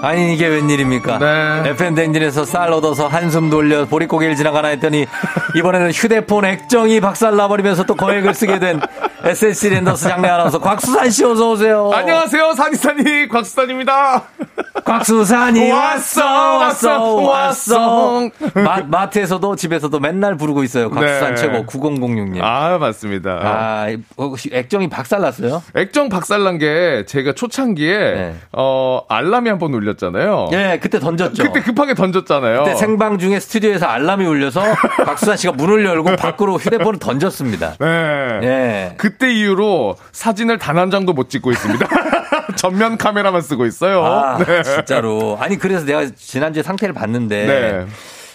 아니 0.00 0.32
이게 0.32 0.46
웬일입니까? 0.46 1.18
네. 1.18 1.70
FM 1.70 1.94
댕진에서 1.96 2.44
쌀 2.44 2.72
얻어서 2.72 3.08
한숨 3.08 3.50
돌려 3.50 3.84
보릿고개를 3.84 4.36
지나가나 4.36 4.68
했더니 4.68 5.06
이번에는 5.56 5.90
휴대폰 5.90 6.44
액정이 6.44 7.00
박살나버리면서 7.00 7.84
또 7.84 7.94
거액을 7.96 8.32
쓰게 8.32 8.60
된 8.60 8.80
SSC 9.24 9.70
랜더스 9.70 10.08
장례 10.08 10.28
아나운서 10.28 10.60
곽수산 10.60 11.10
씨 11.10 11.24
어서 11.24 11.50
오세요. 11.50 11.90
안녕하세요 11.92 12.54
산이산이 12.54 13.28
곽수산입니다 13.28 14.22
곽수산이 14.88 15.70
왔어, 15.70 16.56
왔어 16.58 17.14
왔어. 17.16 18.30
마, 18.54 18.80
마트에서도 18.86 19.54
집에서도 19.56 20.00
맨날 20.00 20.36
부르고 20.36 20.62
있어요. 20.64 20.88
곽수산 20.90 21.34
네. 21.34 21.40
최고 21.40 21.66
9006님. 21.66 22.40
아 22.42 22.78
맞습니다 22.78 23.30
아, 23.42 23.86
혹시 24.16 24.48
액정이 24.52 24.88
박살났어요? 24.88 25.62
액정 25.76 26.08
박살난 26.08 26.56
게 26.58 27.04
제가 27.06 27.32
초창기에 27.34 27.98
네. 27.98 28.34
어 28.52 29.02
알람이 29.08 29.48
한 29.50 29.58
번 29.58 29.74
울렸잖아요 29.74 30.50
예, 30.52 30.78
그때 30.80 31.00
던졌죠. 31.00 31.42
그때 31.42 31.60
급하게 31.60 31.94
던졌잖아요 31.94 32.62
그때 32.62 32.76
생방 32.76 33.18
중에 33.18 33.40
스튜디오에서 33.40 33.86
알람이 33.86 34.24
울려서 34.24 34.62
박수산 35.04 35.36
씨가 35.36 35.52
문을 35.54 35.84
열고 35.84 36.14
밖으로 36.16 36.56
휴대폰을 36.58 36.98
던졌습니다. 37.00 37.74
네. 37.80 37.86
예. 38.42 38.94
그때 38.96 39.32
이후로 39.34 39.96
사진을 40.12 40.58
단 40.58 40.78
한 40.78 40.92
장도 40.92 41.12
못 41.12 41.28
찍고 41.28 41.50
있습니다. 41.50 41.88
전면 42.56 42.96
카메라만 42.96 43.40
쓰고 43.42 43.66
있어요. 43.66 44.04
아, 44.04 44.38
네. 44.38 44.62
진짜로. 44.62 45.36
아니, 45.40 45.58
그래서 45.58 45.84
내가 45.84 46.06
지난주에 46.14 46.62
상태를 46.62 46.94
봤는데. 46.94 47.46
네. 47.46 47.86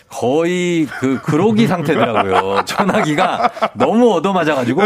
거의 0.09 0.86
그, 0.99 1.20
그로기 1.22 1.66
상태더라고요. 1.66 2.66
전화기가 2.68 3.49
너무 3.74 4.14
얻어맞아가지고. 4.14 4.82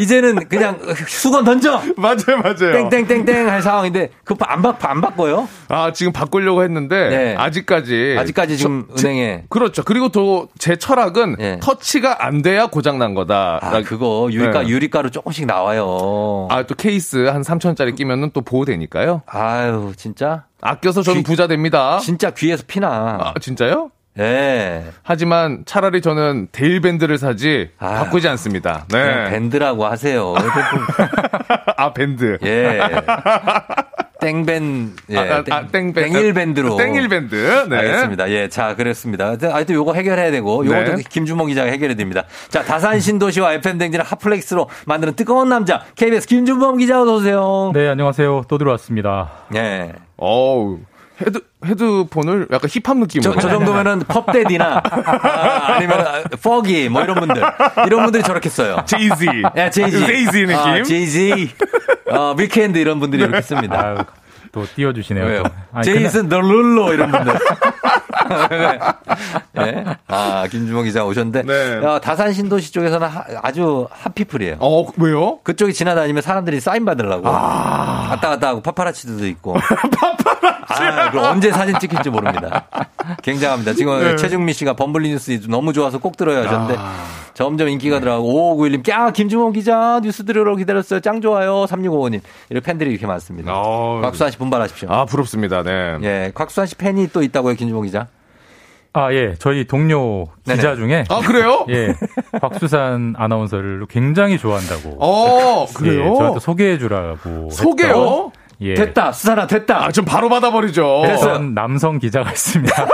이제는 0.00 0.48
그냥 0.48 0.78
수건 1.06 1.44
던져! 1.44 1.80
맞아요, 1.96 2.38
맞아요. 2.42 2.88
땡땡땡땡 2.90 3.48
할 3.48 3.62
상황인데, 3.62 4.10
그거 4.24 4.44
안 4.46 4.62
바, 4.62 4.76
안 4.82 5.00
바꿔요? 5.00 5.48
아, 5.68 5.92
지금 5.92 6.12
바꾸려고 6.12 6.62
했는데, 6.62 7.08
네. 7.08 7.34
아직까지. 7.36 8.16
아직까지 8.18 8.56
지금 8.56 8.86
저- 8.90 8.96
제- 8.96 9.08
은행에. 9.08 9.44
그렇죠. 9.48 9.82
그리고 9.84 10.08
또 10.08 10.48
제 10.58 10.76
철학은 10.76 11.36
예. 11.40 11.58
터치가 11.62 12.24
안 12.24 12.42
돼야 12.42 12.66
고장 12.66 12.98
난 12.98 13.14
거다. 13.14 13.58
아, 13.62 13.82
그거 13.82 14.28
유리가, 14.32 14.62
네. 14.62 14.68
유리가루 14.68 15.10
조금씩 15.10 15.46
나와요. 15.46 16.48
아, 16.50 16.62
또 16.64 16.74
케이스 16.74 17.26
한 17.26 17.42
3천짜리 17.42 17.94
끼면은 17.96 18.30
또 18.32 18.40
보호되니까요. 18.40 19.22
아유, 19.26 19.92
진짜? 19.96 20.44
아껴서 20.60 21.02
저는 21.02 21.20
귀- 21.20 21.24
부자 21.24 21.46
됩니다. 21.46 21.98
진짜 21.98 22.30
귀에서 22.30 22.64
피나. 22.66 23.18
아, 23.20 23.34
진짜요? 23.40 23.90
예. 24.18 24.84
하지만 25.02 25.64
차라리 25.66 26.00
저는 26.00 26.48
대일밴드를 26.52 27.18
사지 27.18 27.70
아. 27.78 28.04
바꾸지 28.04 28.28
않습니다. 28.28 28.84
그냥 28.90 29.24
네. 29.24 29.30
밴드라고 29.30 29.86
하세요. 29.86 30.34
아, 31.76 31.92
밴드. 31.92 32.38
예. 32.44 32.80
땡밴, 34.20 34.92
예. 35.10 35.18
아, 35.18 35.22
아, 35.22 35.44
아, 35.50 35.66
땡 35.66 35.92
밴. 35.92 36.12
땡일밴드로. 36.12 36.76
땡일밴드. 36.76 37.66
네. 37.68 37.76
알겠습니다. 37.76 38.30
예. 38.30 38.48
자, 38.48 38.74
그랬습니다. 38.74 39.36
하여튼 39.40 39.74
요거 39.74 39.92
해결해야 39.94 40.30
되고, 40.30 40.64
요것도 40.64 40.96
네. 40.96 41.02
김주몽 41.08 41.48
기자가 41.48 41.70
해결해야 41.70 41.96
됩니다. 41.96 42.22
자, 42.48 42.62
다산 42.62 43.00
신도시와 43.00 43.54
FM대행진을 43.54 44.04
hot 44.04 44.24
place로 44.24 44.70
만드는 44.86 45.14
뜨거운 45.14 45.48
남자, 45.48 45.82
KBS 45.96 46.26
김준범 46.28 46.78
기자 46.78 47.02
어서 47.02 47.16
오세요. 47.16 47.72
네, 47.74 47.88
안녕하세요. 47.88 48.44
또 48.48 48.56
들어왔습니다. 48.58 49.30
예. 49.56 49.92
어우. 50.16 50.78
헤드, 51.26 51.40
헤드폰을 51.64 52.48
약간 52.52 52.68
힙합 52.70 52.96
느낌으로. 52.98 53.34
저, 53.34 53.40
저 53.40 53.48
정도면은 53.48 54.00
퍼프대디나, 54.08 54.82
아, 54.84 55.78
니면 55.80 56.24
퍼기, 56.42 56.88
뭐 56.88 57.02
이런 57.02 57.16
분들. 57.20 57.42
이런 57.86 58.02
분들이 58.04 58.22
저렇게 58.22 58.48
써요. 58.48 58.82
제이지. 58.86 59.26
예, 59.56 59.70
제이지. 59.70 60.06
제이지 60.06 60.32
느낌. 60.46 60.56
아, 60.56 60.82
제이지. 60.82 61.50
어, 62.10 62.34
위켄드 62.38 62.78
이런 62.78 63.00
분들이 63.00 63.22
이렇게 63.22 63.40
씁니다. 63.40 63.80
아유, 63.86 63.96
또 64.52 64.66
띄워주시네요. 64.76 65.24
왜요? 65.24 65.42
또. 65.42 65.50
아니, 65.72 65.84
제이슨 65.84 66.28
데룰로 66.28 66.92
이런 66.92 67.10
분들. 67.10 67.34
예. 69.58 69.84
아, 70.08 70.46
김주몽 70.50 70.84
기자 70.84 71.04
오셨는데. 71.04 71.42
네. 71.42 71.80
야, 71.84 71.98
다산 71.98 72.32
신도시 72.32 72.72
쪽에서는 72.72 73.06
하- 73.08 73.24
아주 73.42 73.88
hot 73.90 74.04
people이에요. 74.04 74.56
어, 74.60 74.86
왜요? 74.98 75.38
그쪽이 75.42 75.72
지나다니면 75.72 76.22
사람들이 76.22 76.60
사인 76.60 76.84
받으려고. 76.84 77.28
아. 77.28 78.08
왔다 78.10 78.28
갔다 78.30 78.48
하고 78.48 78.60
파파라치들도 78.62 79.26
있고. 79.26 79.56
아, 80.82 81.10
그 81.12 81.20
언제 81.20 81.50
사진 81.50 81.78
찍힐지 81.78 82.10
모릅니다. 82.10 82.66
굉장합니다. 83.22 83.74
지금 83.74 83.98
네. 84.00 84.16
최중미 84.16 84.52
씨가 84.52 84.74
범블리 84.74 85.10
뉴스 85.10 85.40
너무 85.48 85.72
좋아서 85.72 85.98
꼭 85.98 86.16
들어야 86.16 86.44
하셨는데 86.44 86.76
아. 86.78 87.04
점점 87.34 87.68
인기가 87.68 87.98
들어가고 88.00 88.56
5591님, 88.56 88.88
야, 88.90 89.10
김주몽 89.10 89.52
기자 89.52 90.00
뉴스 90.02 90.24
들으러 90.24 90.54
기다렸어요. 90.56 91.00
짱 91.00 91.20
좋아요. 91.20 91.64
3655님. 91.64 92.20
이렇게 92.48 92.64
팬들이 92.64 92.90
이렇게 92.90 93.06
많습니다. 93.06 93.52
어. 93.54 94.00
곽수환 94.02 94.30
씨 94.30 94.38
분발하십시오. 94.38 94.88
아, 94.90 95.04
부럽습니다. 95.04 95.62
네. 95.62 95.98
예, 96.02 96.32
곽수환 96.34 96.66
씨 96.66 96.76
팬이 96.76 97.08
또 97.12 97.22
있다고요, 97.22 97.54
김주몽 97.54 97.82
기자? 97.84 98.06
아, 98.96 99.12
예. 99.12 99.34
저희 99.40 99.66
동료 99.66 100.26
기자 100.48 100.76
중에. 100.76 101.04
아, 101.08 101.18
그래요? 101.18 101.66
예. 101.68 101.96
곽수산 102.40 103.14
아나운서를 103.18 103.86
굉장히 103.90 104.38
좋아한다고. 104.38 104.98
어, 105.00 105.66
그래요? 105.74 106.12
예, 106.12 106.16
저한테 106.16 106.38
소개해 106.38 106.78
주라고. 106.78 107.50
소개요? 107.50 108.30
예. 108.60 108.74
됐다, 108.74 109.12
수산아, 109.12 109.46
됐다. 109.46 109.84
아, 109.84 109.92
좀 109.92 110.04
바로 110.04 110.28
받아버리죠. 110.28 111.00
어떤 111.00 111.54
남성 111.54 111.98
기자가 111.98 112.30
있습니다. 112.30 112.74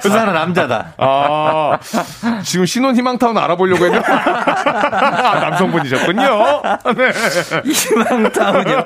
수산은 0.00 0.34
남자다. 0.34 0.94
아, 0.98 1.78
지금 2.44 2.66
신혼 2.66 2.96
희망타운 2.96 3.36
알아보려고 3.38 3.84
했는데. 3.84 4.12
아, 4.12 5.40
남성분이셨군요. 5.40 6.62
네. 6.96 7.12
희망타운이요. 7.72 8.84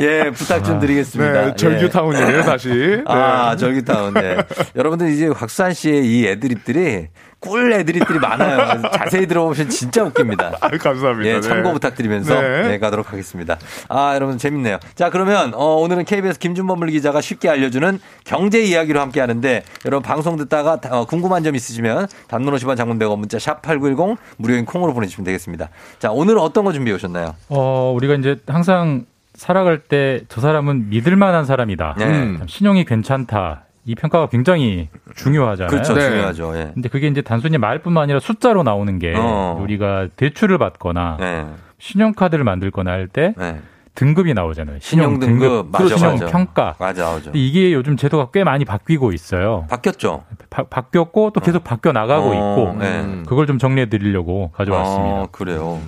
예, 0.00 0.30
부탁 0.30 0.64
좀 0.64 0.80
드리겠습니다. 0.80 1.44
네, 1.46 1.54
절규타운이네요, 1.54 2.42
다시. 2.42 2.68
네. 2.68 3.02
아, 3.06 3.56
절규타운. 3.56 4.14
네. 4.14 4.36
여러분들 4.76 5.10
이제 5.10 5.28
곽수환 5.28 5.74
씨의 5.74 6.04
이 6.04 6.26
애드립들이 6.26 7.08
꿀 7.42 7.72
애드립들이 7.72 8.18
많아요. 8.20 8.80
자세히 8.96 9.26
들어보시면 9.26 9.68
진짜 9.68 10.04
웃깁니다. 10.04 10.52
아, 10.60 10.68
감사합니다. 10.70 11.28
예, 11.28 11.34
네. 11.34 11.40
참고 11.40 11.72
부탁드리면서 11.72 12.40
네. 12.40 12.68
네. 12.68 12.78
가도록 12.78 13.12
하겠습니다. 13.12 13.58
아, 13.88 14.14
여러분 14.14 14.38
재밌네요. 14.38 14.78
자, 14.94 15.10
그러면 15.10 15.52
어, 15.54 15.74
오늘은 15.76 16.04
KBS 16.04 16.38
김준범 16.38 16.86
기자가 16.86 17.20
쉽게 17.20 17.48
알려주는 17.48 17.98
경제 18.24 18.60
이야기로 18.62 19.00
함께 19.00 19.20
하는데 19.20 19.62
여러분 19.84 20.02
방송 20.02 20.36
듣다가 20.36 20.78
어, 20.90 21.04
궁금한 21.04 21.42
점 21.42 21.54
있으시면 21.56 22.06
단문 22.28 22.54
50원 22.54 22.76
장문 22.76 22.98
100원 22.98 23.18
문자 23.18 23.38
샵 23.38 23.60
8910 23.62 24.16
무료인 24.36 24.64
콩으로 24.64 24.94
보내주시면 24.94 25.24
되겠습니다. 25.24 25.68
자, 25.98 26.10
오늘은 26.12 26.40
어떤 26.40 26.64
거 26.64 26.72
준비해 26.72 26.94
오셨나요? 26.94 27.34
어, 27.48 27.92
우리가 27.96 28.14
이제 28.14 28.36
항상 28.46 29.04
살아갈 29.34 29.78
때 29.80 30.20
저 30.28 30.40
사람은 30.40 30.90
믿을 30.90 31.16
만한 31.16 31.44
사람이다. 31.44 31.96
네. 31.98 32.04
음, 32.04 32.40
신용이 32.46 32.84
괜찮다. 32.84 33.64
이 33.84 33.94
평가가 33.94 34.28
굉장히 34.28 34.88
중요하잖아요. 35.16 35.68
그렇죠. 35.68 35.94
네. 35.94 36.08
중요하죠. 36.08 36.56
예. 36.56 36.70
근데 36.74 36.88
그게 36.88 37.08
이제 37.08 37.20
단순히 37.20 37.58
말뿐만 37.58 38.04
아니라 38.04 38.20
숫자로 38.20 38.62
나오는 38.62 38.98
게 38.98 39.14
어. 39.16 39.58
우리가 39.60 40.08
대출을 40.16 40.58
받거나 40.58 41.16
네. 41.18 41.46
신용카드를 41.78 42.44
만들거나 42.44 42.92
할때 42.92 43.34
네. 43.36 43.60
등급이 43.94 44.32
나오잖아요. 44.32 44.78
신용 44.80 45.18
등급, 45.18 45.70
맞아, 45.70 45.96
신용 45.96 46.12
맞아. 46.12 46.26
평가. 46.26 46.74
맞아, 46.78 47.10
맞아. 47.10 47.24
근데 47.24 47.38
이게 47.38 47.72
요즘 47.74 47.96
제도가 47.96 48.30
꽤 48.32 48.42
많이 48.42 48.64
바뀌고 48.64 49.12
있어요. 49.12 49.66
바뀌었죠. 49.68 50.24
바, 50.48 50.62
바뀌었고 50.62 51.30
또 51.30 51.40
계속 51.40 51.62
바뀌어 51.62 51.92
나가고 51.92 52.30
어, 52.30 52.34
있고 52.34 52.78
네. 52.78 53.22
그걸 53.26 53.46
좀 53.46 53.58
정리해 53.58 53.90
드리려고 53.90 54.50
가져왔습니다. 54.54 55.16
아, 55.16 55.26
그래요. 55.30 55.62
어, 55.62 55.82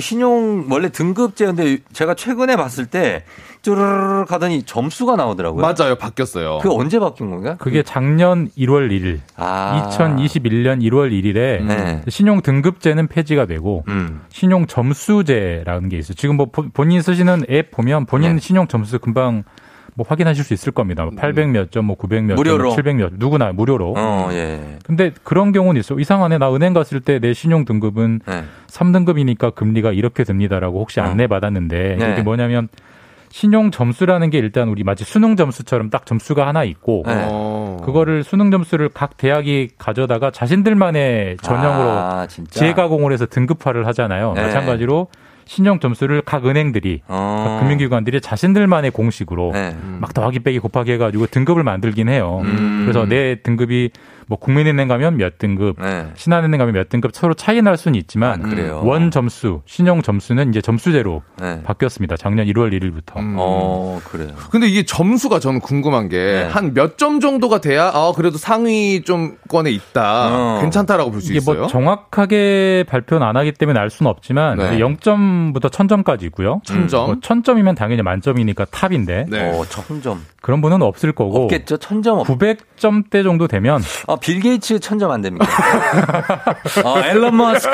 신용 0.00 0.66
원래 0.70 0.88
등급제 0.90 1.46
근데 1.46 1.78
제가 1.92 2.14
최근에 2.14 2.56
봤을 2.56 2.86
때 2.86 3.24
쭈르르 3.62 4.24
가더니 4.26 4.62
점수가 4.64 5.16
나오더라고요. 5.16 5.62
맞아요, 5.62 5.94
바뀌었어요. 5.96 6.58
그 6.60 6.70
언제 6.70 6.98
바뀐 6.98 7.30
건가? 7.30 7.56
그게 7.58 7.82
작년 7.82 8.50
1월 8.58 8.90
1일, 8.90 9.20
아. 9.36 9.88
2021년 9.90 10.82
1월 10.82 11.10
1일에 11.10 11.62
네. 11.64 12.02
신용 12.08 12.42
등급제는 12.42 13.08
폐지가 13.08 13.46
되고 13.46 13.84
음. 13.88 14.20
신용 14.28 14.66
점수제라는 14.66 15.88
게 15.88 15.96
있어요. 15.98 16.14
지금 16.14 16.36
뭐 16.36 16.46
보- 16.46 16.68
본인 16.68 17.00
쓰시는 17.00 17.44
앱 17.50 17.70
보면 17.70 18.04
본인 18.06 18.34
네. 18.34 18.40
신용 18.40 18.66
점수 18.68 18.98
금방 18.98 19.44
뭐 19.94 20.04
확인하실 20.08 20.44
수 20.44 20.54
있을 20.54 20.72
겁니다. 20.72 21.08
800 21.16 21.50
몇 21.50 21.70
점, 21.70 21.84
뭐 21.86 21.96
900 21.96 22.24
몇 22.24 22.34
점, 22.34 22.36
무료로? 22.36 22.70
700 22.74 22.96
몇 22.96 23.12
누구나 23.16 23.52
무료로. 23.52 23.94
어, 23.96 24.28
예. 24.32 24.78
근데 24.84 25.12
그런 25.22 25.52
경우는 25.52 25.78
있어. 25.80 25.94
이상하네. 25.98 26.38
나 26.38 26.52
은행 26.54 26.72
갔을 26.74 27.00
때 27.00 27.18
내 27.20 27.32
신용 27.32 27.64
등급은 27.64 28.20
네. 28.26 28.42
3등급이니까 28.66 29.54
금리가 29.54 29.92
이렇게 29.92 30.24
듭니다라고 30.24 30.80
혹시 30.80 31.00
안내 31.00 31.26
받았는데 31.28 31.96
네. 31.98 32.12
이게 32.12 32.22
뭐냐면 32.22 32.68
신용 33.30 33.70
점수라는 33.70 34.30
게 34.30 34.38
일단 34.38 34.68
우리 34.68 34.84
마치 34.84 35.04
수능 35.04 35.36
점수처럼 35.36 35.90
딱 35.90 36.06
점수가 36.06 36.46
하나 36.46 36.64
있고 36.64 37.02
네. 37.06 37.26
어. 37.30 37.80
그거를 37.84 38.22
수능 38.24 38.50
점수를 38.50 38.88
각 38.92 39.16
대학이 39.16 39.70
가져다가 39.78 40.30
자신들만의 40.30 41.38
전형으로 41.42 41.88
아? 41.90 42.26
재가공을 42.50 43.12
해서 43.12 43.26
등급화를 43.26 43.86
하잖아요. 43.88 44.34
네. 44.34 44.42
마찬가지로 44.42 45.08
신용 45.46 45.80
점수를 45.80 46.22
각 46.22 46.46
은행들이 46.46 47.02
어. 47.06 47.44
각 47.46 47.60
금융기관들이 47.60 48.20
자신들만의 48.20 48.90
공식으로 48.90 49.52
네. 49.52 49.76
막 50.00 50.14
더하기 50.14 50.40
빼기 50.40 50.58
곱하기 50.58 50.92
해가지고 50.92 51.26
등급을 51.26 51.62
만들긴 51.62 52.08
해요. 52.08 52.40
음. 52.44 52.82
그래서 52.84 53.06
내 53.06 53.36
등급이 53.42 53.90
뭐 54.26 54.38
국민은행 54.38 54.88
가면 54.88 55.16
몇 55.16 55.38
등급, 55.38 55.76
네. 55.80 56.06
신한은행 56.14 56.58
가면 56.58 56.74
몇 56.74 56.88
등급 56.88 57.14
서로 57.14 57.34
차이 57.34 57.60
날 57.62 57.76
수는 57.76 57.98
있지만 58.00 58.44
아, 58.44 58.48
그래요? 58.48 58.82
원 58.84 59.10
점수, 59.10 59.62
신용 59.66 60.02
점수는 60.02 60.50
이제 60.50 60.60
점수제로 60.60 61.22
네. 61.40 61.62
바뀌었습니다. 61.62 62.16
작년 62.16 62.46
1월 62.46 62.72
1일부터. 62.72 63.18
음. 63.18 63.36
어, 63.38 64.00
그래요. 64.04 64.30
근데 64.50 64.66
이게 64.66 64.84
점수가 64.84 65.38
저는 65.40 65.60
궁금한 65.60 66.08
게 66.08 66.16
네. 66.16 66.44
한몇 66.44 66.98
점 66.98 67.20
정도가 67.20 67.60
돼야 67.60 67.90
아 67.94 68.12
그래도 68.14 68.38
상위 68.38 69.02
좀권에 69.02 69.70
있다 69.70 70.28
어. 70.32 70.60
괜찮다라고 70.60 71.10
볼수 71.10 71.30
이게 71.30 71.38
있어요. 71.38 71.60
뭐 71.60 71.66
정확하게 71.68 72.84
발표는 72.88 73.26
안 73.26 73.36
하기 73.36 73.52
때문에 73.52 73.78
알 73.78 73.90
수는 73.90 74.10
없지만 74.10 74.58
네. 74.58 74.78
0점부터 74.78 75.70
1000점까지 75.70 76.22
있고요. 76.24 76.60
천 76.64 76.88
점. 76.88 77.06
뭐 77.06 77.14
1000점이면 77.16 77.76
당연히 77.76 78.02
만점이니까 78.02 78.66
top인데 78.66 79.26
네. 79.28 79.50
어, 79.50 79.64
천점. 79.64 80.24
그런 80.40 80.60
분은 80.60 80.82
없을 80.82 81.12
거고 81.12 81.44
없겠죠? 81.44 81.78
천점 81.78 82.18
없 82.18 82.26
900점대 82.26 83.22
정도 83.22 83.48
되면 83.48 83.80
아, 84.06 84.13
빌 84.16 84.40
게이츠 84.40 84.80
천점 84.80 85.10
안 85.10 85.20
됩니까? 85.22 85.46
어, 86.84 87.00
일론 87.00 87.36
머스크. 87.36 87.70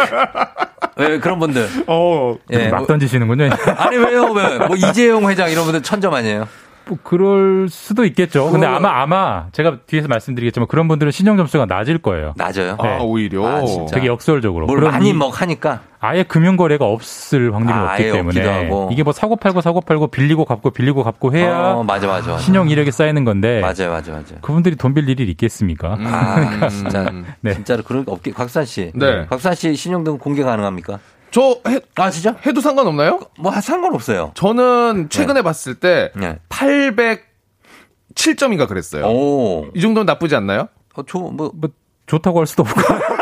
왜, 0.96 1.18
그런 1.18 1.38
분들. 1.38 1.68
어. 1.86 2.36
예, 2.50 2.68
막 2.68 2.78
뭐- 2.78 2.86
던지시는군요. 2.86 3.50
아니, 3.76 3.96
왜요? 3.96 4.24
왜? 4.32 4.58
뭐, 4.58 4.76
이재용 4.76 5.28
회장 5.30 5.50
이런 5.50 5.64
분들 5.64 5.82
천점 5.82 6.12
아니에요? 6.14 6.46
뭐 6.90 6.98
그럴 7.04 7.68
수도 7.68 8.04
있겠죠. 8.04 8.50
근데 8.50 8.66
아마 8.66 9.00
아마 9.00 9.46
제가 9.52 9.78
뒤에서 9.86 10.08
말씀드리겠지만 10.08 10.66
그런 10.66 10.88
분들은 10.88 11.12
신용 11.12 11.36
점수가 11.36 11.66
낮을 11.66 11.98
거예요. 11.98 12.34
낮아요? 12.36 12.76
네. 12.82 12.88
아 12.88 12.98
오히려. 13.02 13.46
아, 13.46 13.64
진짜. 13.64 13.94
되게 13.94 14.08
역설적으로. 14.08 14.66
뭘 14.66 14.80
많이 14.80 15.10
이- 15.10 15.12
뭐 15.12 15.28
하니까. 15.28 15.82
아예 16.00 16.22
금융 16.22 16.56
거래가 16.56 16.86
없을 16.86 17.54
확률이 17.54 17.74
아, 17.74 17.90
없기 17.92 18.10
때문에. 18.10 18.70
이게 18.90 19.02
뭐 19.02 19.12
사고 19.12 19.36
팔고 19.36 19.60
사고 19.60 19.80
팔고 19.82 20.08
빌리고 20.08 20.44
갚고 20.46 20.70
빌리고 20.70 21.04
갚고 21.04 21.34
해야 21.34 21.74
어, 21.74 21.82
맞아, 21.84 22.06
맞아. 22.06 22.30
맞아. 22.32 22.38
신용 22.42 22.68
이력이 22.70 22.90
쌓이는 22.90 23.24
건데 23.24 23.60
맞아요, 23.60 23.92
맞아, 23.92 24.12
맞아. 24.12 24.34
그분들이 24.40 24.76
돈빌 24.76 25.08
일이 25.10 25.24
있겠습니까? 25.30 25.96
아, 26.00 26.68
진짜. 26.72 27.12
네. 27.42 27.52
진짜로 27.54 27.82
그런 27.82 28.04
게 28.04 28.10
없게. 28.10 28.32
곽산 28.32 28.64
씨. 28.64 28.90
네. 28.94 29.26
곽산 29.28 29.54
씨 29.54 29.74
신용등 29.76 30.18
공개 30.18 30.42
가능합니까? 30.42 30.98
저 31.30 31.60
해, 31.68 31.80
아, 31.96 32.10
진짜? 32.10 32.36
해도 32.46 32.60
상관없나요? 32.60 33.20
뭐, 33.38 33.52
상관없어요. 33.52 34.32
저는 34.34 35.08
최근에 35.10 35.42
봤을 35.42 35.76
때 35.76 36.10
네. 36.16 36.38
807점인가 36.48 38.66
그랬어요. 38.68 39.06
오. 39.06 39.68
이 39.74 39.80
정도면 39.80 40.06
나쁘지 40.06 40.34
않나요? 40.34 40.68
어, 40.94 41.02
저, 41.06 41.18
뭐, 41.18 41.52
뭐 41.54 41.70
좋다고 42.06 42.40
할 42.40 42.46
수도 42.46 42.62
없고 42.64 42.80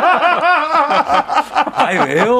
아니, 1.74 1.98
왜요? 1.98 2.38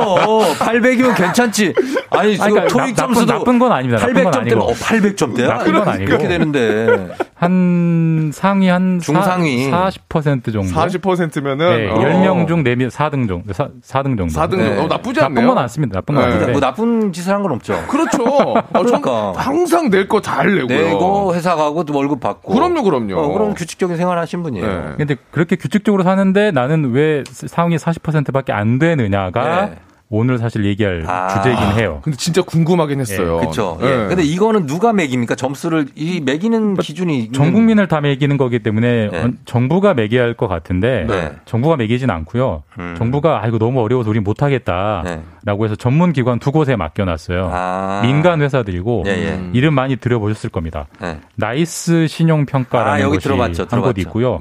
800이면 0.59 1.17
괜찮지. 1.17 1.75
아니, 2.11 2.35
지금 2.37 2.51
그러니까 2.51 2.67
토익 2.73 2.95
나- 2.97 3.03
나쁜- 3.03 3.15
점수도 3.15 3.33
나쁜 3.33 3.59
건 3.59 3.73
아닙니다. 3.73 4.07
나쁜 4.07 4.25
건 4.25 4.33
800점대면, 4.33 4.37
아니고. 4.41 4.61
어, 4.63 4.73
800점대야? 4.73 5.47
나쁜 5.49 5.73
건 5.73 5.89
아니고. 5.89 6.05
그렇게 6.07 6.29
되는데. 6.29 7.09
한 7.35 8.31
상위 8.35 8.69
한 8.69 8.99
중상위. 9.01 9.71
40% 9.71 10.53
정도. 10.53 10.69
40%면은 10.69 11.57
네, 11.57 11.89
어. 11.91 11.95
10명 11.95 12.47
중 12.47 12.63
4명 12.65 12.91
4등 12.91 13.27
정도. 13.29 13.53
4, 13.53 13.69
4등 13.83 14.19
정도. 14.19 14.27
4등 14.27 14.57
네. 14.59 14.65
정도. 14.67 14.83
어, 14.83 14.87
나쁘지 14.89 15.21
나쁜 15.21 15.39
않네요. 15.39 15.49
건 15.55 15.59
않습니다. 15.63 15.95
나쁜 16.01 16.15
건 16.17 16.25
네. 16.29 16.35
아닌데. 16.35 16.53
뭐 16.53 16.61
나쁜 16.61 17.13
짓을 17.13 17.33
한 17.33 17.41
건 17.43 17.53
없죠. 17.53 17.83
그렇죠. 17.89 18.23
어, 18.25 18.55
전 18.75 18.85
그러니까. 19.01 19.33
항상 19.37 19.89
낼 19.89 20.07
거 20.07 20.21
잘 20.21 20.55
내고요. 20.55 20.67
내고 20.89 21.35
회사 21.35 21.55
가고 21.57 21.85
또 21.85 21.97
월급 21.97 22.21
받고. 22.21 22.53
그럼요, 22.53 22.83
그럼요. 22.83 23.17
어, 23.19 23.33
그럼 23.33 23.55
규칙적인 23.55 23.97
생활 23.97 24.19
하신 24.19 24.43
분이에요. 24.43 24.67
네. 24.67 24.83
근데 24.99 25.17
그렇게 25.31 25.57
규칙적으로 25.57 26.03
사는데 26.03 26.51
나는 26.51 26.93
왜 26.93 27.23
상위 27.51 27.77
40%밖에 27.77 28.53
안 28.53 28.79
되느냐가 28.79 29.67
네. 29.67 29.77
오늘 30.13 30.39
사실 30.39 30.65
얘기할 30.65 31.05
아. 31.07 31.29
주제이긴 31.29 31.79
해요. 31.79 32.01
근데 32.03 32.17
진짜 32.17 32.43
궁금하긴 32.43 32.99
했어요. 32.99 33.39
그렇죠. 33.39 33.79
예. 33.83 33.87
네. 33.87 34.07
근데 34.09 34.23
이거는 34.25 34.67
누가 34.67 34.93
매깁니까? 34.93 35.37
점수를 35.37 35.87
이 35.95 36.21
매기는 36.21 36.75
기준이 36.79 37.27
있는- 37.27 37.33
전 37.33 37.53
국민을 37.53 37.87
다 37.87 38.01
매기는 38.01 38.37
거기 38.37 38.59
때문에 38.61 39.09
네. 39.09 39.23
어, 39.23 39.31
정부가 39.45 39.95
매겨야 39.95 40.23
할 40.23 40.35
것 40.35 40.49
같은데 40.49 41.07
네. 41.09 41.33
정부가 41.45 41.77
매기진 41.77 42.11
않고요. 42.11 42.65
음. 42.81 42.95
정부가 42.99 43.43
아 43.43 43.47
이거 43.47 43.59
너무 43.59 43.81
어려워서 43.83 44.11
우리 44.11 44.19
못 44.19 44.43
하겠다 44.43 45.05
라고 45.45 45.65
네. 45.65 45.69
해서 45.71 45.77
전문 45.77 46.13
기관 46.13 46.39
두 46.39 46.53
곳에 46.53 46.77
맡겨놨어요. 46.77 47.51
아. 47.53 48.01
민간 48.03 48.43
회사들이고 48.43 49.05
예, 49.07 49.11
예. 49.11 49.29
음. 49.33 49.51
이름 49.55 49.75
많이 49.75 49.97
들어보셨을 49.97 50.51
겁니다. 50.51 50.87
네. 51.01 51.19
나이스 51.37 52.07
신용 52.09 52.47
평가라는 52.47 52.93
아, 52.93 53.01
여기 53.01 53.17
곳이 53.17 53.25
들어봤죠, 53.25 53.63
한곳 53.63 53.95
들어봤죠. 53.95 54.01
있고요. 54.03 54.39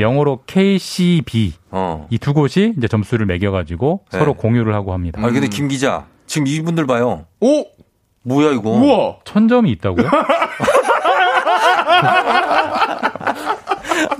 영어로 0.00 0.40
KCB 0.46 1.54
어. 1.70 2.06
이두 2.10 2.34
곳이 2.34 2.74
이제 2.76 2.88
점수를 2.88 3.26
매겨가지고 3.26 4.04
네. 4.12 4.18
서로 4.18 4.34
공유를 4.34 4.74
하고 4.74 4.92
합니다. 4.92 5.20
아 5.24 5.30
근데 5.30 5.48
김 5.48 5.68
기자 5.68 6.06
지금 6.26 6.46
이분들 6.46 6.86
봐요. 6.86 7.26
오! 7.40 7.64
뭐야 8.24 8.52
이거? 8.52 8.70
우와! 8.70 9.16
천 9.24 9.48
점이 9.48 9.70
있다고요? 9.72 10.08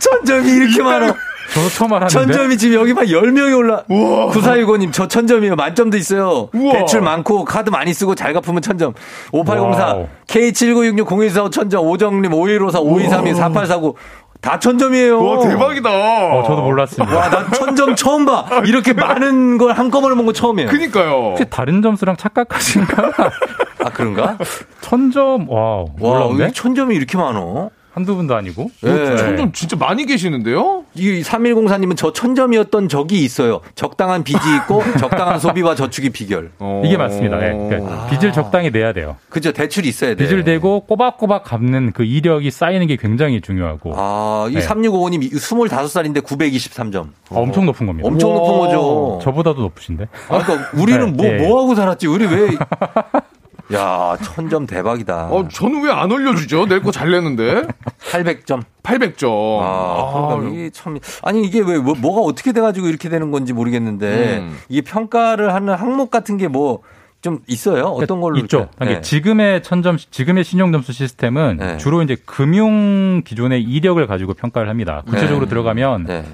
천 0.00 0.24
점이 0.24 0.50
이렇게 0.50 0.82
많아. 0.82 1.14
저도 1.54 1.68
처음 1.68 1.92
알았는데. 1.92 2.32
천점이 2.32 2.56
지금 2.58 2.80
여기만 2.80 3.06
10명이 3.06 3.56
올라. 3.56 3.82
9465님, 3.88 4.92
저 4.92 5.06
천점이에요. 5.08 5.54
만점도 5.56 5.96
있어요. 5.96 6.48
우와. 6.54 6.72
대출 6.78 7.00
많고, 7.02 7.44
카드 7.44 7.70
많이 7.70 7.92
쓰고, 7.92 8.14
잘 8.14 8.32
갚으면 8.32 8.62
천점. 8.62 8.94
5804, 9.32 9.86
wow. 9.86 10.06
K79660145 10.28 11.52
천점, 11.52 11.86
오정님 11.86 12.32
5154, 12.32 12.80
5232, 12.80 13.34
4849. 13.34 13.94
다 14.40 14.58
천점이에요. 14.58 15.22
와, 15.24 15.38
대박이다. 15.48 15.88
어, 15.90 16.42
저도 16.44 16.62
몰랐습니다. 16.62 17.16
와, 17.16 17.30
나 17.30 17.48
천점 17.50 17.94
처음 17.94 18.24
봐. 18.24 18.44
이렇게 18.66 18.92
많은 18.92 19.56
걸 19.56 19.72
한꺼번에 19.72 20.16
본 20.16 20.26
거 20.26 20.32
처음이에요. 20.32 20.68
그니까요. 20.68 21.10
혹시 21.30 21.44
다른 21.48 21.80
점수랑 21.80 22.16
착각하신가? 22.16 23.12
아, 23.84 23.90
그런가? 23.92 24.36
천점, 24.80 25.48
wow. 25.48 25.84
와, 26.00 26.18
놀라운데? 26.18 26.44
여기 26.44 26.52
천점이 26.54 26.96
이렇게 26.96 27.16
많어? 27.16 27.70
한두 27.92 28.16
분도 28.16 28.34
아니고. 28.34 28.70
예. 28.84 29.16
점점 29.16 29.52
진짜 29.52 29.76
많이 29.76 30.06
계시는데요? 30.06 30.84
이 30.94 31.22
3104님은 31.22 31.96
저 31.96 32.12
천점이었던 32.12 32.88
적이 32.88 33.22
있어요. 33.22 33.60
적당한 33.74 34.24
빚이 34.24 34.38
있고 34.56 34.82
적당한 34.98 35.38
소비와 35.38 35.74
저축이 35.74 36.10
비결. 36.10 36.50
이게 36.84 36.96
맞습니다. 36.96 37.36
예. 37.46 37.52
그러니까 37.52 38.06
빚을 38.06 38.32
적당히 38.32 38.70
내야 38.70 38.92
돼요. 38.94 39.16
그죠? 39.28 39.52
대출이 39.52 39.88
있어야 39.88 40.14
돼. 40.14 40.24
빚을 40.26 40.44
내고 40.44 40.86
꼬박꼬박 40.86 41.44
갚는 41.44 41.92
그 41.92 42.04
이력이 42.04 42.50
쌓이는 42.50 42.86
게 42.86 42.96
굉장히 42.96 43.40
중요하고 43.42 43.92
아, 43.94 44.46
이 44.50 44.54
네. 44.54 44.60
3655님 44.60 45.30
25살인데 45.32 46.22
923점. 46.22 47.08
어, 47.30 47.40
엄청 47.42 47.66
높은 47.66 47.86
겁니다. 47.86 48.08
엄청 48.08 48.32
높은 48.32 48.58
거죠. 48.58 49.20
저보다도 49.22 49.60
높으신데. 49.60 50.08
아, 50.28 50.42
그러니까 50.42 50.70
우리는 50.80 51.14
뭐, 51.16 51.26
네, 51.26 51.36
네. 51.36 51.46
뭐 51.46 51.62
하고 51.62 51.74
살았지? 51.74 52.06
우리 52.06 52.26
왜. 52.26 52.48
야, 53.72 54.16
천점 54.22 54.66
대박이다. 54.66 55.26
어, 55.30 55.48
저는 55.48 55.82
왜 55.84 55.90
안 55.92 56.10
올려주죠? 56.10 56.66
낼 56.66 56.82
거잘 56.82 57.10
내는데. 57.10 57.66
800점. 58.10 58.62
800점. 58.82 59.60
아, 59.62 60.28
그러니까 60.36 60.50
이게 60.54 60.70
참 60.70 60.98
아니 61.22 61.44
이게 61.44 61.60
왜 61.60 61.78
뭐, 61.78 61.94
뭐가 61.94 62.20
어떻게 62.22 62.52
돼가지고 62.52 62.88
이렇게 62.88 63.08
되는 63.08 63.30
건지 63.30 63.52
모르겠는데 63.52 64.38
음. 64.38 64.58
이게 64.68 64.80
평가를 64.82 65.54
하는 65.54 65.74
항목 65.74 66.10
같은 66.10 66.36
게 66.36 66.48
뭐 66.48 66.80
좀 67.22 67.38
있어요? 67.46 67.84
어떤 67.84 68.20
걸로 68.20 68.36
있죠. 68.38 68.68
그러니까 68.74 68.96
네. 68.98 69.00
지금의 69.00 69.62
천점, 69.62 69.96
지금의 69.96 70.42
신용 70.42 70.72
점수 70.72 70.92
시스템은 70.92 71.56
네. 71.56 71.76
주로 71.76 72.02
이제 72.02 72.16
금융 72.26 73.22
기존의 73.24 73.62
이력을 73.62 74.04
가지고 74.08 74.34
평가를 74.34 74.68
합니다. 74.68 75.02
구체적으로 75.06 75.46
네. 75.46 75.50
들어가면 75.50 76.04
네. 76.06 76.24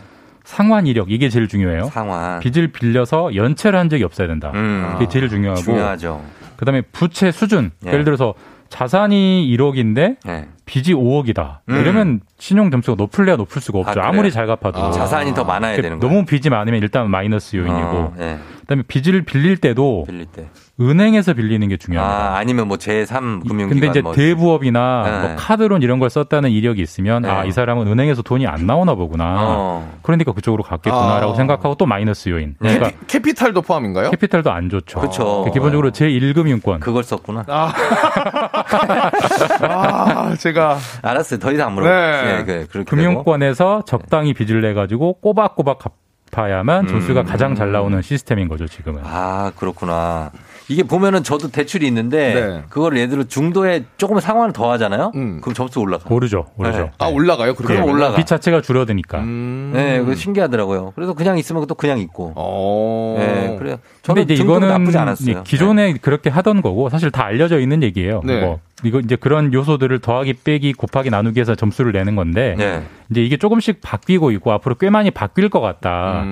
상환 0.45 0.87
이력 0.87 1.11
이게 1.11 1.29
제일 1.29 1.47
중요해요. 1.47 1.91
상환. 1.93 2.41
빚을 2.41 2.69
빌려서 2.69 3.35
연체를 3.35 3.79
한 3.79 3.91
적이 3.91 4.05
없어야 4.05 4.29
된다. 4.29 4.51
음. 4.55 4.89
그게 4.95 5.07
제일 5.11 5.29
중요하고 5.29 5.61
중요하죠. 5.61 6.23
그다음에 6.59 6.83
부채 6.93 7.31
수준. 7.31 7.71
네. 7.81 7.93
예를 7.93 8.05
들어서 8.05 8.35
자산이 8.69 9.49
1억인데 9.57 10.17
네. 10.27 10.49
빚이 10.67 10.93
5억이다. 10.93 11.61
음. 11.71 11.77
이러면 11.81 12.21
신용 12.39 12.71
점수가 12.71 12.97
높을래야 12.99 13.37
높을 13.37 13.63
수가 13.63 13.79
없죠. 13.79 14.01
아, 14.01 14.09
아무리 14.09 14.19
그래요? 14.19 14.33
잘 14.33 14.47
갚아도. 14.47 14.91
자산이 14.91 15.33
더 15.35 15.45
많아야 15.45 15.77
되는 15.77 15.99
거예요. 15.99 16.13
너무 16.13 16.27
빚이 16.27 16.51
많으면 16.51 16.83
일단 16.83 17.09
마이너스 17.11 17.57
요인이고 17.57 17.79
어, 17.79 18.15
네. 18.19 18.39
그다음에 18.69 18.83
빚을 18.87 19.23
빌릴 19.23 19.57
때도 19.57 20.05
빌릴 20.07 20.27
때. 20.27 20.47
은행에서 20.79 21.33
빌리는 21.33 21.67
게 21.69 21.79
중요합니다. 21.79 22.35
아, 22.35 22.37
아니면 22.37 22.69
뭐 22.69 22.77
제3 22.77 23.49
금융기관 23.49 23.69
근데 23.71 23.87
이제 23.89 24.03
뭐 24.03 24.13
대부업이나 24.13 25.03
네. 25.05 25.27
뭐 25.27 25.37
카드론 25.37 25.83
이런 25.83 25.99
걸 25.99 26.11
썼다는 26.11 26.51
이력이 26.51 26.81
있으면 26.83 27.23
네. 27.23 27.31
아이 27.31 27.51
사람은 27.51 27.89
은행에서 27.89 28.21
돈이 28.23 28.47
안 28.47 28.67
나오나 28.67 28.95
보구나. 28.95 29.37
어. 29.39 29.99
그러니까 30.03 30.33
그쪽으로 30.33 30.63
갔겠구나라고 30.63 31.33
아. 31.33 31.35
생각하고 31.35 31.75
또 31.77 31.87
마이너스 31.87 32.29
요인. 32.29 32.57
네. 32.61 32.77
그러니까 32.77 33.01
캐피탈도 33.07 33.63
포함인가요? 33.63 34.11
캐피탈도 34.11 34.53
안 34.53 34.69
좋죠. 34.69 35.01
그쵸. 35.01 35.51
기본적으로 35.53 35.91
제 35.91 36.07
1금융권. 36.07 36.81
그걸 36.81 37.03
썼구나. 37.03 37.45
아, 37.49 37.73
아 39.63 40.35
제가 40.37 40.79
알았어요. 41.01 41.41
더 41.41 41.51
이상 41.53 41.69
안 41.69 41.75
물어. 41.75 41.89
네. 41.89 42.45
네, 42.45 42.67
그. 42.71 42.85
금융권에서 42.85 43.83
적당히 43.87 44.35
빚을 44.35 44.61
내 44.61 44.75
가지고 44.75 45.15
꼬박꼬박 45.15 45.79
갚 45.79 46.08
아야만 46.33 46.85
음. 46.85 46.89
조수가 46.89 47.25
가장 47.25 47.55
잘 47.55 47.73
나오는 47.73 48.01
시스템인 48.01 48.49
거죠, 48.49 48.67
지금은. 48.67 49.03
아, 49.05 49.53
그렇구나. 49.57 50.31
이게 50.69 50.83
보면은 50.83 51.23
저도 51.23 51.49
대출이 51.51 51.87
있는데 51.87 52.35
네. 52.35 52.65
그걸 52.69 52.97
예를 52.97 53.09
들어 53.09 53.25
중도에 53.25 53.85
조금 53.97 54.21
상환을 54.21 54.53
더 54.53 54.71
하잖아요. 54.73 55.13
음. 55.15 55.41
그럼 55.41 55.55
점수 55.55 55.81
올라가. 55.81 56.05
오르죠. 56.13 56.47
오르죠. 56.57 56.79
네. 56.79 56.91
아 56.99 57.07
올라가요. 57.07 57.55
그럼? 57.55 57.85
올라가. 57.85 58.17
빚 58.17 58.27
자체가 58.27 58.61
줄어드니까. 58.61 59.21
음. 59.21 59.73
네, 59.75 59.99
그거 60.01 60.15
신기하더라고요. 60.15 60.93
그래서 60.95 61.15
그냥 61.15 61.39
있으면 61.39 61.67
또 61.67 61.75
그냥 61.75 61.99
있고. 61.99 62.33
어. 62.37 63.17
네, 63.19 63.57
그래 63.59 63.79
요. 64.11 64.15
근데 64.15 64.23
저는 64.23 64.35
이제 64.35 64.43
이거는 64.43 64.69
나쁘지 64.69 64.99
않았어요. 64.99 65.39
이 65.39 65.43
기존에 65.45 65.95
그렇게 65.95 66.31
하던 66.31 66.63
거고 66.63 66.89
사실 66.89 67.11
다 67.11 67.25
알려져 67.25 67.61
있는 67.61 67.83
얘기예요. 67.83 68.23
네. 68.25 68.41
뭐 68.41 68.61
이거 68.85 69.01
이제 69.01 69.17
그런 69.17 69.53
요소들을 69.53 69.99
더하기 69.99 70.35
빼기 70.45 70.73
곱하기 70.73 71.11
나누기 71.11 71.41
해서 71.41 71.55
점수를 71.55 71.93
내는 71.93 72.17
건데 72.17 72.55
네. 72.57 72.83
이제 73.11 73.23
이게 73.23 73.37
조금씩 73.37 73.81
바뀌고 73.81 74.31
있고 74.33 74.53
앞으로 74.53 74.77
꽤 74.77 74.91
많이 74.91 75.11
바뀔 75.11 75.49
것 75.49 75.61
같다라는 75.61 76.25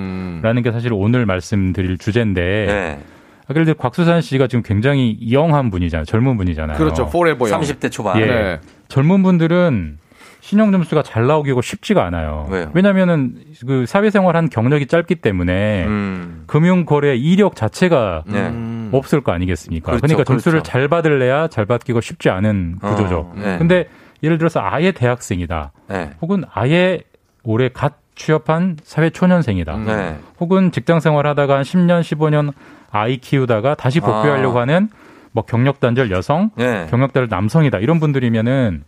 음. 0.57 0.61
게 0.63 0.71
사실 0.71 0.91
오늘 0.93 1.25
말씀드릴 1.25 1.97
주제인데 1.97 2.41
네. 2.41 2.99
예를 3.49 3.65
들어 3.65 3.75
곽수산 3.75 4.21
씨가 4.21 4.47
지금 4.47 4.61
굉장히 4.61 5.17
young한 5.31 5.69
분이잖아요. 5.71 6.05
젊은 6.05 6.37
분이잖아요. 6.37 6.77
그렇죠. 6.77 7.07
Forever 7.07 7.47
young. 7.47 7.61
30대 7.61 7.91
초반. 7.91 8.19
예. 8.19 8.25
네. 8.25 8.59
젊은 8.89 9.23
분들은 9.23 9.99
신용 10.47 10.71
점수가 10.71 11.03
잘 11.03 11.27
나오기가 11.27 11.59
쉽지가 11.61 12.05
않아요. 12.05 12.47
왜요? 12.49 12.71
왜냐면은 12.73 13.35
그 13.67 13.85
사회생활 13.85 14.37
한 14.37 14.47
경력이 14.47 14.85
짧기 14.85 15.15
때문에 15.15 15.83
음. 15.87 16.45
금융 16.47 16.85
거래 16.85 17.17
이력 17.17 17.57
자체가 17.57 18.23
네. 18.25 18.47
음. 18.47 18.89
없을 18.93 19.19
거 19.19 19.33
아니겠습니까? 19.33 19.87
그렇죠, 19.87 20.01
그러니까 20.03 20.23
점수를 20.23 20.59
그렇죠. 20.59 20.71
잘 20.71 20.87
받을래야 20.87 21.49
잘 21.49 21.65
받기가 21.65 21.99
쉽지 21.99 22.29
않은 22.29 22.77
어, 22.81 22.95
구조죠. 22.95 23.33
네. 23.35 23.57
근데 23.57 23.89
예를 24.23 24.37
들어서 24.37 24.61
아예 24.63 24.93
대학생이다. 24.93 25.73
네. 25.89 26.11
혹은 26.21 26.45
아예 26.53 27.01
올해 27.43 27.67
갓 27.67 27.95
취업한 28.15 28.77
사회 28.83 29.09
초년생이다. 29.09 29.75
네. 29.79 30.17
혹은 30.39 30.71
직장 30.71 31.01
생활하다가 31.01 31.57
한 31.57 31.63
10년, 31.63 31.99
15년 31.99 32.53
아이 32.89 33.17
키우다가 33.17 33.75
다시 33.75 33.99
복귀하려고 33.99 34.59
아. 34.59 34.61
하는 34.61 34.87
뭐 35.33 35.43
경력 35.43 35.81
단절 35.81 36.09
여성, 36.09 36.51
네. 36.55 36.87
경력 36.89 37.11
단절 37.11 37.27
남성이다. 37.29 37.79
이런 37.79 37.99
분들이면은 37.99 38.85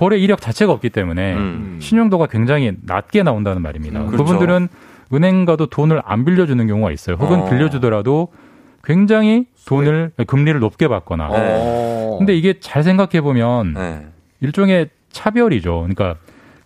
거래 0.00 0.16
이력 0.16 0.40
자체가 0.40 0.72
없기 0.72 0.88
때문에 0.88 1.34
음. 1.34 1.76
신용도가 1.78 2.24
굉장히 2.28 2.72
낮게 2.86 3.22
나온다는 3.22 3.60
말입니다. 3.60 4.06
그렇죠. 4.06 4.24
그분들은 4.24 4.68
은행가도 5.12 5.66
돈을 5.66 6.00
안 6.06 6.24
빌려주는 6.24 6.66
경우가 6.66 6.90
있어요. 6.90 7.16
혹은 7.16 7.40
어. 7.40 7.50
빌려주더라도 7.50 8.28
굉장히 8.82 9.44
돈을 9.66 10.12
금리를 10.26 10.58
높게 10.58 10.88
받거나. 10.88 11.28
어. 11.30 12.16
근데 12.18 12.34
이게 12.34 12.60
잘 12.60 12.82
생각해 12.82 13.20
보면 13.20 13.74
네. 13.74 14.06
일종의 14.40 14.88
차별이죠. 15.10 15.80
그러니까 15.80 16.16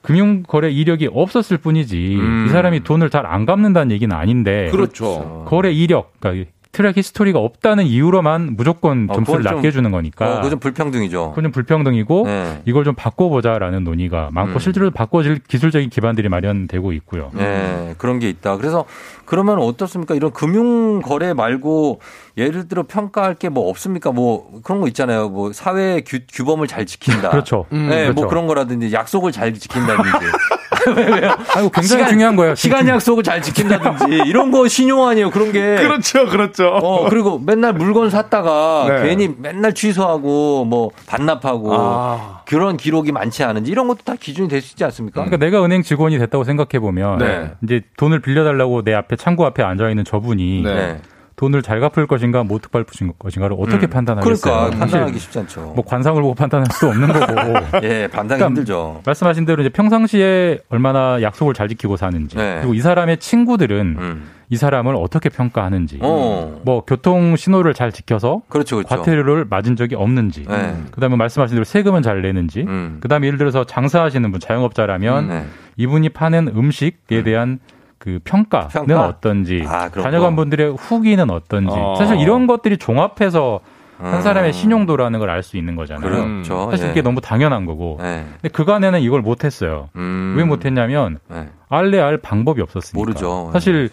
금융거래 0.02 0.70
이력이 0.70 1.08
없었을 1.12 1.58
뿐이지 1.58 2.16
음. 2.20 2.44
이 2.46 2.50
사람이 2.50 2.84
돈을 2.84 3.10
잘 3.10 3.26
안 3.26 3.46
갚는다는 3.46 3.90
얘기는 3.90 4.14
아닌데 4.14 4.68
그렇죠. 4.70 5.44
거래 5.48 5.72
이력, 5.72 6.12
그러니까 6.20 6.48
트랙 6.74 6.96
히스토리가 6.98 7.38
없다는 7.38 7.84
이유로만 7.86 8.56
무조건 8.56 9.06
어, 9.08 9.14
점수를 9.14 9.38
그건 9.38 9.42
좀- 9.50 9.56
낮게 9.56 9.70
주는 9.70 9.90
거니까 9.90 10.26
어, 10.26 10.36
그거 10.38 10.50
좀 10.50 10.58
불평등이죠. 10.58 11.30
그건 11.30 11.44
좀 11.44 11.52
불평등이고 11.52 12.24
네. 12.26 12.62
이걸 12.66 12.84
좀 12.84 12.94
바꿔보자라는 12.94 13.84
논의가 13.84 14.28
많고 14.32 14.54
음. 14.54 14.58
실제로 14.58 14.90
바꿔질 14.90 15.40
기술적인 15.48 15.88
기반들이 15.88 16.28
마련되고 16.28 16.92
있고요. 16.92 17.30
네, 17.34 17.94
그런 17.96 18.18
게 18.18 18.28
있다. 18.28 18.56
그래서 18.56 18.84
그러면 19.24 19.58
어떻습니까? 19.58 20.14
이런 20.14 20.32
금융 20.32 21.00
거래 21.00 21.32
말고 21.32 22.00
예를 22.36 22.68
들어 22.68 22.82
평가할 22.86 23.36
게 23.36 23.48
뭐 23.54 23.68
없습니까? 23.70 24.10
뭐 24.10 24.50
그런 24.64 24.80
거 24.80 24.88
있잖아요. 24.88 25.28
뭐 25.28 25.52
사회 25.52 26.00
규, 26.04 26.18
규범을 26.32 26.66
잘 26.66 26.86
지킨다. 26.86 27.30
그렇죠. 27.30 27.66
네, 27.70 27.78
음, 27.78 27.86
뭐 27.86 28.24
그렇죠. 28.24 28.28
그런 28.28 28.46
거라든지 28.48 28.92
약속을 28.92 29.30
잘 29.30 29.54
지킨다든지. 29.54 30.10
왜, 30.96 31.04
왜요? 31.04 31.30
아이고 31.54 31.70
굉장히 31.70 31.86
시간- 31.86 32.08
중요한 32.08 32.36
거예요. 32.36 32.54
시간 32.54 32.86
약속을 32.88 33.22
잘 33.22 33.40
지킨다든지 33.42 34.22
이런 34.26 34.50
거 34.50 34.66
신용 34.68 35.06
아니에요. 35.08 35.30
그런 35.30 35.52
게. 35.52 35.60
그렇죠, 35.82 36.26
그렇죠. 36.26 36.68
어, 36.68 37.08
그리고 37.08 37.38
맨날 37.38 37.72
물건 37.72 38.10
샀다가 38.10 38.86
네. 38.88 39.02
괜히 39.08 39.34
맨날 39.38 39.72
취소하고 39.72 40.64
뭐 40.64 40.90
반납하고 41.06 41.70
아. 41.74 42.42
그런 42.46 42.76
기록이 42.76 43.12
많지 43.12 43.42
않은지 43.44 43.70
이런 43.70 43.88
것도 43.88 43.98
다 44.04 44.14
기준이 44.18 44.48
될 44.48 44.60
수 44.60 44.72
있지 44.72 44.84
않습니까? 44.84 45.24
그러니까 45.24 45.36
내가 45.44 45.64
은행 45.64 45.82
직원이 45.82 46.18
됐다고 46.18 46.44
생각해 46.44 46.78
보면 46.80 47.18
네. 47.18 47.52
이제 47.62 47.82
돈을 47.96 48.20
빌려달라고 48.20 48.82
내 48.82 48.94
앞에 48.94 49.16
창구 49.16 49.44
앞에 49.46 49.62
앉아 49.62 49.88
있는 49.90 50.04
저분이 50.04 50.62
네. 50.64 51.00
네. 51.34 51.36
돈을 51.36 51.62
잘 51.62 51.80
갚을 51.80 52.06
것인가 52.06 52.44
못 52.44 52.70
갚을 52.70 52.84
것인가를 53.18 53.56
어떻게 53.58 53.86
음. 53.86 53.90
판단하겠어요? 53.90 54.54
그러니까 54.54 54.78
판단하기 54.78 55.18
쉽지 55.18 55.38
않죠. 55.40 55.72
뭐 55.74 55.84
관상을 55.84 56.20
보고 56.20 56.34
판단할 56.34 56.66
수도 56.72 56.88
없는 56.88 57.08
거고. 57.08 57.34
예, 57.84 58.06
판단이 58.08 58.38
그러니까 58.38 58.46
힘들죠. 58.46 59.02
말씀하신 59.04 59.44
대로 59.44 59.62
이제 59.62 59.68
평상시에 59.68 60.58
얼마나 60.68 61.20
약속을 61.22 61.54
잘 61.54 61.68
지키고 61.68 61.96
사는지 61.96 62.36
네. 62.36 62.58
그리고 62.60 62.74
이 62.74 62.80
사람의 62.80 63.18
친구들은 63.18 63.96
음. 63.98 64.30
이 64.50 64.56
사람을 64.56 64.94
어떻게 64.94 65.28
평가하는지 65.30 65.98
어. 66.02 66.60
뭐 66.64 66.84
교통 66.84 67.34
신호를 67.34 67.74
잘 67.74 67.90
지켜서 67.92 68.42
그렇죠, 68.48 68.76
그렇죠. 68.76 68.96
과태료를 68.96 69.46
맞은 69.48 69.74
적이 69.74 69.96
없는지 69.96 70.44
네. 70.48 70.76
그다음에 70.90 71.16
말씀하신 71.16 71.56
대로 71.56 71.64
세금은 71.64 72.02
잘 72.02 72.22
내는지 72.22 72.62
음. 72.62 72.98
그다음에 73.00 73.26
예를 73.26 73.38
들어서 73.38 73.64
장사하시는 73.64 74.30
분 74.30 74.40
자영업자라면 74.40 75.28
네. 75.28 75.46
이분이 75.76 76.10
파는 76.10 76.52
음식에 76.54 77.22
대한 77.22 77.58
그 77.98 78.18
평가는 78.24 78.68
평가? 78.68 79.06
어떤지 79.06 79.64
아, 79.66 79.88
그런 79.88 80.04
다녀간 80.04 80.36
분들의 80.36 80.74
후기는 80.76 81.30
어떤지 81.30 81.74
어. 81.76 81.94
사실 81.96 82.18
이런 82.20 82.46
것들이 82.46 82.76
종합해서 82.76 83.60
한 83.98 84.14
음. 84.14 84.20
사람의 84.22 84.52
신용도라는 84.52 85.20
걸 85.20 85.30
알 85.30 85.42
수 85.42 85.56
있는 85.56 85.76
거잖아요. 85.76 86.02
그렇죠. 86.10 86.68
사실 86.70 86.88
예. 86.88 86.90
이게 86.90 87.00
너무 87.02 87.20
당연한 87.20 87.64
거고. 87.64 87.98
네. 88.02 88.24
근데 88.42 88.48
그간에는 88.48 89.00
이걸 89.00 89.22
못했어요. 89.22 89.88
음. 89.96 90.34
왜 90.36 90.44
못했냐면 90.44 91.18
네. 91.28 91.48
알래 91.68 92.00
알 92.00 92.18
방법이 92.18 92.60
없었으니까. 92.60 92.98
모르죠. 92.98 93.50
사실 93.52 93.90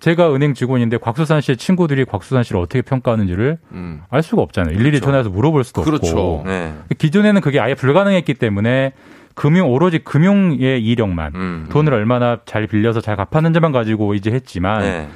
제가 0.00 0.34
은행 0.34 0.54
직원인데 0.54 0.96
곽수산 0.98 1.40
씨의 1.42 1.56
친구들이 1.58 2.04
곽수산 2.06 2.42
씨를 2.44 2.60
어떻게 2.60 2.82
평가하는지를 2.82 3.58
음. 3.72 4.02
알 4.10 4.22
수가 4.22 4.42
없잖아요. 4.42 4.74
일일이 4.74 5.00
전화해서 5.00 5.28
물어볼 5.30 5.64
수도 5.64 5.82
그렇죠. 5.82 6.06
없고. 6.18 6.42
네. 6.46 6.74
기존에는 6.98 7.40
그게 7.42 7.60
아예 7.60 7.74
불가능했기 7.74 8.34
때문에 8.34 8.92
금융 9.36 9.70
오로지 9.70 9.98
금융의 9.98 10.82
이력만 10.82 11.32
음. 11.34 11.66
돈을 11.70 11.92
얼마나 11.92 12.38
잘 12.46 12.66
빌려서 12.66 13.00
잘 13.02 13.16
갚았는지만 13.16 13.70
가지고 13.70 14.14
이제 14.14 14.30
했지만 14.32 14.80
네. 14.80 15.08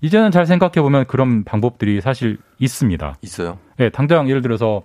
이제는 0.00 0.30
잘 0.30 0.46
생각해 0.46 0.80
보면 0.80 1.04
그런 1.06 1.44
방법들이 1.44 2.00
사실 2.00 2.38
있습니다. 2.58 3.16
있어요. 3.20 3.58
예, 3.78 3.90
당장 3.90 4.28
예를 4.30 4.40
들어서 4.40 4.82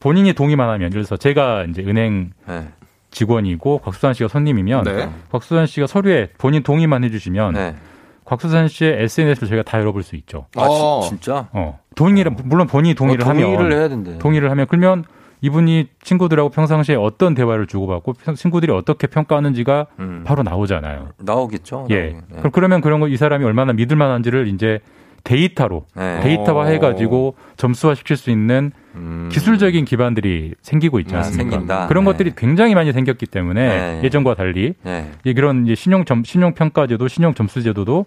본인이 0.00 0.32
동의만 0.32 0.66
하면 0.68 0.80
예를 0.80 0.90
들어서 0.90 1.16
제가 1.16 1.64
이제 1.70 1.82
은행 1.82 2.32
네. 2.48 2.68
직원이고 3.12 3.78
곽수산 3.78 4.12
씨가 4.14 4.28
손님이면 4.28 4.84
네. 4.84 5.08
곽수산 5.30 5.66
씨가 5.66 5.86
서류에 5.86 6.30
본인 6.36 6.64
동의만 6.64 7.04
해주시면 7.04 7.54
네. 7.54 7.76
곽수산 8.24 8.66
씨의 8.66 9.02
SNS를 9.04 9.46
저희가 9.48 9.62
다 9.62 9.78
열어볼 9.78 10.02
수 10.02 10.16
있죠. 10.16 10.46
아, 10.56 10.62
어. 10.62 11.00
진- 11.02 11.10
진짜? 11.20 11.48
어, 11.52 11.78
동의를 11.94 12.32
물론 12.44 12.66
본인이 12.66 12.94
동의를 12.96 13.24
어, 13.24 13.28
하면 13.28 13.42
동의를 13.54 13.78
해야 13.78 13.88
된대. 13.88 14.18
동의를 14.18 14.50
하면 14.50 14.66
그러면 14.68 15.04
이분이 15.42 15.88
친구들하고 16.02 16.48
평상시에 16.50 16.94
어떤 16.94 17.34
대화를 17.34 17.66
주고받고 17.66 18.14
평- 18.14 18.34
친구들이 18.36 18.72
어떻게 18.72 19.06
평가하는지가 19.08 19.86
음. 19.98 20.22
바로 20.24 20.42
나오잖아요. 20.44 21.10
나오겠죠. 21.18 21.88
예. 21.90 21.94
네. 21.96 22.20
그럼 22.38 22.50
그러면 22.52 22.80
그런 22.80 23.00
거 23.00 23.08
이 23.08 23.16
사람이 23.16 23.44
얼마나 23.44 23.72
믿을 23.72 23.96
만한지를 23.96 24.46
이제 24.48 24.78
데이터로 25.24 25.84
네. 25.96 26.20
데이터화 26.22 26.66
해가지고 26.66 27.34
점수화 27.56 27.94
시킬 27.94 28.16
수 28.16 28.30
있는 28.30 28.72
음. 28.94 29.28
기술적인 29.32 29.84
기반들이 29.84 30.54
생기고 30.62 30.98
있지 31.00 31.14
아, 31.14 31.18
않습니까? 31.18 31.50
생긴다. 31.50 31.86
그런 31.88 32.04
네. 32.04 32.10
것들이 32.12 32.32
굉장히 32.36 32.74
많이 32.74 32.92
생겼기 32.92 33.26
때문에 33.26 33.68
네. 33.68 34.00
예전과 34.04 34.34
달리 34.34 34.74
네. 34.82 35.10
이 35.24 35.34
그런 35.34 35.66
신용 35.74 36.04
점 36.04 36.24
신용 36.24 36.54
평가 36.54 36.86
제도, 36.86 37.06
신용 37.08 37.34
점수 37.34 37.62
제도도 37.62 38.06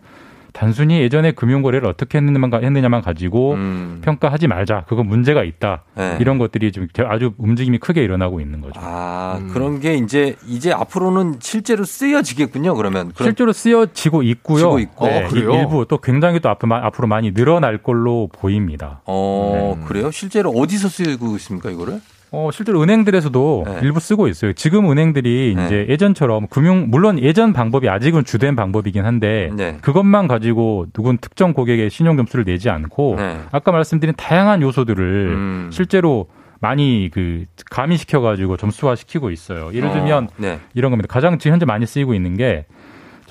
단순히 0.56 0.99
예전에 1.01 1.32
금융 1.34 1.62
거래를 1.62 1.88
어떻게 1.88 2.18
했느냐만, 2.18 2.49
가- 2.49 2.62
가지고 3.01 3.53
음. 3.56 3.99
평가하지 4.03 4.47
말자. 4.47 4.86
그건 4.88 5.08
문제가 5.08 5.43
있다. 5.43 5.84
네. 5.95 6.18
이런 6.22 6.38
것들이 6.38 6.72
좀 6.72 6.88
아주 7.06 7.34
움직임이 7.38 7.78
크게 7.78 8.01
일어나고 8.03 8.39
있는 8.39 8.62
거죠. 8.62 8.80
아, 8.82 9.39
그런 9.51 9.80
게 9.82 9.95
이제 9.95 10.36
이제 10.47 10.72
앞으로는 10.72 11.36
실제로 11.41 11.84
쓰여지겠군요. 11.84 12.74
그러면 12.76 13.12
실제로 13.18 13.51
쓰여지고 13.51 14.24
있고요. 14.24 14.58
지고 14.58 14.80
있고. 14.80 15.08
네, 15.08 15.26
어, 15.26 15.28
그래요? 15.28 15.51
일- 15.51 15.60
일부 15.60 15.86
또 15.88 15.97
굉장히 15.97 16.39
또 16.39 16.49
앞으로, 16.49 17.08
많이 17.08 17.34
늘어날 17.34 17.78
걸로 17.78 18.30
보입니다. 18.32 19.01
어, 19.06 19.78
그래요? 19.88 20.10
실제로 20.12 20.51
어디서 20.51 20.88
쓰이고 20.88 21.36
있습니까, 21.36 21.70
이거를? 21.70 21.99
어, 22.36 22.52
실제로 22.52 22.82
은행들에서도 22.84 23.64
네. 23.66 23.80
일부 23.84 24.02
쓰고 24.02 24.28
있어요. 24.28 24.52
지금 24.52 24.92
은행들이 24.92 25.54
네. 25.56 25.66
이제 25.66 25.86
예전처럼 25.88 26.48
금융 26.48 26.88
물론 26.90 27.18
예전 27.20 27.54
방법이 27.54 27.88
아직은 27.88 28.26
주된 28.26 28.58
방법이긴 28.58 29.06
한데 29.06 29.50
네. 29.56 29.78
그것만 29.82 30.28
가지고 30.28 30.88
누군 30.92 31.18
특정 31.18 31.54
고객의 31.54 31.90
신용 31.90 32.18
점수를 32.18 32.44
내지 32.44 32.70
않고 32.70 33.16
네. 33.18 33.40
아까 33.52 33.72
말씀드린 33.72 34.14
다양한 34.18 34.62
요소들을 34.62 35.28
음. 35.30 35.70
실제로 35.72 36.28
많이 36.60 37.10
그 37.14 37.46
가미시켜 37.70 38.20
가지고 38.20 38.58
점수화 38.58 38.96
시키고 38.96 39.30
있어요. 39.32 39.72
예를 39.74 39.90
어, 39.90 39.94
들면 39.94 40.30
네. 40.36 40.60
이런 40.74 40.92
겁니다. 40.92 41.08
가장 41.10 41.38
지금 41.38 41.54
현재 41.54 41.66
많이 41.66 41.86
쓰이고 41.86 42.14
있는 42.14 42.36
게 42.36 42.66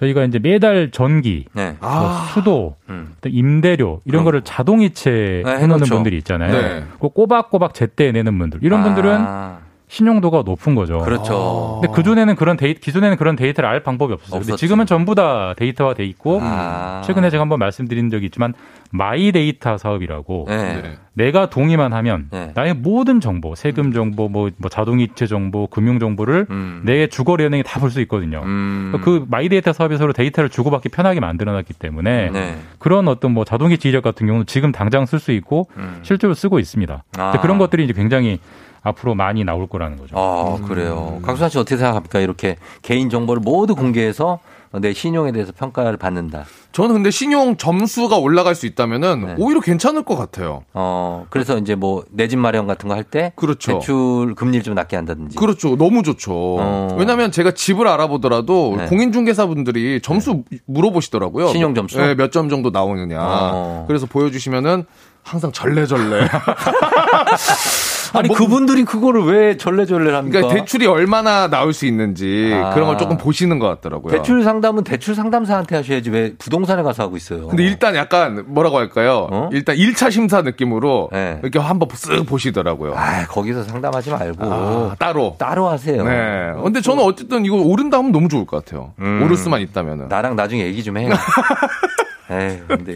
저희가 0.05 0.25
이제 0.25 0.39
매달 0.39 0.91
전기, 0.91 1.47
네. 1.53 1.77
뭐 1.81 2.13
수도, 2.33 2.77
음. 2.89 3.15
또 3.21 3.29
임대료 3.29 4.01
이런 4.05 4.25
거를 4.25 4.43
자동이체 4.43 5.43
네, 5.45 5.51
해놓는 5.51 5.75
해놓죠. 5.77 5.95
분들이 5.95 6.17
있잖아요. 6.19 6.53
네. 6.53 6.85
그 7.01 7.09
꼬박꼬박 7.09 7.75
제때 7.75 8.13
내는 8.13 8.39
분들 8.39 8.61
이런 8.63 8.83
분들은 8.83 9.17
아, 9.19 9.59
신용도가 9.89 10.43
높은 10.45 10.75
거죠. 10.75 10.99
그렇죠. 10.99 11.81
근데 11.81 11.95
그전에는 11.95 12.37
그런 12.37 12.57
데이 12.57 12.75
기존에는 12.75 13.17
그런 13.17 13.37
데이터를 13.37 13.69
알 13.69 13.83
방법이 13.83 14.13
없었어요. 14.13 14.41
근데. 14.41 14.57
지금은 14.57 14.87
전부 14.87 15.15
다 15.15 15.55
데이터화 15.57 15.95
돼 15.95 16.05
있고 16.05 16.41
아. 16.43 17.03
최근에 17.05 17.31
제가 17.31 17.43
한번 17.43 17.59
말씀드린 17.59 18.11
적이 18.11 18.27
있지만 18.27 18.55
마이 18.97 19.33
데이터 19.33 19.77
사업이라고 19.77 20.45
네. 20.49 20.81
네. 20.81 20.99
내가 21.15 21.51
동의만 21.51 21.93
하면 21.93 22.29
네. 22.31 22.53
나의 22.55 22.75
모든 22.75 23.21
정보, 23.21 23.57
세금 23.57 23.93
정보, 23.93 24.29
뭐, 24.29 24.51
뭐 24.57 24.71
자동이체 24.71 25.27
정보, 25.27 25.67
금융 25.67 25.99
정보를 25.99 26.47
음. 26.49 26.83
내 26.85 27.09
주거래 27.09 27.45
은행이 27.47 27.65
다 27.65 27.81
볼 27.81 27.91
수 27.91 28.01
있거든요. 28.03 28.41
음. 28.45 28.93
그 29.03 29.25
마이 29.29 29.49
데이터 29.49 29.73
사업이 29.73 29.97
서로 29.97 30.13
데이터를 30.13 30.49
주고받기 30.49 30.91
편하게 30.91 31.19
만들어놨기 31.19 31.75
때문에 31.75 32.31
네. 32.31 32.57
그런 32.79 33.09
어떤 33.09 33.33
뭐 33.33 33.45
자동이체 33.45 33.89
이력 33.89 34.05
같은 34.05 34.29
경우는 34.29 34.47
지금 34.47 34.71
당장 34.71 35.07
쓸 35.07 35.19
수 35.19 35.33
있고 35.33 35.67
음. 35.77 35.99
실제로 36.03 36.33
쓰고 36.33 36.61
있습니다. 36.61 37.03
아. 37.19 37.41
그런 37.41 37.59
것들이 37.59 37.83
이제 37.85 37.93
굉장히 37.93 38.39
앞으로 38.83 39.17
많이 39.17 39.43
나올 39.45 39.67
거라는 39.67 39.97
거죠. 39.97 40.15
아, 40.17 40.59
그래요. 40.69 41.19
곽수산 41.25 41.51
씨 41.51 41.59
어떻게 41.59 41.77
생각합니까? 41.77 42.21
이렇게 42.21 42.57
개인 42.83 43.11
정보를 43.11 43.43
모두 43.43 43.75
공개해서 43.75 44.39
내 44.81 44.93
신용에 44.93 45.33
대해서 45.33 45.53
평가를 45.53 45.97
받는다. 45.97 46.45
저는 46.73 46.95
근데 46.95 47.11
신용 47.11 47.57
점수가 47.57 48.17
올라갈 48.19 48.55
수 48.55 48.67
있다면은 48.67 49.25
네. 49.27 49.35
오히려 49.39 49.61
괜찮을 49.61 50.03
것 50.05 50.17
같아요. 50.17 50.65
어, 50.73 51.27
그래서 51.31 51.57
이제 51.59 51.75
뭐 51.75 52.05
내 52.11 52.27
집 52.29 52.39
마련 52.39 52.67
같은 52.67 52.89
거 52.89 52.95
할 52.95 53.05
때 53.05 53.33
그렇죠. 53.37 53.73
대출 53.75 54.35
금리를 54.35 54.63
좀 54.65 54.75
낮게 54.75 54.97
한다든지. 54.97 55.37
그렇죠. 55.37 55.77
너무 55.77 56.03
좋죠. 56.03 56.33
어. 56.33 56.97
왜냐면 56.99 57.31
제가 57.31 57.53
집을 57.53 57.87
알아보더라도 57.87 58.75
네. 58.79 58.87
공인중개사분들이 58.87 60.01
점수 60.03 60.43
물어보시더라고요. 60.67 61.49
신용 61.49 61.75
점수? 61.75 61.99
네, 61.99 62.15
몇 62.15 62.31
점 62.33 62.49
정도 62.49 62.71
나오느냐. 62.71 63.19
어. 63.21 63.85
그래서 63.87 64.07
보여주시면은 64.07 64.85
항상 65.23 65.53
절레절레. 65.53 66.29
아니 68.13 68.29
뭐- 68.29 68.37
그분들이 68.37 68.85
그거를 68.85 69.23
왜 69.25 69.57
절레절레 69.57 70.13
합니까? 70.13 70.39
그러니까 70.41 70.61
대출이 70.61 70.87
얼마나 70.87 71.49
나올 71.49 71.73
수 71.73 71.87
있는지 71.87 72.53
아. 72.55 72.75
그런 72.75 72.89
걸 72.89 72.99
조금 72.99 73.17
보시는 73.17 73.59
것 73.59 73.67
같더라고요. 73.69 74.13
대출 74.13 74.43
상담은 74.45 74.85
대출 74.85 75.15
상담사한테 75.15 75.77
하셔야지 75.77 76.11
왜 76.11 76.35
부동산에 76.39 76.83
가서 76.83 77.03
하고 77.05 77.17
있어요. 77.17 77.49
근데 77.49 77.65
일단 77.65 77.95
약간 77.97 78.45
뭐라고 78.49 78.79
할까요? 78.79 79.29
어? 79.31 79.49
일단 79.53 79.77
1차 79.77 80.11
심사 80.11 80.43
느낌으로 80.43 81.09
네. 81.13 81.39
이렇게 81.43 81.59
한번 81.59 81.89
쓱 81.89 82.27
보시더라고요. 82.27 82.95
아, 82.97 83.25
거기서 83.27 83.63
상담하지 83.65 84.11
말고 84.11 84.45
아, 84.45 84.95
따로. 84.99 85.37
따로 85.39 85.69
하세요. 85.69 86.05
네. 86.05 86.53
근데 86.63 86.81
저는 86.81 87.03
어쨌든 87.03 87.45
이거 87.45 87.57
오른다 87.57 87.99
하면 87.99 88.13
너무 88.13 88.29
좋을 88.29 88.47
것 88.47 88.65
같아요. 88.65 88.93
음. 89.01 89.23
오를 89.25 89.37
수만 89.37 89.61
있다면은. 89.61 90.09
나랑 90.09 90.37
나중에 90.37 90.65
얘기 90.65 90.83
좀 90.83 90.97
해. 90.99 91.09
에이, 92.31 92.59
근데 92.67 92.95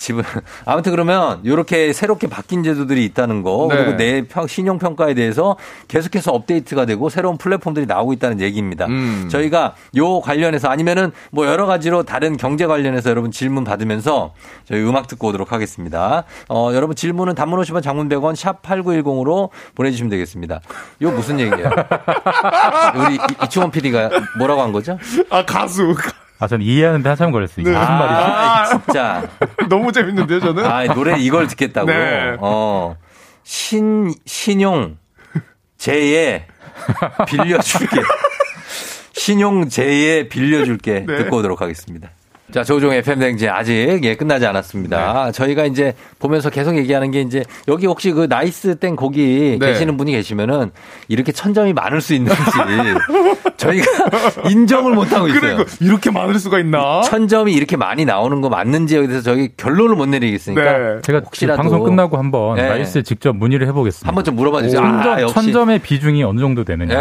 집은 0.00 0.24
아무튼 0.64 0.92
그러면 0.92 1.40
이렇게 1.44 1.92
새롭게 1.92 2.26
바뀐 2.26 2.62
제도들이 2.62 3.04
있다는 3.04 3.42
거 3.42 3.68
네. 3.70 3.76
그리고 3.76 3.96
내 3.96 4.22
평- 4.26 4.46
신용 4.46 4.78
평가에 4.78 5.12
대해서 5.14 5.56
계속해서 5.88 6.32
업데이트가 6.32 6.86
되고 6.86 7.08
새로운 7.10 7.36
플랫폼들이 7.36 7.84
나오고 7.86 8.14
있다는 8.14 8.40
얘기입니다. 8.40 8.86
음. 8.86 9.28
저희가 9.30 9.74
요 9.96 10.20
관련해서 10.20 10.68
아니면은 10.68 11.12
뭐 11.30 11.46
여러 11.46 11.66
가지로 11.66 12.02
다른 12.02 12.36
경제 12.38 12.66
관련해서 12.66 13.10
여러분 13.10 13.30
질문 13.30 13.62
받으면서 13.64 14.32
저희 14.64 14.80
음악 14.82 15.06
듣고 15.06 15.28
오도록 15.28 15.52
하겠습니다. 15.52 16.24
어, 16.48 16.70
여러분 16.72 16.96
질문은 16.96 17.34
단문 17.34 17.60
50원 17.60 17.82
장문 17.82 18.08
100원 18.08 18.34
샵 18.36 18.62
8910으로 18.62 19.50
보내주시면 19.74 20.08
되겠습니다. 20.10 20.60
요 21.02 21.10
무슨 21.10 21.38
얘기예요? 21.38 21.68
우리 22.96 23.16
이- 23.16 23.44
이충원 23.44 23.70
PD가 23.70 24.08
뭐라고 24.38 24.62
한 24.62 24.72
거죠? 24.72 24.98
아, 25.28 25.44
가수. 25.44 25.94
아, 26.40 26.46
저는 26.46 26.64
이해하는데 26.64 27.06
한참 27.06 27.32
걸렸어요. 27.32 27.60
이게 27.60 27.70
무슨 27.70 27.94
말이지? 27.94 28.20
아, 28.22 28.64
진짜. 28.66 29.28
너무 29.68 29.92
재밌는데요, 29.92 30.40
저는? 30.40 30.64
아, 30.64 30.84
노래 30.94 31.18
이걸 31.18 31.46
듣겠다고. 31.46 31.86
네. 31.86 32.36
어. 32.40 32.96
신 33.44 34.12
신용 34.24 34.96
제에 35.76 36.46
빌려줄게. 37.26 38.00
신용 39.12 39.68
제에 39.68 40.28
빌려줄게. 40.28 41.04
네. 41.06 41.16
듣고 41.18 41.36
오도록 41.36 41.60
하겠습니다. 41.60 42.10
자, 42.52 42.64
조우종의 42.64 42.98
FM 42.98 43.18
대행진 43.20 43.48
아직 43.48 44.00
예, 44.02 44.14
끝나지 44.16 44.46
않았습니다. 44.46 45.24
네. 45.26 45.32
저희가 45.32 45.64
이제 45.66 45.94
보면서 46.18 46.50
계속 46.50 46.76
얘기하는 46.76 47.10
게 47.10 47.20
이제 47.20 47.44
여기 47.68 47.86
혹시 47.86 48.10
그 48.12 48.26
나이스 48.28 48.76
땡 48.76 48.96
거기 48.96 49.56
네. 49.60 49.66
계시는 49.68 49.96
분이 49.96 50.12
계시면은 50.12 50.70
이렇게 51.08 51.32
천점이 51.32 51.72
많을 51.72 52.00
수 52.00 52.14
있는지 52.14 52.36
저희가 53.56 53.84
인정을 54.48 54.94
못 54.94 55.12
하고 55.12 55.28
있어요. 55.28 55.40
그리고 55.40 55.64
이렇게 55.80 56.10
많을 56.10 56.38
수가 56.38 56.58
있나? 56.58 57.02
천점이 57.02 57.52
이렇게 57.52 57.76
많이 57.76 58.04
나오는 58.04 58.40
거 58.40 58.48
맞는지에 58.48 59.06
대해서 59.06 59.22
저희 59.22 59.50
결론을 59.56 59.96
못 59.96 60.06
내리겠으니까 60.06 60.62
네. 60.78 61.00
제가 61.02 61.20
혹시라도 61.24 61.56
방송 61.62 61.84
끝나고 61.84 62.16
한번 62.16 62.56
네. 62.56 62.68
나이스에 62.68 63.02
직접 63.02 63.36
문의를 63.36 63.66
해 63.68 63.72
보겠습니다. 63.72 64.08
한번 64.08 64.24
좀 64.24 64.36
물어봐 64.36 64.62
주세요. 64.62 64.80
천점, 64.80 65.12
아. 65.12 65.26
천점의 65.26 65.78
비중이 65.80 66.22
어느 66.24 66.40
정도 66.40 66.64
되느냐. 66.64 66.94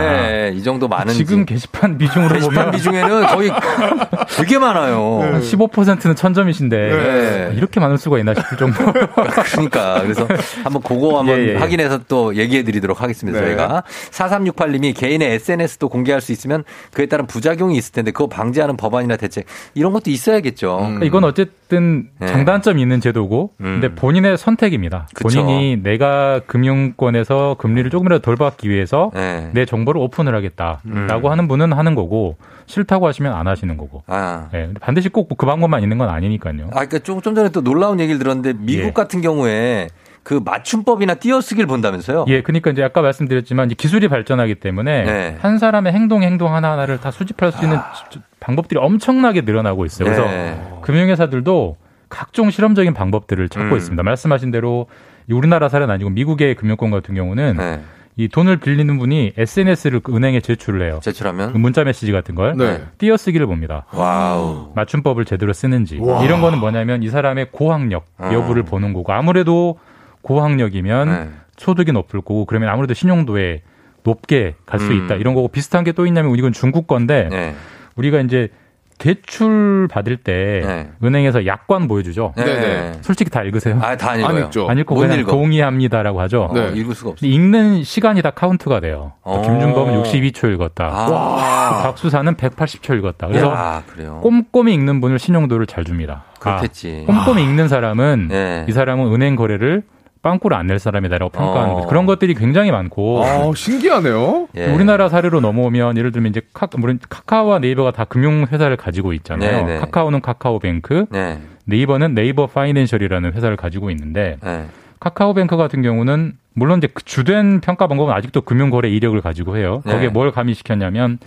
예, 0.47 0.51
이 0.53 0.61
정도 0.63 0.87
많은지. 0.87 1.17
지금 1.19 1.45
게시판 1.45 1.97
비중으로 1.97 2.35
게시판 2.35 2.55
보면 2.55 2.71
비중에는 2.71 3.27
거의 3.27 3.51
되게 4.35 4.57
많아요. 4.59 5.38
한 5.39 5.67
15%는 5.69 6.15
천점이신데 6.15 6.77
네. 6.77 7.51
이렇게 7.55 7.79
많을 7.79 7.97
수가 7.97 8.19
있나 8.19 8.33
싶을 8.33 8.57
정도. 8.57 8.79
그러니까 9.51 10.01
그래서 10.01 10.27
한번 10.63 10.81
그거 10.81 11.19
한번 11.19 11.39
예, 11.39 11.49
예. 11.49 11.55
확인해서 11.55 11.99
또 12.07 12.35
얘기해 12.35 12.63
드리도록 12.63 13.01
하겠습니다. 13.01 13.39
네. 13.39 13.47
저희가 13.47 13.83
4368님이 14.11 14.95
개인의 14.95 15.33
SNS도 15.33 15.89
공개할 15.89 16.21
수 16.21 16.31
있으면 16.31 16.63
그에 16.93 17.05
따른 17.05 17.27
부작용이 17.27 17.77
있을 17.77 17.93
텐데 17.93 18.11
그거 18.11 18.27
방지하는 18.27 18.77
법안이나 18.77 19.17
대책 19.17 19.45
이런 19.73 19.93
것도 19.93 20.09
있어야겠죠. 20.11 20.77
그러니까 20.77 21.05
이건 21.05 21.23
어쨌든 21.23 22.09
네. 22.19 22.27
장단점이 22.27 22.81
있는 22.81 23.01
제도고, 23.01 23.51
음. 23.61 23.79
근데 23.79 23.93
본인의 23.93 24.37
선택입니다. 24.37 25.07
그쵸. 25.13 25.43
본인이 25.43 25.77
내가 25.81 26.41
금융권에서 26.45 27.55
금리를 27.59 27.89
조금이라도 27.89 28.21
덜 28.21 28.35
받기 28.35 28.69
위해서 28.69 29.11
네. 29.13 29.49
내 29.53 29.65
정보를 29.65 30.01
오픈을 30.01 30.35
하겠다라고 30.35 31.27
음. 31.27 31.31
하는 31.31 31.47
분은 31.47 31.73
하는 31.73 31.95
거고, 31.95 32.37
싫다고 32.69 33.07
하시면 33.07 33.33
안 33.33 33.47
하시는 33.47 33.75
거고. 33.77 34.03
아. 34.07 34.47
예, 34.53 34.69
반드시 34.79 35.09
꼭 35.09 35.27
그 35.37 35.45
방법만 35.45 35.81
있는 35.81 35.97
건 35.97 36.09
아니니까요. 36.09 36.65
아, 36.67 36.85
그러니까 36.85 36.99
좀, 36.99 37.21
좀 37.21 37.33
전에 37.35 37.49
또 37.49 37.61
놀라운 37.61 37.99
얘기를 37.99 38.19
들었는데 38.19 38.53
미국 38.59 38.85
예. 38.87 38.91
같은 38.91 39.21
경우에 39.21 39.87
그 40.23 40.39
맞춤법이나 40.43 41.15
띄어쓰기를 41.15 41.65
본다면서요? 41.67 42.25
예, 42.27 42.41
그러니까 42.43 42.69
이제 42.71 42.83
아까 42.83 43.01
말씀드렸지만 43.01 43.69
기술이 43.69 44.07
발전하기 44.07 44.55
때문에 44.55 45.03
네. 45.03 45.37
한 45.39 45.57
사람의 45.57 45.93
행동 45.93 46.21
행동 46.23 46.53
하나하나를 46.53 46.99
다 46.99 47.09
수집할 47.09 47.51
수 47.51 47.63
있는 47.63 47.77
지- 48.11 48.19
방법들이 48.39 48.79
엄청나게 48.79 49.41
늘어나고 49.41 49.85
있어요. 49.85 50.05
그래서 50.05 50.25
네. 50.25 50.61
금융회사들도 50.81 51.77
각종 52.09 52.49
실험적인 52.51 52.93
방법들을 52.93 53.49
찾고 53.49 53.71
음. 53.71 53.77
있습니다. 53.77 54.03
말씀하신 54.03 54.51
대로 54.51 54.87
이 55.27 55.33
우리나라 55.33 55.69
사례는 55.69 55.93
아니고 55.93 56.09
미국의 56.11 56.55
금융권 56.55 56.91
같은 56.91 57.15
경우는 57.15 57.57
네. 57.57 57.81
이 58.19 58.27
돈을 58.27 58.57
빌리는 58.57 58.97
분이 58.97 59.31
SNS를 59.37 60.01
그 60.01 60.13
은행에 60.13 60.41
제출을 60.41 60.81
해요. 60.81 60.99
제출하면 61.01 61.53
그 61.53 61.57
문자 61.57 61.85
메시지 61.85 62.11
같은 62.11 62.35
걸 62.35 62.53
네. 62.57 62.83
띄어쓰기를 62.97 63.45
봅니다. 63.45 63.85
Wow. 63.93 64.73
맞춤법을 64.75 65.23
제대로 65.23 65.53
쓰는지 65.53 65.97
와. 66.01 66.21
이런 66.25 66.41
거는 66.41 66.59
뭐냐면 66.59 67.01
이 67.01 67.07
사람의 67.07 67.47
고학력 67.53 68.07
어. 68.17 68.29
여부를 68.33 68.63
보는 68.63 68.91
거고 68.91 69.13
아무래도 69.13 69.79
고학력이면 70.21 71.07
네. 71.07 71.29
소득이 71.55 71.93
높을 71.93 72.19
거고 72.19 72.43
그러면 72.43 72.67
아무래도 72.67 72.93
신용도에 72.93 73.61
높게 74.03 74.55
갈수 74.65 74.91
음. 74.91 75.05
있다 75.05 75.15
이런 75.15 75.33
거고 75.33 75.47
비슷한 75.47 75.85
게 75.85 75.93
또 75.93 76.05
있냐면 76.05 76.35
이건 76.35 76.51
중국 76.51 76.87
건데 76.87 77.29
네. 77.31 77.55
우리가 77.95 78.19
이제 78.19 78.49
대출 78.99 79.87
받을 79.89 80.17
때 80.17 80.61
네. 80.63 80.89
은행에서 81.03 81.45
약관 81.45 81.87
보여주죠. 81.87 82.33
네. 82.37 82.43
네네. 82.43 82.91
솔직히 83.01 83.31
다 83.31 83.41
읽으세요? 83.43 83.79
아, 83.81 83.95
다안안 83.97 84.19
읽어요. 84.19 84.45
읽죠. 84.45 84.69
안 84.69 84.77
읽고 84.77 84.93
못 84.93 85.01
그냥 85.01 85.19
읽어. 85.19 85.31
동의합니다라고 85.31 86.21
하죠. 86.21 86.43
어, 86.43 86.53
네. 86.53 86.71
읽을 86.75 86.93
수가 86.93 87.11
없어. 87.11 87.21
근데 87.21 87.33
읽는 87.33 87.83
시간이 87.83 88.21
다 88.21 88.29
카운트가 88.31 88.81
돼요. 88.81 89.13
어. 89.23 89.41
김준범은 89.41 90.03
62초 90.03 90.53
읽었다. 90.53 90.89
아. 90.93 91.81
곽수산은 91.83 92.35
180초 92.35 92.97
읽었다. 92.99 93.27
그래서 93.27 93.51
아, 93.55 93.81
그래요. 93.87 94.19
꼼꼼히 94.21 94.73
읽는 94.73 95.01
분을 95.01 95.17
신용도를 95.17 95.65
잘 95.65 95.85
줍니다. 95.85 96.25
그렇겠지. 96.39 97.05
아, 97.07 97.11
꼼꼼히 97.25 97.43
읽는 97.43 97.67
사람은 97.69 98.27
네. 98.29 98.65
이 98.67 98.71
사람은 98.71 99.13
은행 99.13 99.35
거래를 99.35 99.83
빵꾸를 100.21 100.57
안 100.57 100.67
낼 100.67 100.79
사람이다라고 100.79 101.31
평가하는 101.31 101.73
어. 101.75 101.87
그런 101.87 102.05
것들이 102.05 102.33
굉장히 102.35 102.71
많고 102.71 103.23
아, 103.23 103.51
신기하네요. 103.55 104.47
예. 104.55 104.65
우리나라 104.73 105.09
사례로 105.09 105.39
넘어오면 105.39 105.97
예를 105.97 106.11
들면 106.11 106.29
이제 106.31 106.41
카, 106.53 106.67
물론 106.77 106.99
카카오와 107.09 107.59
네이버가 107.59 107.91
다 107.91 108.05
금융 108.05 108.45
회사를 108.51 108.77
가지고 108.77 109.13
있잖아요. 109.13 109.65
네, 109.65 109.73
네. 109.73 109.79
카카오는 109.79 110.21
카카오뱅크, 110.21 111.05
네. 111.09 111.39
네이버는 111.65 112.13
네이버 112.15 112.47
파이낸셜이라는 112.47 113.33
회사를 113.33 113.55
가지고 113.55 113.89
있는데 113.91 114.37
네. 114.43 114.65
카카오뱅크 114.99 115.55
같은 115.57 115.81
경우는 115.81 116.33
물론 116.53 116.79
이제 116.79 116.87
그 116.93 117.03
주된 117.05 117.61
평가 117.61 117.87
방법은 117.87 118.13
아직도 118.13 118.41
금융거래 118.41 118.89
이력을 118.89 119.19
가지고 119.21 119.55
해요. 119.57 119.81
네. 119.85 119.93
거기에 119.93 120.09
뭘 120.09 120.31
가미시켰냐면 120.31 121.19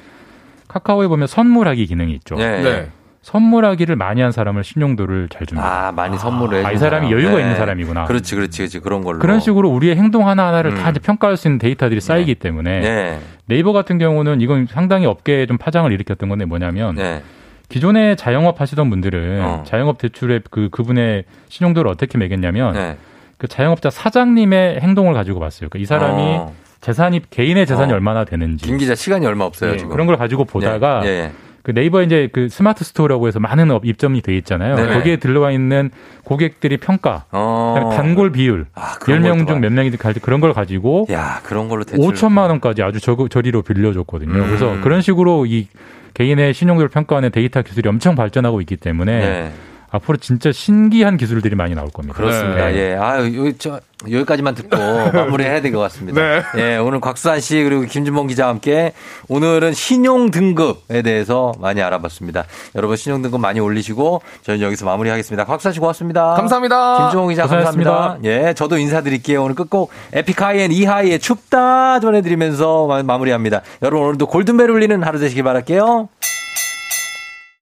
카카오에 0.68 1.08
보면 1.08 1.26
선물하기 1.26 1.86
기능이 1.86 2.12
있죠. 2.14 2.34
네. 2.36 2.88
네. 3.22 3.30
선물하기를 3.30 3.96
많이 3.96 4.20
한 4.20 4.32
사람을 4.32 4.64
신용도를 4.64 5.28
잘 5.30 5.46
줍니다. 5.46 5.88
아, 5.88 5.92
많이 5.92 6.18
선물을. 6.18 6.58
아, 6.66 6.70
이 6.70 6.74
해준 6.74 6.78
사람이 6.80 7.06
사람. 7.06 7.18
여유가 7.18 7.36
네. 7.36 7.42
있는 7.42 7.56
사람이구나. 7.56 8.04
그렇지, 8.04 8.34
그렇지, 8.34 8.58
그렇지. 8.58 8.80
그런 8.80 9.02
걸로. 9.02 9.20
그런 9.20 9.40
식으로 9.40 9.70
우리의 9.70 9.96
행동 9.96 10.28
하나하나를 10.28 10.72
음. 10.72 10.76
다 10.76 10.90
이제 10.90 11.00
평가할 11.00 11.36
수 11.36 11.48
있는 11.48 11.58
데이터들이 11.58 12.00
쌓이기 12.00 12.34
때문에 12.34 12.80
네. 12.80 13.18
네이버 13.46 13.72
같은 13.72 13.98
경우는 13.98 14.40
이건 14.40 14.66
상당히 14.68 15.06
업계에 15.06 15.46
좀 15.46 15.56
파장을 15.56 15.90
일으켰던 15.92 16.28
건데 16.28 16.44
뭐냐면 16.44 16.96
네. 16.96 17.22
기존에 17.68 18.16
자영업 18.16 18.60
하시던 18.60 18.90
분들은 18.90 19.40
어. 19.42 19.62
자영업 19.66 19.98
대출의 19.98 20.42
그 20.50 20.68
그분의 20.70 21.24
신용도를 21.48 21.90
어떻게 21.90 22.18
매겼냐면 22.18 22.74
네. 22.74 22.96
그 23.38 23.48
자영업자 23.48 23.88
사장님의 23.90 24.80
행동을 24.80 25.14
가지고 25.14 25.40
봤어요. 25.40 25.68
그러니까 25.70 25.78
이 25.82 25.86
사람이 25.86 26.22
어. 26.22 26.52
재산이 26.80 27.22
개인의 27.30 27.66
재산이 27.66 27.92
어. 27.92 27.94
얼마나 27.94 28.24
되는지 28.24 28.66
김 28.66 28.76
기자 28.76 28.94
시간이 28.94 29.24
얼마 29.24 29.44
없어요, 29.44 29.72
예, 29.72 29.76
지금. 29.76 29.90
그런 29.92 30.06
걸 30.06 30.16
가지고 30.16 30.44
보다가 30.44 31.02
예, 31.04 31.08
예. 31.08 31.32
그 31.62 31.70
네이버에 31.70 32.04
이제 32.04 32.28
그 32.32 32.48
스마트 32.48 32.84
스토어라고 32.84 33.28
해서 33.28 33.38
많은 33.38 33.70
업 33.70 33.84
입점이 33.84 34.20
돼 34.22 34.36
있잖아요. 34.38 34.74
네네. 34.76 34.94
거기에 34.94 35.16
들어와 35.16 35.52
있는 35.52 35.90
고객들이 36.24 36.76
평가, 36.76 37.24
어. 37.30 37.90
단골 37.94 38.32
비율, 38.32 38.66
그런 39.00 39.22
10명 39.22 39.38
것도 39.40 39.54
중몇 39.54 39.72
명이 39.72 39.90
가지 39.92 40.18
그런 40.20 40.40
걸 40.40 40.52
가지고 40.52 41.06
야, 41.10 41.40
그런 41.44 41.68
걸로 41.68 41.84
대출. 41.84 42.00
5천만 42.00 42.48
원까지 42.48 42.82
아주 42.82 43.00
저, 43.00 43.16
저리로 43.28 43.62
빌려줬거든요. 43.62 44.32
음. 44.32 44.46
그래서 44.46 44.80
그런 44.82 45.02
식으로 45.02 45.46
이 45.46 45.68
개인의 46.14 46.52
신용도를 46.52 46.88
평가하는 46.88 47.30
데이터 47.30 47.62
기술이 47.62 47.88
엄청 47.88 48.14
발전하고 48.16 48.60
있기 48.60 48.76
때문에 48.76 49.18
네. 49.20 49.52
앞으로 49.92 50.16
진짜 50.16 50.50
신기한 50.52 51.16
기술들이 51.18 51.54
많이 51.54 51.74
나올 51.74 51.90
겁니다. 51.90 52.14
그렇습니다. 52.16 52.66
네. 52.70 52.76
예. 52.92 52.94
아, 52.96 53.18
요, 53.24 53.52
저, 53.58 53.78
여기까지만 54.10 54.54
듣고 54.54 54.76
마무리해야 55.12 55.60
될 55.60 55.70
것 55.70 55.78
같습니다. 55.80 56.20
네. 56.20 56.42
예, 56.56 56.76
오늘 56.78 56.98
곽수환 56.98 57.40
씨 57.40 57.62
그리고 57.62 57.82
김준범 57.82 58.26
기자와 58.26 58.48
함께 58.50 58.94
오늘은 59.28 59.74
신용 59.74 60.30
등급에 60.32 61.02
대해서 61.02 61.52
많이 61.60 61.80
알아봤습니다. 61.82 62.44
여러분 62.74 62.96
신용 62.96 63.22
등급 63.22 63.40
많이 63.40 63.60
올리시고 63.60 64.22
저희는 64.42 64.66
여기서 64.66 64.86
마무리하겠습니다. 64.86 65.44
곽수환 65.44 65.72
씨 65.74 65.78
고맙습니다. 65.78 66.34
감사합니다. 66.34 66.98
김준범 67.10 67.28
기자 67.28 67.42
고생하셨습니다. 67.42 67.90
감사합니다. 67.92 68.28
예, 68.48 68.54
저도 68.54 68.78
인사드릴게요. 68.78 69.44
오늘 69.44 69.54
끝곡 69.54 69.90
에픽하이엔 70.14 70.72
이하이의 70.72 71.20
춥다 71.20 72.00
전해드리면서 72.00 72.86
마- 72.86 73.02
마무리합니다. 73.02 73.60
여러분 73.82 74.06
오늘도 74.08 74.26
골든벨 74.26 74.68
울리는 74.70 75.00
하루 75.02 75.18
되시길 75.20 75.44
바랄게요. 75.44 76.08